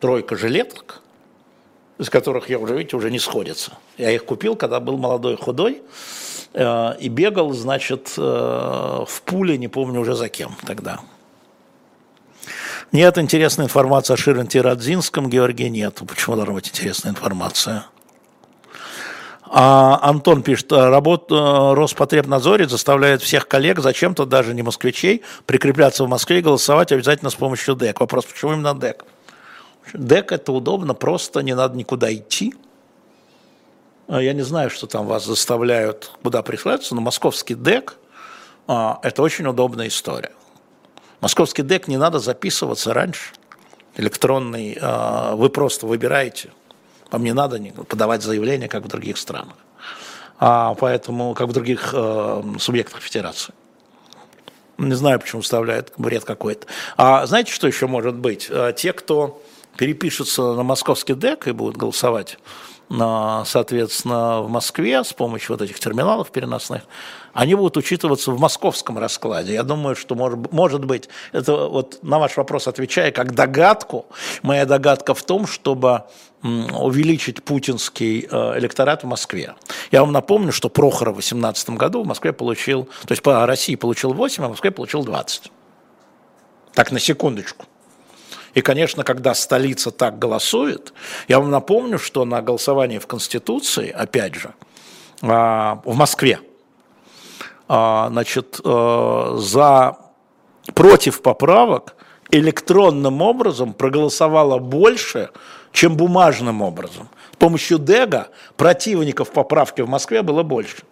[0.00, 1.02] тройка жилеток,
[1.98, 3.72] из которых я уже, видите, уже не сходится.
[3.98, 5.82] Я их купил, когда был молодой, худой,
[6.54, 11.00] Э, и бегал, значит, э, в пуле, не помню уже за кем тогда.
[12.92, 16.00] Нет интересной информации о Ширенте Радзинском, Георгий нет.
[16.06, 17.86] Почему должна быть интересная информация?
[19.46, 26.08] А Антон пишет, работа э, Роспотребнадзоре заставляет всех коллег, зачем-то даже не москвичей, прикрепляться в
[26.08, 27.98] Москве и голосовать обязательно с помощью ДЭК.
[27.98, 29.04] Вопрос, почему именно ДЭК?
[29.92, 32.54] ДЭК это удобно, просто не надо никуда идти.
[34.08, 37.96] А, я не знаю, что там вас заставляют куда прислаться, но московский ДЭК
[38.66, 40.32] а,– это очень удобная история.
[41.20, 43.32] Московский ДЭК не надо записываться раньше.
[43.96, 46.50] Электронный, э, вы просто выбираете.
[47.10, 49.56] Вам не надо подавать заявление, как в других странах.
[50.38, 51.94] А поэтому, как в других
[52.58, 53.54] субъектах федерации.
[54.78, 56.66] Не знаю, почему вставляют бред какой-то.
[56.96, 58.50] А знаете, что еще может быть?
[58.76, 59.40] Те, кто
[59.76, 62.38] перепишутся на московский ДЭК и будут голосовать
[62.88, 66.82] соответственно, в Москве с помощью вот этих терминалов переносных,
[67.32, 69.54] они будут учитываться в московском раскладе.
[69.54, 74.06] Я думаю, что может, может быть, это вот на ваш вопрос отвечая как догадку,
[74.42, 76.04] моя догадка в том, чтобы
[76.42, 79.54] увеличить путинский э, электорат в Москве.
[79.90, 83.76] Я вам напомню, что Прохоров в 2018 году в Москве получил, то есть по России
[83.76, 85.50] получил 8, а в Москве получил 20.
[86.74, 87.64] Так, на секундочку.
[88.54, 90.92] И, конечно, когда столица так голосует,
[91.28, 94.54] я вам напомню, что на голосовании в Конституции, опять же,
[95.22, 96.40] а, в Москве,
[97.68, 99.96] а, значит, э, за
[100.74, 101.96] против поправок
[102.30, 105.30] электронным образом проголосовало больше,
[105.72, 107.08] чем бумажным образом.
[107.32, 110.84] С помощью ДЭГа противников поправки в Москве было больше.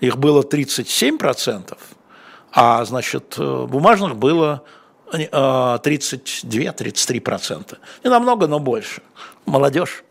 [0.00, 1.78] Их было 37%,
[2.52, 4.62] а, значит, э, бумажных было
[5.12, 7.76] 32-33%.
[8.02, 9.02] Не намного, но больше.
[9.46, 10.04] Молодежь.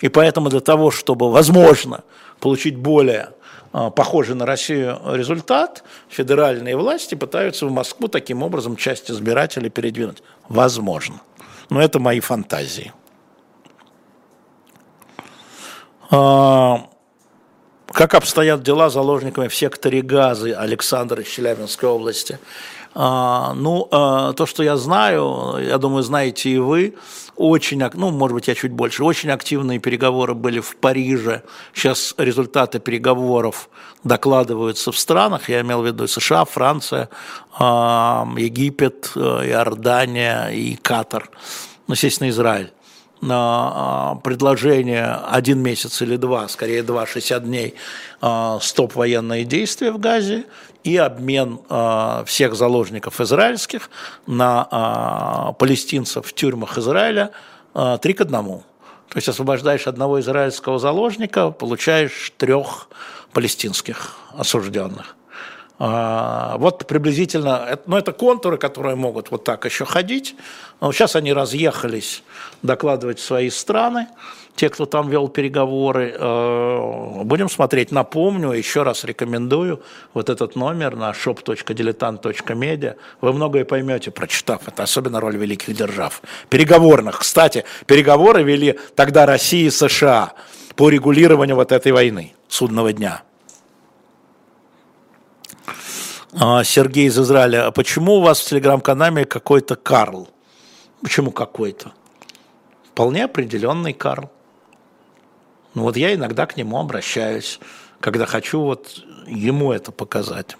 [0.00, 2.02] И поэтому для того, чтобы, возможно,
[2.40, 3.30] получить более
[3.72, 10.22] а, похожий на Россию результат, федеральные власти пытаются в Москву таким образом часть избирателей передвинуть.
[10.48, 11.20] Возможно.
[11.70, 12.92] Но это мои фантазии.
[16.10, 16.86] А,
[17.86, 22.38] как обстоят дела заложниками в секторе газы Александра Челябинской области?
[22.94, 26.94] А, ну, а, то, что я знаю, я думаю, знаете и вы,
[27.34, 31.42] очень, ну, может быть, я чуть больше, очень активные переговоры были в Париже.
[31.72, 33.68] Сейчас результаты переговоров
[34.04, 37.08] докладываются в странах, я имел в виду США, Франция,
[37.58, 41.30] а, Египет, э, Иордания и Катар,
[41.88, 42.72] ну, естественно, Израиль
[44.22, 47.74] предложение один месяц или два, скорее два, 60 дней,
[48.60, 50.44] стоп военные действия в Газе
[50.84, 53.90] и обмен э, всех заложников израильских
[54.26, 57.32] на э, палестинцев в тюрьмах Израиля
[57.74, 58.62] э, три к одному.
[59.08, 62.88] То есть освобождаешь одного израильского заложника, получаешь трех
[63.32, 65.16] палестинских осужденных.
[65.76, 70.36] Вот приблизительно, ну это контуры, которые могут вот так еще ходить.
[70.80, 72.22] Но сейчас они разъехались
[72.62, 74.06] докладывать свои страны
[74.56, 76.14] те, кто там вел переговоры.
[76.16, 77.90] Э, будем смотреть.
[77.90, 79.82] Напомню, еще раз рекомендую
[80.12, 82.96] вот этот номер на shop.diletant.media.
[83.20, 86.22] Вы многое поймете, прочитав это, особенно роль великих держав.
[86.48, 87.18] Переговорных.
[87.18, 90.34] Кстати, переговоры вели тогда Россия и США
[90.76, 93.22] по регулированию вот этой войны, судного дня.
[96.36, 100.28] А, Сергей из Израиля, а почему у вас в телеграм-канале какой-то Карл?
[101.00, 101.92] Почему какой-то?
[102.90, 104.30] Вполне определенный Карл.
[105.74, 107.58] Ну вот я иногда к нему обращаюсь,
[108.00, 110.56] когда хочу вот ему это показать.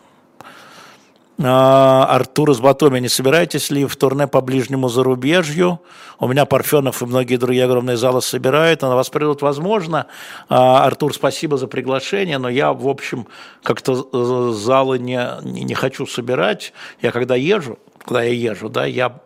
[1.43, 5.81] А, Артур из Батоми, не собираетесь ли в турне по ближнему зарубежью?
[6.21, 10.07] У меня Парфенов и многие другие огромные залы собирают, а на вас придут, возможно.
[10.49, 13.27] А, Артур, спасибо за приглашение, но я, в общем,
[13.65, 16.73] как-то э, залы не, не хочу собирать.
[17.03, 19.21] Я когда езжу, когда я езжу, да, я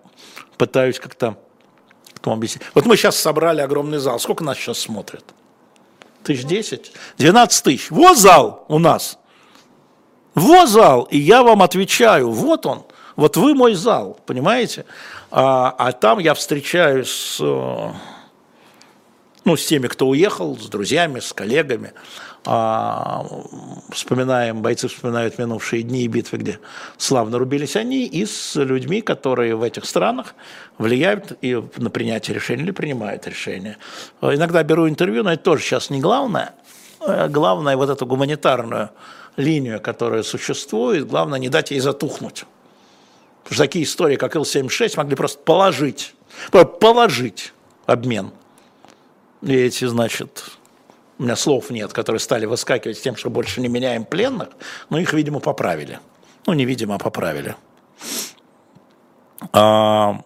[0.57, 1.37] пытаюсь как-то
[2.75, 4.19] Вот мы сейчас собрали огромный зал.
[4.19, 5.25] Сколько нас сейчас смотрят?
[6.29, 7.91] Тысяч 10, 12 тысяч.
[7.91, 9.19] Вот зал у нас.
[10.35, 12.85] Вот зал, и я вам отвечаю, вот он,
[13.17, 14.85] вот вы мой зал, понимаете?
[15.31, 17.93] А, а там я встречаюсь с, э,
[19.45, 21.93] ну, с теми, кто уехал, с друзьями, с коллегами.
[22.51, 23.27] А,
[23.91, 26.59] вспоминаем, бойцы вспоминают минувшие дни и битвы, где
[26.97, 30.35] славно рубились они, и с людьми, которые в этих странах
[30.79, 33.77] влияют и на принятие решений или принимают решения.
[34.23, 36.55] Иногда беру интервью, но это тоже сейчас не главное.
[37.01, 38.89] Э, главное вот эту гуманитарную
[39.37, 42.47] линию, которая существует, главное не дать ей затухнуть.
[43.43, 46.15] Потому что такие истории, как Ил-76, могли просто положить,
[46.51, 47.53] положить
[47.85, 48.31] обмен.
[49.43, 50.58] И эти, значит,
[51.19, 54.49] у меня слов нет, которые стали выскакивать с тем, что больше не меняем пленных,
[54.89, 55.99] но их, видимо, поправили.
[56.47, 57.57] Ну, не видимо, а поправили.
[59.53, 60.23] 12 а,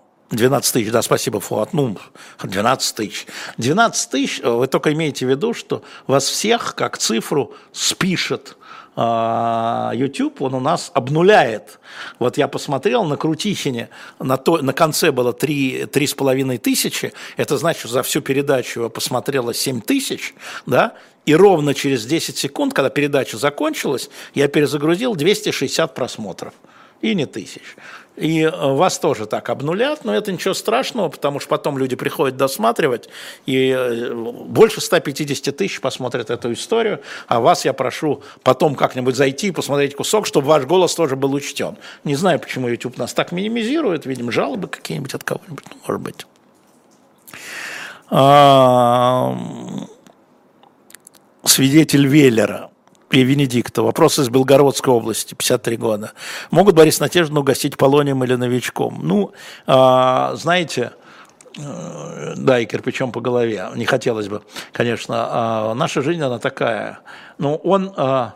[0.72, 1.72] тысяч, да, спасибо, Фуат.
[1.72, 1.96] Ну,
[2.42, 3.26] 12 тысяч.
[3.56, 8.56] 12 тысяч, вы только имеете в виду, что вас всех, как цифру, спишет
[8.94, 11.78] YouTube, он у нас обнуляет.
[12.18, 13.88] Вот я посмотрел на Крутихине,
[14.18, 19.80] на, то, на конце было 3, 3,5 тысячи, это значит, за всю передачу посмотрело 7
[19.80, 20.34] тысяч,
[20.66, 20.92] да,
[21.24, 26.52] и ровно через 10 секунд, когда передача закончилась, я перезагрузил 260 просмотров.
[27.00, 27.76] и не тысяч.
[28.16, 32.36] И э, вас тоже так обнулят, но это ничего страшного, потому что потом люди приходят
[32.36, 33.08] досматривать,
[33.46, 39.48] и э, больше 150 тысяч посмотрят эту историю, а вас я прошу потом как-нибудь зайти
[39.48, 41.78] и посмотреть кусок, чтобы ваш голос тоже был учтен.
[42.04, 46.26] Не знаю, почему YouTube нас так минимизирует, видимо, жалобы какие-нибудь от кого-нибудь, может быть.
[51.44, 52.71] Свидетель Веллера
[53.12, 53.82] и Венедикта.
[53.82, 56.12] Вопрос из Белгородской области, 53 года.
[56.50, 59.00] Могут Борис Надежду угостить полонием или новичком?
[59.02, 59.32] Ну,
[59.66, 60.92] а, знаете,
[61.58, 63.68] э, да, и кирпичом по голове.
[63.76, 65.14] Не хотелось бы, конечно.
[65.18, 67.00] А, наша жизнь, она такая.
[67.36, 68.34] Но он, а,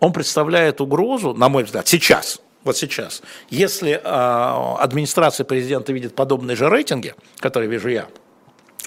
[0.00, 3.22] он представляет угрозу, на мой взгляд, сейчас, вот сейчас.
[3.48, 8.06] Если администрация президента видит подобные же рейтинги, которые вижу я,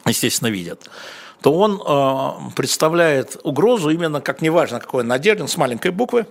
[0.05, 0.89] естественно, видят,
[1.43, 6.25] то он э, представляет угрозу именно, как неважно какой Надеждин, с маленькой буквы,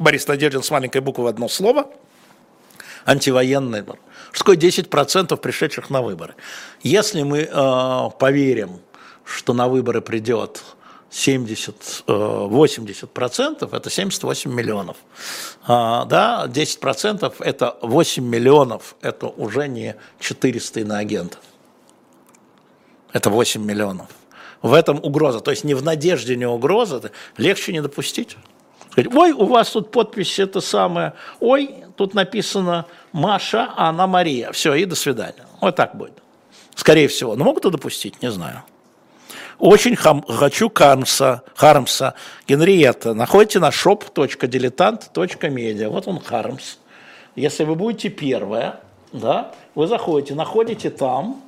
[0.00, 1.88] Борис Надеждин с маленькой буквы в одно слово,
[3.04, 3.84] антивоенный.
[4.32, 6.34] Что такое 10% пришедших на выборы?
[6.82, 8.80] Если мы э, поверим,
[9.24, 10.64] что на выборы придет
[11.10, 14.96] 70, 80 процентов, это 78 миллионов.
[15.64, 21.40] А, да, 10 процентов это 8 миллионов, это уже не 400 иноагентов
[23.16, 24.08] это 8 миллионов.
[24.62, 25.40] В этом угроза.
[25.40, 28.36] То есть не в надежде, не угроза, легче не допустить.
[28.96, 34.52] Ой, у вас тут подпись это самое, ой, тут написано Маша, а она Мария.
[34.52, 35.44] Все, и до свидания.
[35.60, 36.22] Вот так будет.
[36.74, 37.34] Скорее всего.
[37.36, 38.62] Но могут это допустить, не знаю.
[39.58, 42.14] Очень хам, хочу Хармса, Хармса,
[42.46, 43.14] Генриетта.
[43.14, 45.88] Находите на shop.diletant.media.
[45.88, 46.76] Вот он Хармс.
[47.34, 48.80] Если вы будете первая,
[49.12, 51.42] да, вы заходите, находите там,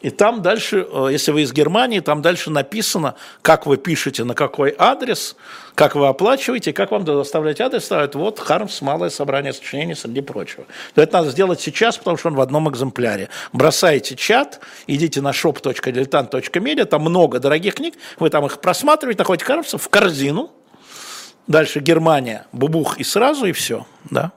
[0.00, 4.34] и там дальше, э, если вы из Германии, там дальше написано, как вы пишете, на
[4.34, 5.36] какой адрес,
[5.74, 10.64] как вы оплачиваете, как вам доставлять адрес, ставят вот Хармс, малое собрание сочинений, среди прочего.
[10.96, 13.28] Но это надо сделать сейчас, потому что он в одном экземпляре.
[13.52, 19.76] Бросаете чат, идите на shop.diletant.media, там много дорогих книг, вы там их просматриваете, находите Хармса
[19.76, 20.50] в корзину,
[21.46, 24.32] дальше Германия, бубух и сразу, и все, да.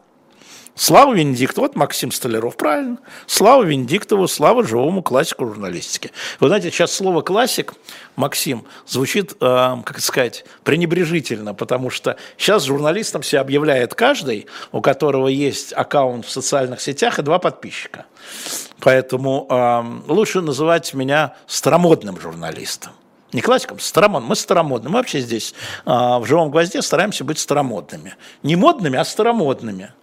[0.75, 2.97] Слава Венедиктову, вот Максим Столяров, правильно.
[3.27, 6.11] Слава Венедиктову, слава живому классику журналистики.
[6.39, 7.75] Вы знаете, сейчас слово «классик»,
[8.15, 9.35] Максим, звучит, э,
[9.85, 16.31] как сказать, пренебрежительно, потому что сейчас журналистом себя объявляет каждый, у которого есть аккаунт в
[16.31, 18.05] социальных сетях и два подписчика.
[18.79, 22.93] Поэтому э, лучше называть меня старомодным журналистом.
[23.31, 24.29] Не классиком, старомодным.
[24.29, 24.91] Мы старомодные.
[24.91, 25.53] Мы вообще здесь
[25.85, 28.15] э, в «Живом гвозде» стараемся быть старомодными.
[28.41, 29.93] Не модными, а старомодными.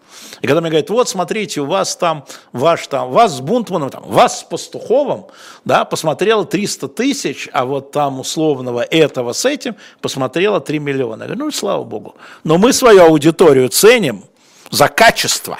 [0.40, 4.02] И когда мне говорят, вот смотрите, у вас там, ваш там, вас с Бунтманом, там,
[4.04, 5.26] вас с Пастуховым,
[5.64, 11.22] да, посмотрело 300 тысяч, а вот там условного этого с этим посмотрело 3 миллиона.
[11.22, 12.16] Я говорю, ну, слава богу.
[12.44, 14.24] Но мы свою аудиторию ценим
[14.70, 15.58] за качество,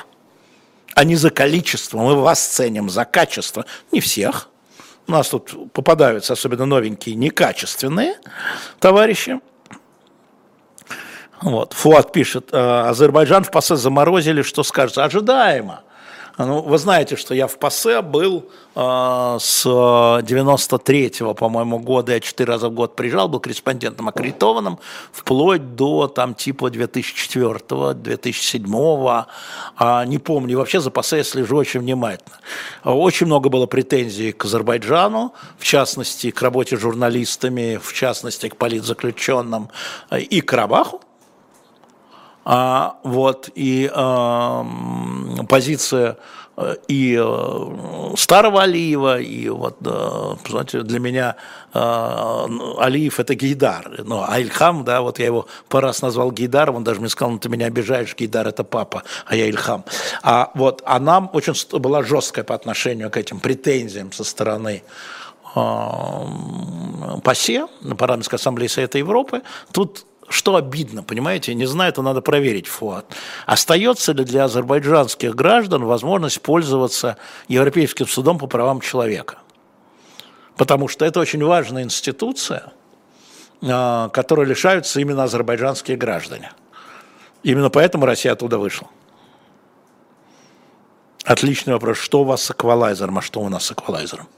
[0.95, 1.99] а не за количество.
[1.99, 3.65] Мы вас ценим за качество.
[3.93, 4.49] Не всех.
[5.07, 8.15] У нас тут попадаются, особенно новенькие, некачественные
[8.79, 9.41] товарищи.
[11.43, 11.73] Вот.
[11.73, 15.05] Фуат пишет, «Э, Азербайджан в ПАСЕ заморозили, что скажется?
[15.05, 15.83] Ожидаемо.
[16.39, 22.53] Ну, вы знаете, что я в ПАСЕ был э, с 93-го, по-моему, года, я четыре
[22.53, 24.79] раза в год приезжал, был корреспондентом аккредитованным,
[25.13, 29.27] вплоть до там типа 2004-го, 2007-го,
[29.77, 32.37] а, не помню, вообще за ПАСЕ я слежу очень внимательно.
[32.85, 39.69] Очень много было претензий к Азербайджану, в частности, к работе журналистами, в частности, к политзаключенным
[40.11, 41.03] и к Карабаху,
[42.45, 44.67] а, вот, и а,
[45.49, 46.17] позиция
[46.57, 51.37] э, и э, старого Алиева, и вот, знаете, для меня
[51.75, 51.79] э,
[52.79, 56.85] Алиев это Гейдар, ну, а Ильхам, да, вот я его по раз назвал Гейдаром, он
[56.85, 59.85] даже мне сказал, ну, ты меня обижаешь, Гейдар это папа, а я Ильхам.
[60.23, 64.83] А вот, она очень была жесткая по отношению к этим претензиям со стороны
[67.23, 69.43] ПАСЕ, на парламентской ассамблее Совета Европы,
[69.73, 73.05] тут что обидно, понимаете, не знаю, это надо проверить, Фуат.
[73.47, 77.17] Остается ли для азербайджанских граждан возможность пользоваться
[77.49, 79.39] Европейским судом по правам человека?
[80.57, 82.73] Потому что это очень важная институция,
[83.63, 86.53] а, которой лишаются именно азербайджанские граждане.
[87.43, 88.87] Именно поэтому Россия оттуда вышла.
[91.25, 91.99] Отличный вопрос.
[91.99, 94.29] Что у вас с эквалайзером, а что у нас с эквалайзером?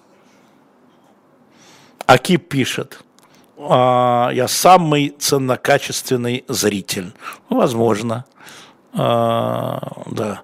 [2.07, 3.01] Акип пишет–
[3.69, 7.13] я самый ценнокачественный зритель.
[7.49, 8.25] Возможно.
[8.95, 10.43] А, да.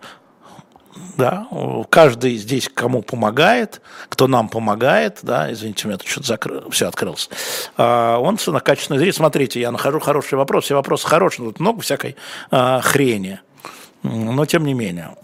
[1.16, 1.48] Да,
[1.90, 6.86] каждый здесь кому помогает, кто нам помогает, да, извините, у меня тут что-то закрыл, все
[6.86, 7.28] открылось.
[7.76, 9.16] А, он ценнокачественный зритель.
[9.16, 12.16] Смотрите, я нахожу хороший вопрос, все вопросы хорошие, тут много всякой
[12.50, 13.40] хрени.
[14.04, 15.16] Но тем не менее.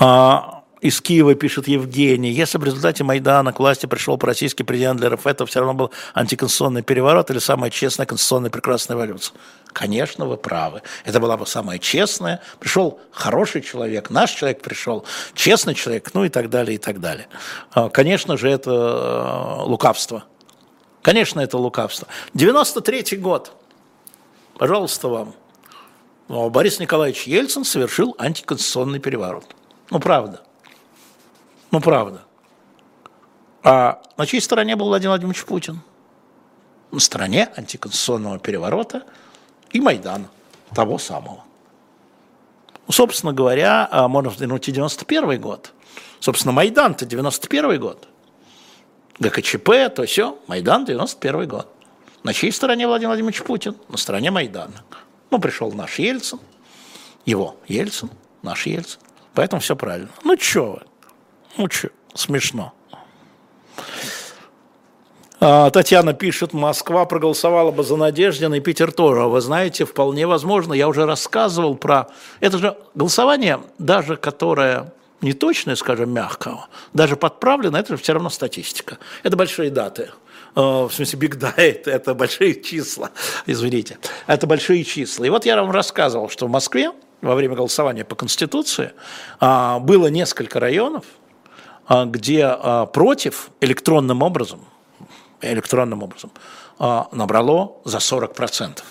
[0.00, 5.10] А, из Киева пишет Евгений, если в результате Майдана к власти пришел российский президент для
[5.10, 9.34] РФ, это все равно был антиконституционный переворот или самая честная конституционная прекрасная эволюция?
[9.72, 10.82] Конечно, вы правы.
[11.04, 12.40] Это была бы самая честная.
[12.58, 17.28] Пришел хороший человек, наш человек пришел, честный человек, ну и так далее, и так далее.
[17.72, 20.24] А, конечно же, это э, лукавство.
[21.02, 22.08] Конечно, это лукавство.
[22.34, 23.52] 93-й год.
[24.58, 25.34] Пожалуйста, вам.
[26.28, 29.44] Борис Николаевич Ельцин совершил антиконституционный переворот.
[29.90, 30.42] Ну, правда.
[31.70, 32.22] Ну, правда.
[33.62, 35.80] А на чьей стороне был Владимир Владимирович Путин?
[36.90, 39.04] На стороне антиконституционного переворота
[39.72, 40.28] и Майдана,
[40.74, 41.44] того самого.
[42.86, 45.72] Ну, собственно говоря, а, можно взглянуть и 91 год.
[46.20, 48.08] Собственно, Майдан-то 91 год.
[49.18, 51.68] ГКЧП, то все, Майдан 91 год.
[52.22, 53.76] На чьей стороне Владимир Владимирович Путин?
[53.88, 54.82] На стороне Майдана.
[55.30, 56.40] Ну, пришел наш Ельцин,
[57.26, 58.10] его Ельцин,
[58.42, 59.00] наш Ельцин.
[59.34, 60.08] Поэтому все правильно.
[60.24, 60.87] Ну, что вы?
[61.54, 62.72] Что, смешно.
[65.40, 69.20] А, Татьяна пишет, Москва проголосовала бы за Надеждина и Питер тоже.
[69.22, 72.08] Вы знаете, вполне возможно, я уже рассказывал про...
[72.40, 78.30] Это же голосование, даже которое не точное, скажем, мягкого, даже подправлено, это же все равно
[78.30, 78.98] статистика.
[79.22, 80.10] Это большие даты.
[80.56, 83.10] А, в смысле, big data, это большие числа,
[83.46, 83.98] извините.
[84.26, 85.24] Это большие числа.
[85.24, 88.92] И вот я вам рассказывал, что в Москве во время голосования по Конституции
[89.38, 91.04] а, было несколько районов,
[91.88, 94.60] где а, против электронным образом,
[95.40, 96.30] электронным образом
[96.78, 98.82] а, набрало за 40%.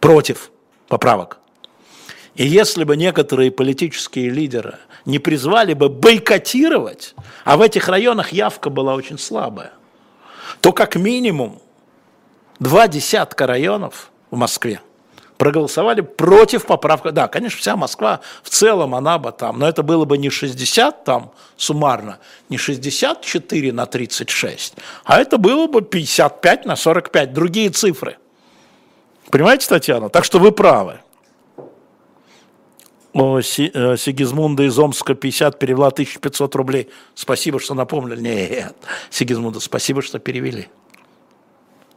[0.00, 0.50] Против
[0.88, 1.38] поправок.
[2.34, 7.14] И если бы некоторые политические лидеры не призвали бы бойкотировать,
[7.44, 9.72] а в этих районах явка была очень слабая,
[10.60, 11.60] то как минимум
[12.58, 14.80] два десятка районов в Москве–
[15.40, 17.08] проголосовали против поправки.
[17.08, 21.02] Да, конечно, вся Москва в целом, она бы там, но это было бы не 60
[21.02, 22.18] там суммарно,
[22.50, 28.18] не 64 на 36, а это было бы 55 на 45, другие цифры.
[29.30, 30.10] Понимаете, Татьяна?
[30.10, 31.00] Так что вы правы.
[33.14, 36.90] О, э, Сигизмунда из Омска 50 перевела 1500 рублей.
[37.14, 38.20] Спасибо, что напомнили.
[38.20, 38.76] Нет,
[39.08, 40.68] Сигизмунда, спасибо, что перевели.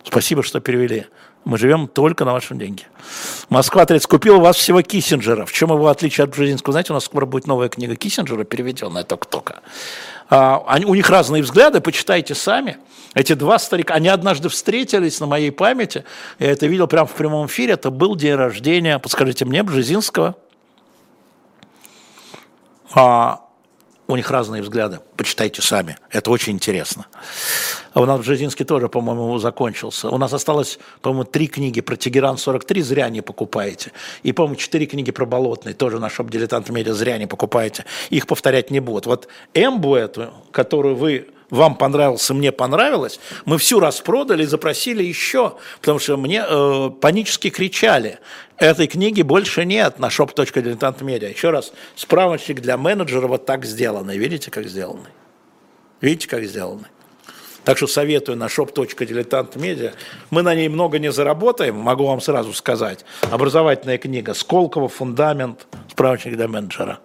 [0.06, 1.07] Спасибо, что перевели.
[1.45, 2.84] Мы живем только на вашем деньги.
[3.49, 5.45] Москва 30 купила у вас всего Киссинджера.
[5.45, 6.72] В чем его отличие от Бжезинского?
[6.72, 9.61] Знаете, у нас скоро будет новая книга Киссинджера, переведенная только-только.
[10.30, 12.78] А, они, у них разные взгляды, почитайте сами.
[13.14, 16.06] Эти два старика, они однажды встретились на моей памяти.
[16.40, 17.74] Я это видел прямо в прямом эфире.
[17.74, 20.36] Это был день рождения, подскажите мне, Бжезинского.
[22.94, 23.43] А,
[24.14, 24.99] у них разные взгляды.
[25.18, 25.98] Почитайте сами.
[26.10, 27.06] Это очень интересно.
[27.94, 30.10] А у нас Бжезинский тоже, по-моему, закончился.
[30.10, 33.91] У нас осталось, по-моему, три книги про Тегеран-43, зря не покупаете.
[34.23, 37.85] И, по-моему, четыре книги про Болотный, тоже на шоп «Дилетант Медиа», зря не покупаете.
[38.10, 39.06] Их повторять не будут.
[39.06, 45.53] Вот Эмбу эту, которую вы вам понравился, мне понравилось, мы всю распродали и запросили еще,
[45.80, 48.19] потому что мне э, панически кричали,
[48.57, 51.31] этой книги больше нет на shop.diletantmedia.
[51.31, 54.17] Еще раз, справочник для менеджера вот так сделанный.
[54.17, 55.11] Видите, как сделанный?
[56.01, 56.88] Видите, как сделанный?
[57.63, 59.93] Так что советую на shop.diletantmedia.
[60.31, 63.05] Мы на ней много не заработаем, могу вам сразу сказать.
[63.30, 66.99] Образовательная книга Сколково, фундамент, справочник для менеджера.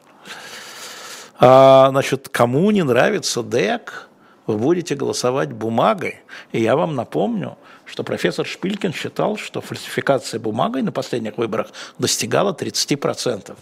[1.38, 4.07] А, значит, кому не нравится ДЭК,
[4.48, 6.20] вы будете голосовать бумагой.
[6.52, 11.68] И я вам напомню, что профессор Шпилькин считал, что фальсификация бумагой на последних выборах
[11.98, 13.54] достигала 30%.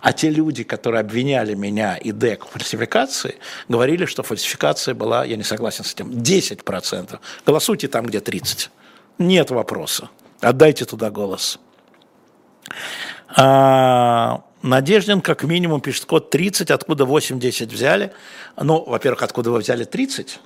[0.00, 3.36] А те люди, которые обвиняли меня и ДЭК в фальсификации,
[3.68, 7.18] говорили, что фальсификация была, я не согласен с этим, 10%.
[7.44, 8.70] Голосуйте там, где 30%.
[9.18, 10.08] Нет вопроса.
[10.40, 11.58] Отдайте туда голос.
[13.36, 18.12] А, Надеждин как минимум пишет код 30, откуда 8-10 взяли.
[18.56, 20.40] Ну, во-первых, откуда вы взяли 30?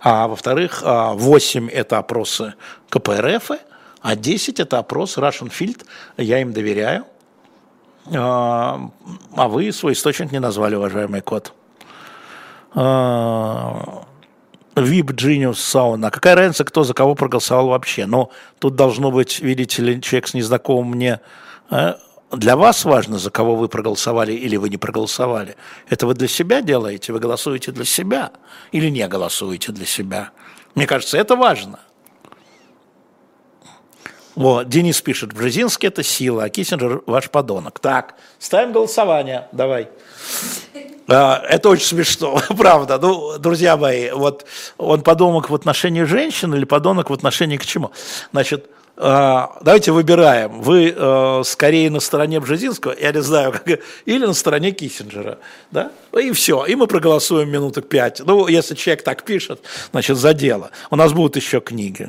[0.00, 2.54] А во-вторых, 8– это опросы
[2.88, 3.50] КПРФ,
[4.00, 5.84] а 10– это опрос Russian Field,
[6.16, 7.04] я им доверяю.
[8.14, 8.90] А,
[9.36, 11.52] а вы свой источник не назвали, уважаемый код.
[12.74, 13.56] VIP
[14.76, 16.10] Genius Sauna.
[16.10, 18.06] Какая разница, кто за кого проголосовал вообще?
[18.06, 18.30] Но
[18.60, 21.20] тут должно быть, видите ли, человек с незнакомым мне
[22.30, 25.56] для вас важно, за кого вы проголосовали или вы не проголосовали.
[25.88, 28.32] Это вы для себя делаете, вы голосуете для себя
[28.70, 30.30] или не голосуете для себя.
[30.74, 31.80] Мне кажется, это важно.
[34.34, 37.80] Вот, Денис пишет, Бжезинский– это сила, а Киссинджер– ваш подонок.
[37.80, 39.88] Так, ставим голосование, давай.
[41.08, 42.98] А, это очень смешно, правда.
[42.98, 44.46] Ну, друзья мои, вот
[44.76, 47.90] он подонок в отношении женщин или подонок в отношении к чему?
[48.30, 50.60] Значит, давайте выбираем.
[50.60, 55.38] Вы э, скорее на стороне Бжезинского, я не знаю, как, или на стороне Киссинджера.
[55.70, 55.92] Да?
[56.18, 56.64] И все.
[56.64, 58.20] И мы проголосуем минуток пять.
[58.24, 59.60] Ну, если человек так пишет,
[59.92, 60.70] значит, за дело.
[60.90, 62.08] У нас будут еще книги.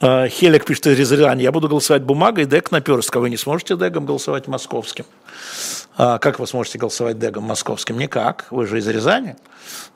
[0.00, 3.18] Э, Хелик пишет из Рязани, я буду голосовать бумагой, ДЭК наперстка.
[3.18, 5.06] Вы не сможете ДЭКом голосовать московским.
[5.96, 7.98] А как вы сможете голосовать ДЭКом московским?
[7.98, 9.36] Никак, вы же из Рязани.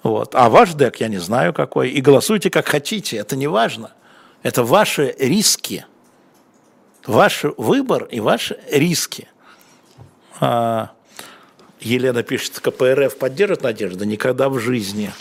[0.03, 0.35] Вот.
[0.35, 1.91] А ваш ДЭК я не знаю какой.
[1.91, 3.93] И голосуйте как хотите, это не важно.
[4.45, 5.87] Это ваши риски.
[7.07, 9.27] Ваш выбор и ваши риски.
[10.39, 10.91] А,
[11.81, 14.05] Елена пишет, КПРФ поддержит Надежда?
[14.05, 15.13] Никогда в жизни.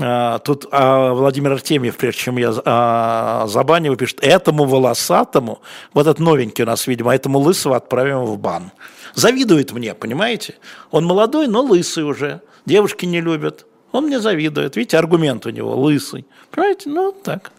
[0.00, 5.62] А, тут а, Владимир Артемьев, прежде чем я а, забаниваю, пишет, этому волосатому,
[5.94, 8.72] вот этот новенький у нас, видимо, этому лысого отправим в бан.
[9.14, 10.56] Завидует мне, понимаете?
[10.90, 12.42] Он молодой, но лысый уже.
[12.66, 13.64] Девушки не любят.
[13.92, 14.76] Он мне завидует.
[14.76, 16.26] Видите, аргумент у него лысый.
[16.50, 16.90] Понимаете?
[16.90, 17.52] Ну, так.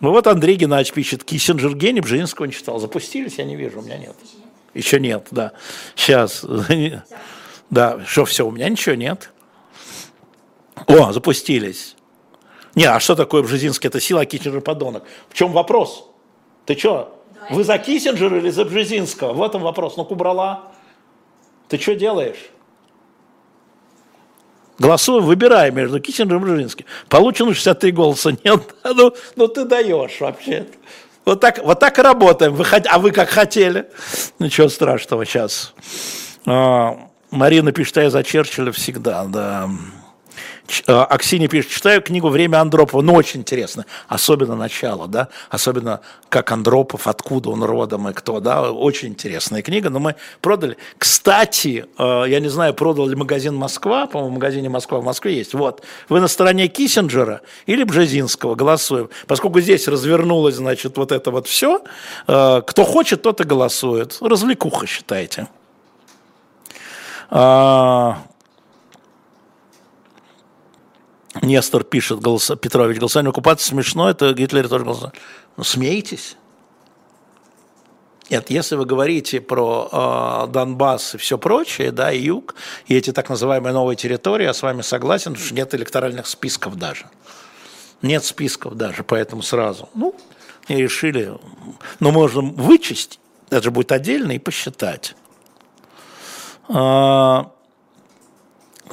[0.00, 2.78] Ну вот Андрей Геннадьевич пишет, Киссинджер гений, Бжезинского не читал.
[2.78, 3.38] Запустились?
[3.38, 4.16] Я не вижу, у меня нет.
[4.74, 5.52] Еще нет, да.
[5.94, 6.44] Сейчас.
[7.70, 9.32] Да, что, все, у меня ничего нет.
[10.86, 11.96] О, запустились.
[12.74, 13.88] Не, а что такое Бжезинский?
[13.88, 15.02] Это сила, Киссинджер подонок.
[15.28, 16.08] В чем вопрос?
[16.66, 19.32] Ты что, вы за Киссинджера или за Бжезинского?
[19.32, 19.96] В этом вопрос.
[19.96, 20.72] Ну-ка, убрала.
[21.68, 22.50] Ты что делаешь?
[24.78, 26.86] Голосуем, выбираем между Киссинджером и Бжезинским.
[27.08, 28.32] Получено 63 голоса.
[28.44, 30.66] Нет, ну, ну ты даешь вообще.
[31.24, 32.54] Вот так, вот так и работаем.
[32.54, 33.86] Вы, а вы как хотели.
[34.38, 35.72] Ничего страшного сейчас.
[36.46, 36.98] А,
[37.30, 39.70] Марина пишет, а я за Черчилля всегда, да.
[40.86, 46.00] Э, Аксинья пишет, читаю книгу «Время Андропова», ну, очень интересно, особенно начало, да, особенно
[46.30, 50.78] как Андропов, откуда он родом и кто, да, очень интересная книга, но мы продали.
[50.96, 55.36] Кстати, э, я не знаю, продал ли магазин «Москва», по-моему, в магазине «Москва» в Москве
[55.36, 58.54] есть, вот, вы на стороне Киссинджера или Бжезинского?
[58.54, 61.82] Голосуем, поскольку здесь развернулось, значит, вот это вот все,
[62.26, 65.48] э, кто хочет, тот и голосует, развлекуха, считайте.
[67.30, 68.18] А,
[71.42, 75.12] Нестор пишет, голос, Петрович, голосование оккупации смешно, это Гитлер тоже голосовал.
[75.56, 76.36] Ну, смейтесь.
[78.30, 82.54] Нет, если вы говорите про э, Донбасс и все прочее, да, и юг,
[82.86, 87.06] и эти так называемые новые территории, я с вами согласен, что нет электоральных списков даже.
[88.00, 89.88] Нет списков даже, поэтому сразу.
[89.94, 90.14] Ну,
[90.68, 91.34] и решили,
[92.00, 93.20] ну, можем вычесть,
[93.50, 95.14] это же будет отдельно, и посчитать.
[96.68, 97.50] А,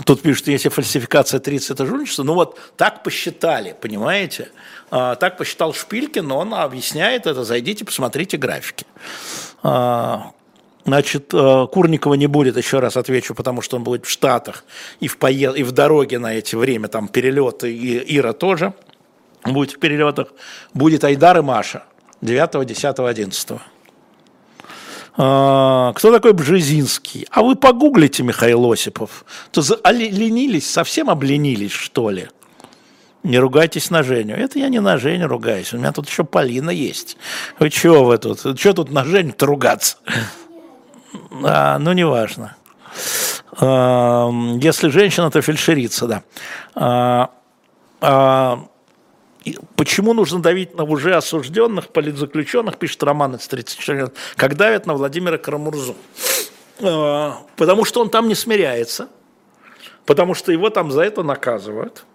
[0.05, 4.49] Тут пишут, если фальсификация 30 это жульничество, ну вот так посчитали, понимаете?
[4.89, 8.85] А, так посчитал Шпилькин, но он объясняет это, зайдите, посмотрите графики.
[9.63, 10.31] А,
[10.85, 14.63] значит, а, Курникова не будет, еще раз отвечу, потому что он будет в Штатах
[15.01, 15.51] и в, пое...
[15.51, 18.73] и в дороге на эти время, там перелеты, и Ира тоже
[19.43, 20.29] будет в перелетах.
[20.73, 21.83] Будет Айдар и Маша
[22.21, 23.49] 9, 10, 11.
[25.17, 27.27] А, кто такой Бжезинский?
[27.31, 29.25] А вы погуглите, Михаил Осипов.
[29.51, 29.61] То
[29.91, 32.27] ленились, совсем обленились, что ли?
[33.23, 34.35] Не ругайтесь на Женю.
[34.35, 35.73] Это я не на Женю ругаюсь.
[35.73, 37.17] У меня тут еще Полина есть.
[37.59, 38.39] Вы чего вы тут?
[38.59, 39.97] Что тут на Женю-то ругаться?
[41.43, 42.55] А, ну, неважно.
[43.59, 44.29] А,
[44.61, 46.23] если женщина, то фельдшерица, да.
[46.73, 47.29] А,
[47.99, 48.65] а,
[49.75, 54.93] Почему нужно давить на уже осужденных политзаключенных, пишет Роман из 34 лет, как давят на
[54.93, 55.95] Владимира Карамурзу?
[56.79, 59.09] А, потому что он там не смиряется,
[60.05, 62.05] потому что его там за это наказывают,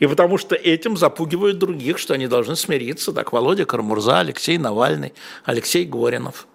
[0.00, 5.12] и потому что этим запугивают других, что они должны смириться, так Володя Карамурза, Алексей Навальный,
[5.44, 6.48] Алексей Горинов.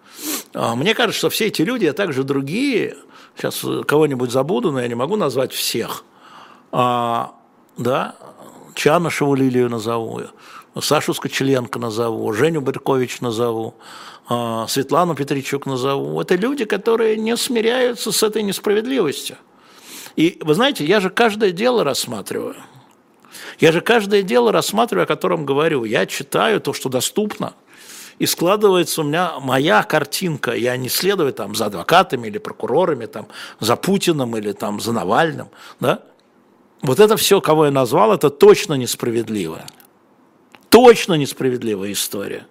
[0.52, 2.96] А, мне кажется, что все эти люди, а также другие,
[3.34, 6.04] сейчас кого-нибудь забуду, но я не могу назвать всех,
[6.70, 7.34] а,
[7.78, 8.16] да,
[8.76, 10.20] Чанышеву Лилию назову,
[10.80, 13.74] Сашу Скочеленко назову, Женю Барькович назову,
[14.28, 16.20] а, Светлану Петричук назову.
[16.20, 19.36] Это люди, которые не смиряются с этой несправедливостью.
[20.16, 22.56] И вы знаете, я же каждое дело рассматриваю.
[23.58, 25.84] Я же каждое дело рассматриваю, о котором говорю.
[25.84, 27.54] Я читаю то, что доступно.
[28.18, 30.52] И складывается у меня моя картинка.
[30.52, 33.28] Я не следую там за адвокатами или прокурорами, там,
[33.60, 35.48] за Путиным или там, за Навальным.
[35.80, 36.00] Да?
[36.82, 39.62] Вот это все, кого я назвал, это точно несправедливо.
[40.68, 42.46] Точно несправедливая история.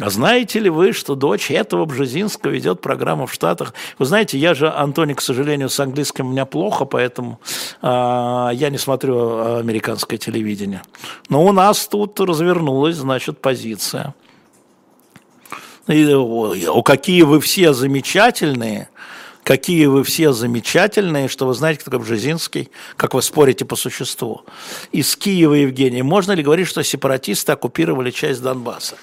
[0.00, 3.74] А знаете ли вы, что дочь этого Бжезинского ведет программу в Штатах?
[3.98, 7.38] Вы знаете, я же, Антоний, к сожалению, с английским у меня плохо, поэтому
[7.80, 10.82] э, я не смотрю американское телевидение.
[11.28, 14.14] Но у нас тут развернулась, значит, позиция.
[15.86, 18.88] И, о, какие вы все замечательные–
[19.44, 24.42] какие вы все замечательные, что вы знаете, кто такой Бжезинский, как вы спорите по существу.
[24.90, 28.96] Из Киева, Евгений, можно ли говорить, что сепаратисты оккупировали часть Донбасса?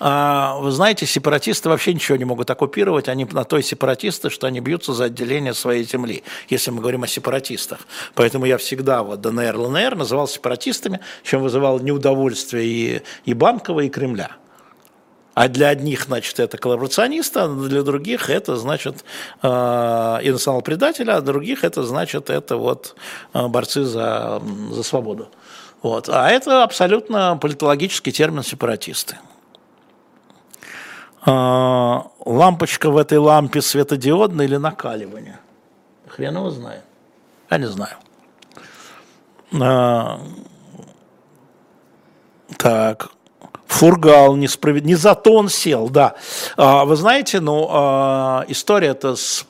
[0.00, 4.60] А, вы знаете, сепаратисты вообще ничего не могут оккупировать, они на той сепаратисты, что они
[4.60, 7.78] бьются за отделение своей земли, если мы говорим о сепаратистах.
[8.14, 13.88] Поэтому я всегда вот ДНР, ЛНР называл сепаратистами, чем вызывал неудовольствие и, и Банкова, и
[13.88, 14.36] Кремля.
[15.36, 19.04] А для одних, значит, это коллаборационисты, а для других это, значит,
[19.42, 22.96] э, и национал-предатели, а других это, значит, это вот
[23.34, 24.40] э, борцы за,
[24.70, 25.28] за свободу.
[25.82, 26.08] Вот.
[26.08, 29.18] А это абсолютно политологический термин сепаратисты.
[31.26, 35.38] Э, лампочка в этой лампе светодиодная или накаливание?
[36.08, 36.82] Хрен его знает.
[37.50, 37.96] Я не знаю.
[42.56, 43.10] Так,
[43.66, 44.84] Фургал несправед...
[44.84, 46.14] не зато он сел, да.
[46.56, 49.44] А, вы знаете, ну, а, история-то с,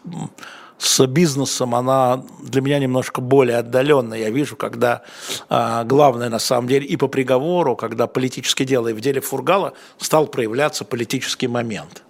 [0.78, 4.18] с бизнесом, она для меня немножко более отдаленная.
[4.18, 5.02] Я вижу, когда
[5.48, 9.74] а, главное на самом деле и по приговору, когда политическое дело, и в деле Фургала
[9.98, 12.02] стал проявляться политический момент.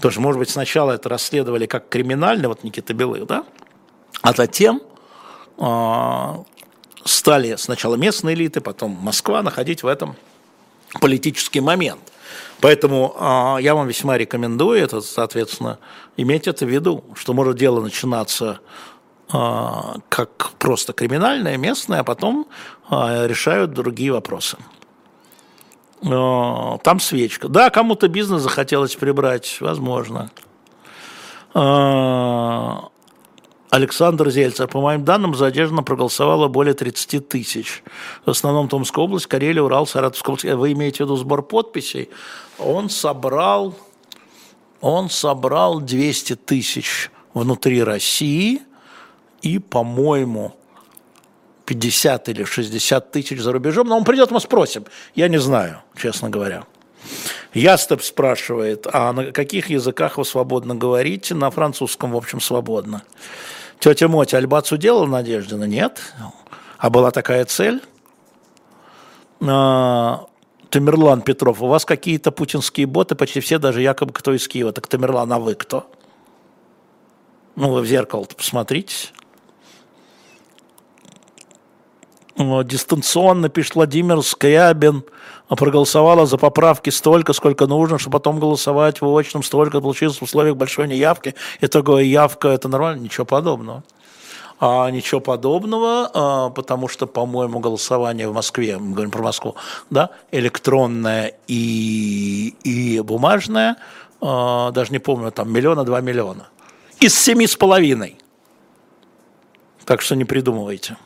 [0.00, 3.44] Тоже, может быть, сначала это расследовали как криминальный, вот Никита Белых, да,
[4.22, 4.80] а затем
[7.04, 10.16] стали сначала местные элиты, потом Москва находить в этом
[11.00, 12.00] политический момент.
[12.60, 15.78] Поэтому э, я вам весьма рекомендую это, соответственно,
[16.16, 18.60] иметь это в виду, что может дело начинаться
[19.32, 19.38] э,
[20.08, 22.46] как просто криминальное, местное, а потом
[22.90, 24.58] э, решают другие вопросы.
[26.02, 27.48] Э, там свечка.
[27.48, 30.30] Да, кому-то бизнес захотелось прибрать, возможно.
[31.54, 32.76] Э,
[33.70, 34.66] Александр Зельцер.
[34.66, 37.82] По моим данным, за Одежду проголосовало более 30 тысяч.
[38.26, 40.56] В основном Томская область, Карелия, Урал, Саратовская область.
[40.56, 42.10] Вы имеете в виду сбор подписей?
[42.58, 43.74] Он собрал,
[44.80, 48.62] он собрал 200 тысяч внутри России
[49.42, 50.54] и, по-моему,
[51.66, 53.86] 50 или 60 тысяч за рубежом.
[53.86, 54.84] Но он придет, мы спросим.
[55.14, 56.64] Я не знаю, честно говоря.
[57.54, 61.34] Ястеп спрашивает, а на каких языках вы свободно говорите?
[61.34, 63.02] На французском, в общем, свободно.
[63.80, 65.64] Тетя Мотя Альбацу делала Надеждина?
[65.64, 66.14] Нет.
[66.76, 67.82] А была такая цель?
[69.40, 70.26] А,
[70.68, 74.72] Тамерлан Петров, у вас какие-то путинские боты, почти все даже якобы кто из Киева.
[74.72, 75.90] Так Тамерлан, а вы кто?
[77.56, 79.08] Ну, вы в зеркало посмотрите.
[82.36, 85.04] Дистанционно пишет Владимир Скрябин–
[85.50, 90.22] а проголосовала за поправки столько, сколько нужно, чтобы потом голосовать в очном столько, получилось в
[90.22, 91.34] условиях большой неявки.
[91.60, 93.02] Итоговая явка– это нормально?
[93.02, 93.82] Ничего подобного.
[94.60, 99.56] А ничего подобного, а, потому что, по-моему, голосование в Москве, мы говорим про Москву,
[99.88, 103.76] да, электронное и, и бумажное,
[104.20, 106.48] а, даже не помню, там миллиона, два миллиона.
[107.00, 108.18] Из семи с половиной.
[109.84, 110.96] Так что не придумывайте.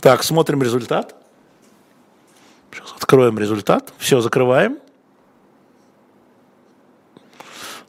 [0.00, 1.14] Так, смотрим результат.
[2.72, 3.92] Сейчас откроем результат.
[3.98, 4.78] Все, закрываем.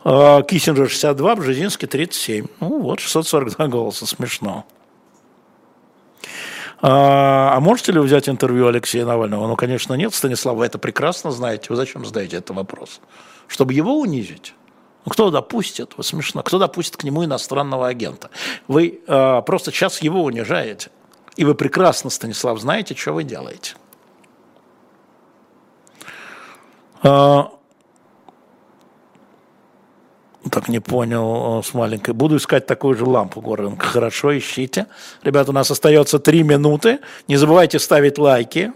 [0.04, 2.48] А, Киссинджер 62, Бжезинский 37.
[2.60, 4.66] Ну вот, 642 голоса, смешно.
[6.82, 9.48] А, а можете ли вы взять интервью Алексея Навального?
[9.48, 11.68] Ну, конечно, нет, Станислав, вы это прекрасно знаете.
[11.70, 13.00] Вы зачем задаете этот вопрос?
[13.48, 14.56] Чтобы его унизить?
[15.06, 15.94] Ну, кто допустит?
[15.98, 16.42] Вы смешно.
[16.42, 18.32] Кто допустит к нему иностранного агента?
[18.68, 20.90] Вы а, просто сейчас его унижаете.
[21.36, 23.76] И вы прекрасно, Станислав, знаете, что вы делаете.
[27.04, 27.52] А,
[30.50, 32.14] так не понял э, с маленькой.
[32.14, 33.78] Буду искать такую же лампу, Гордон.
[33.78, 34.88] Хорошо, ищите.
[35.24, 37.00] Ребята, у нас остается три минуты.
[37.28, 38.74] Не забывайте ставить лайки.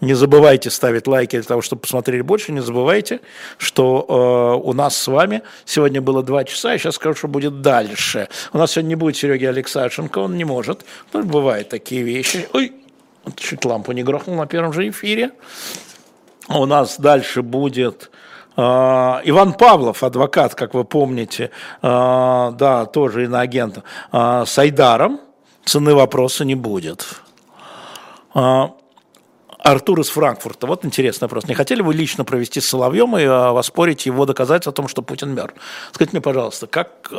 [0.00, 2.52] Не забывайте ставить лайки для того, чтобы посмотрели больше.
[2.52, 3.20] Не забывайте,
[3.56, 6.72] что э, у нас с вами сегодня было два часа.
[6.72, 8.28] Я сейчас скажу, что будет дальше.
[8.52, 10.84] У нас сегодня не будет Сереги Алексашенко, он не может.
[11.12, 12.48] Но бывают такие вещи.
[12.52, 12.72] Ой,
[13.36, 15.30] чуть лампу не грохнул на первом же эфире.
[16.48, 18.10] У нас дальше будет
[18.56, 21.50] э, Иван Павлов, адвокат, как вы помните,
[21.82, 23.78] э, да, тоже иноагент,
[24.12, 25.20] э, с Айдаром.
[25.64, 27.06] Цены вопроса не будет.
[28.34, 30.66] Артур из Франкфурта.
[30.66, 31.46] Вот интересный вопрос.
[31.46, 35.34] Не хотели вы лично провести с Соловьем и воспорить его доказать о том, что Путин
[35.34, 35.54] мертв?
[35.92, 37.12] Скажите мне, пожалуйста, как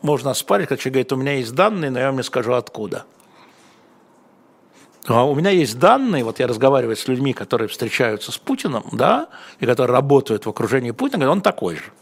[0.00, 3.04] можно оспорить, как человек говорит, у меня есть данные, но я вам не скажу откуда?
[5.06, 9.28] А у меня есть данные, вот я разговариваю с людьми, которые встречаются с Путиным, да,
[9.58, 11.92] и которые работают в окружении Путина, говорят, он такой же.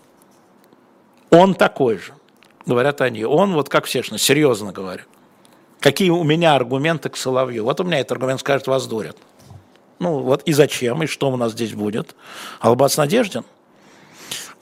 [1.30, 2.12] Он такой же,
[2.66, 3.24] говорят они.
[3.24, 5.04] Он вот как все, серьезно говорю.
[5.78, 7.64] Какие у меня аргументы к Соловью?
[7.64, 9.16] Вот у меня этот аргумент скажет, вас дурят.
[9.98, 12.14] Ну вот и зачем, и что у нас здесь будет?
[12.60, 13.44] Албац Надеждин?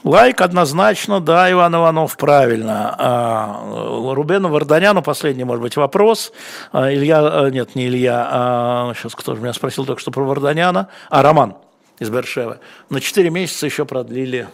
[0.04, 2.94] Лайк однозначно, да, Иван Иванов, правильно.
[2.98, 6.32] А, Рубену Варданяну последний, может быть, вопрос.
[6.72, 10.22] А, Илья, а, нет, не Илья, а, сейчас кто же меня спросил только что про
[10.22, 10.88] Варданяна.
[11.10, 11.56] А, Роман
[11.98, 12.58] из Бершевы.
[12.90, 14.48] На 4 месяца еще продлили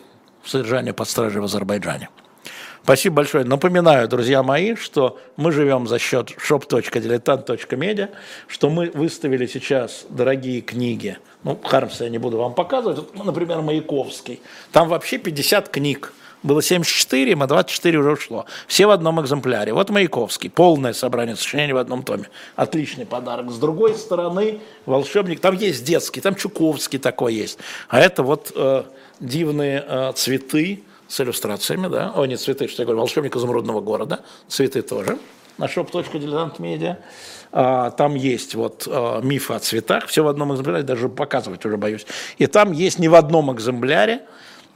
[0.44, 2.08] содержание под стражей в Азербайджане.
[2.84, 3.44] Спасибо большое.
[3.46, 8.10] Напоминаю, друзья мои, что мы живем за счет shop.diletant.media,
[8.46, 11.16] что мы выставили сейчас дорогие книги.
[11.44, 13.14] Ну, Хармса я не буду вам показывать.
[13.14, 14.42] например, Маяковский.
[14.70, 16.12] Там вообще 50 книг.
[16.42, 18.44] Было 74, а 24 уже ушло.
[18.66, 19.72] Все в одном экземпляре.
[19.72, 20.50] Вот Маяковский.
[20.50, 22.28] Полное собрание сочинений в одном томе.
[22.54, 23.50] Отличный подарок.
[23.50, 25.40] С другой стороны, волшебник.
[25.40, 27.58] Там есть детский, там Чуковский такой есть.
[27.88, 28.82] А это вот э,
[29.20, 34.20] дивные э, цветы с иллюстрациями, да, о, не цветы, что я говорю, волшебник изумрудного города,
[34.48, 35.18] цветы тоже,
[35.58, 36.96] на shop.diletant.media.
[37.52, 41.76] А, там есть вот а, мифы о цветах, все в одном экземпляре, даже показывать уже
[41.76, 42.06] боюсь.
[42.38, 44.22] И там есть не в одном экземпляре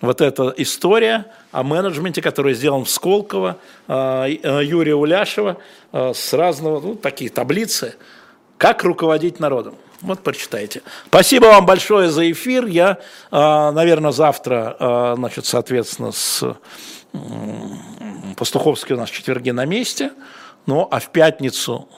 [0.00, 3.56] вот эта история о менеджменте, который сделан в Сколково,
[3.88, 5.56] а, Юрия Уляшева,
[5.92, 7.96] с разного, ну, такие таблицы,
[8.58, 9.74] как руководить народом.
[10.00, 10.82] Вот прочитайте.
[11.06, 12.66] Спасибо вам большое за эфир.
[12.66, 12.98] Я,
[13.30, 16.44] а, наверное, завтра, а, значит, соответственно, с
[18.36, 20.12] Пастуховский у нас четверги на месте.
[20.66, 21.88] Ну, а в пятницу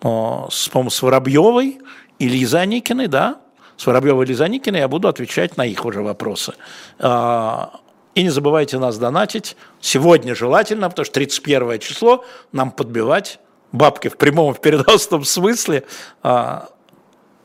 [0.00, 1.80] а, с, по с Воробьевой
[2.18, 3.40] и Лизаникиной, да,
[3.76, 6.54] с Воробьевой и Лизаникиной я буду отвечать на их уже вопросы.
[6.98, 9.56] И не забывайте нас донатить.
[9.80, 13.38] Сегодня желательно, потому что 31 число нам подбивать
[13.70, 15.84] бабки в прямом и в переносном смысле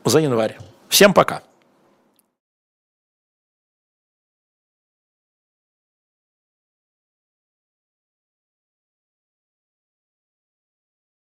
[0.04, 0.58] за январь.
[0.88, 1.42] Всем пока.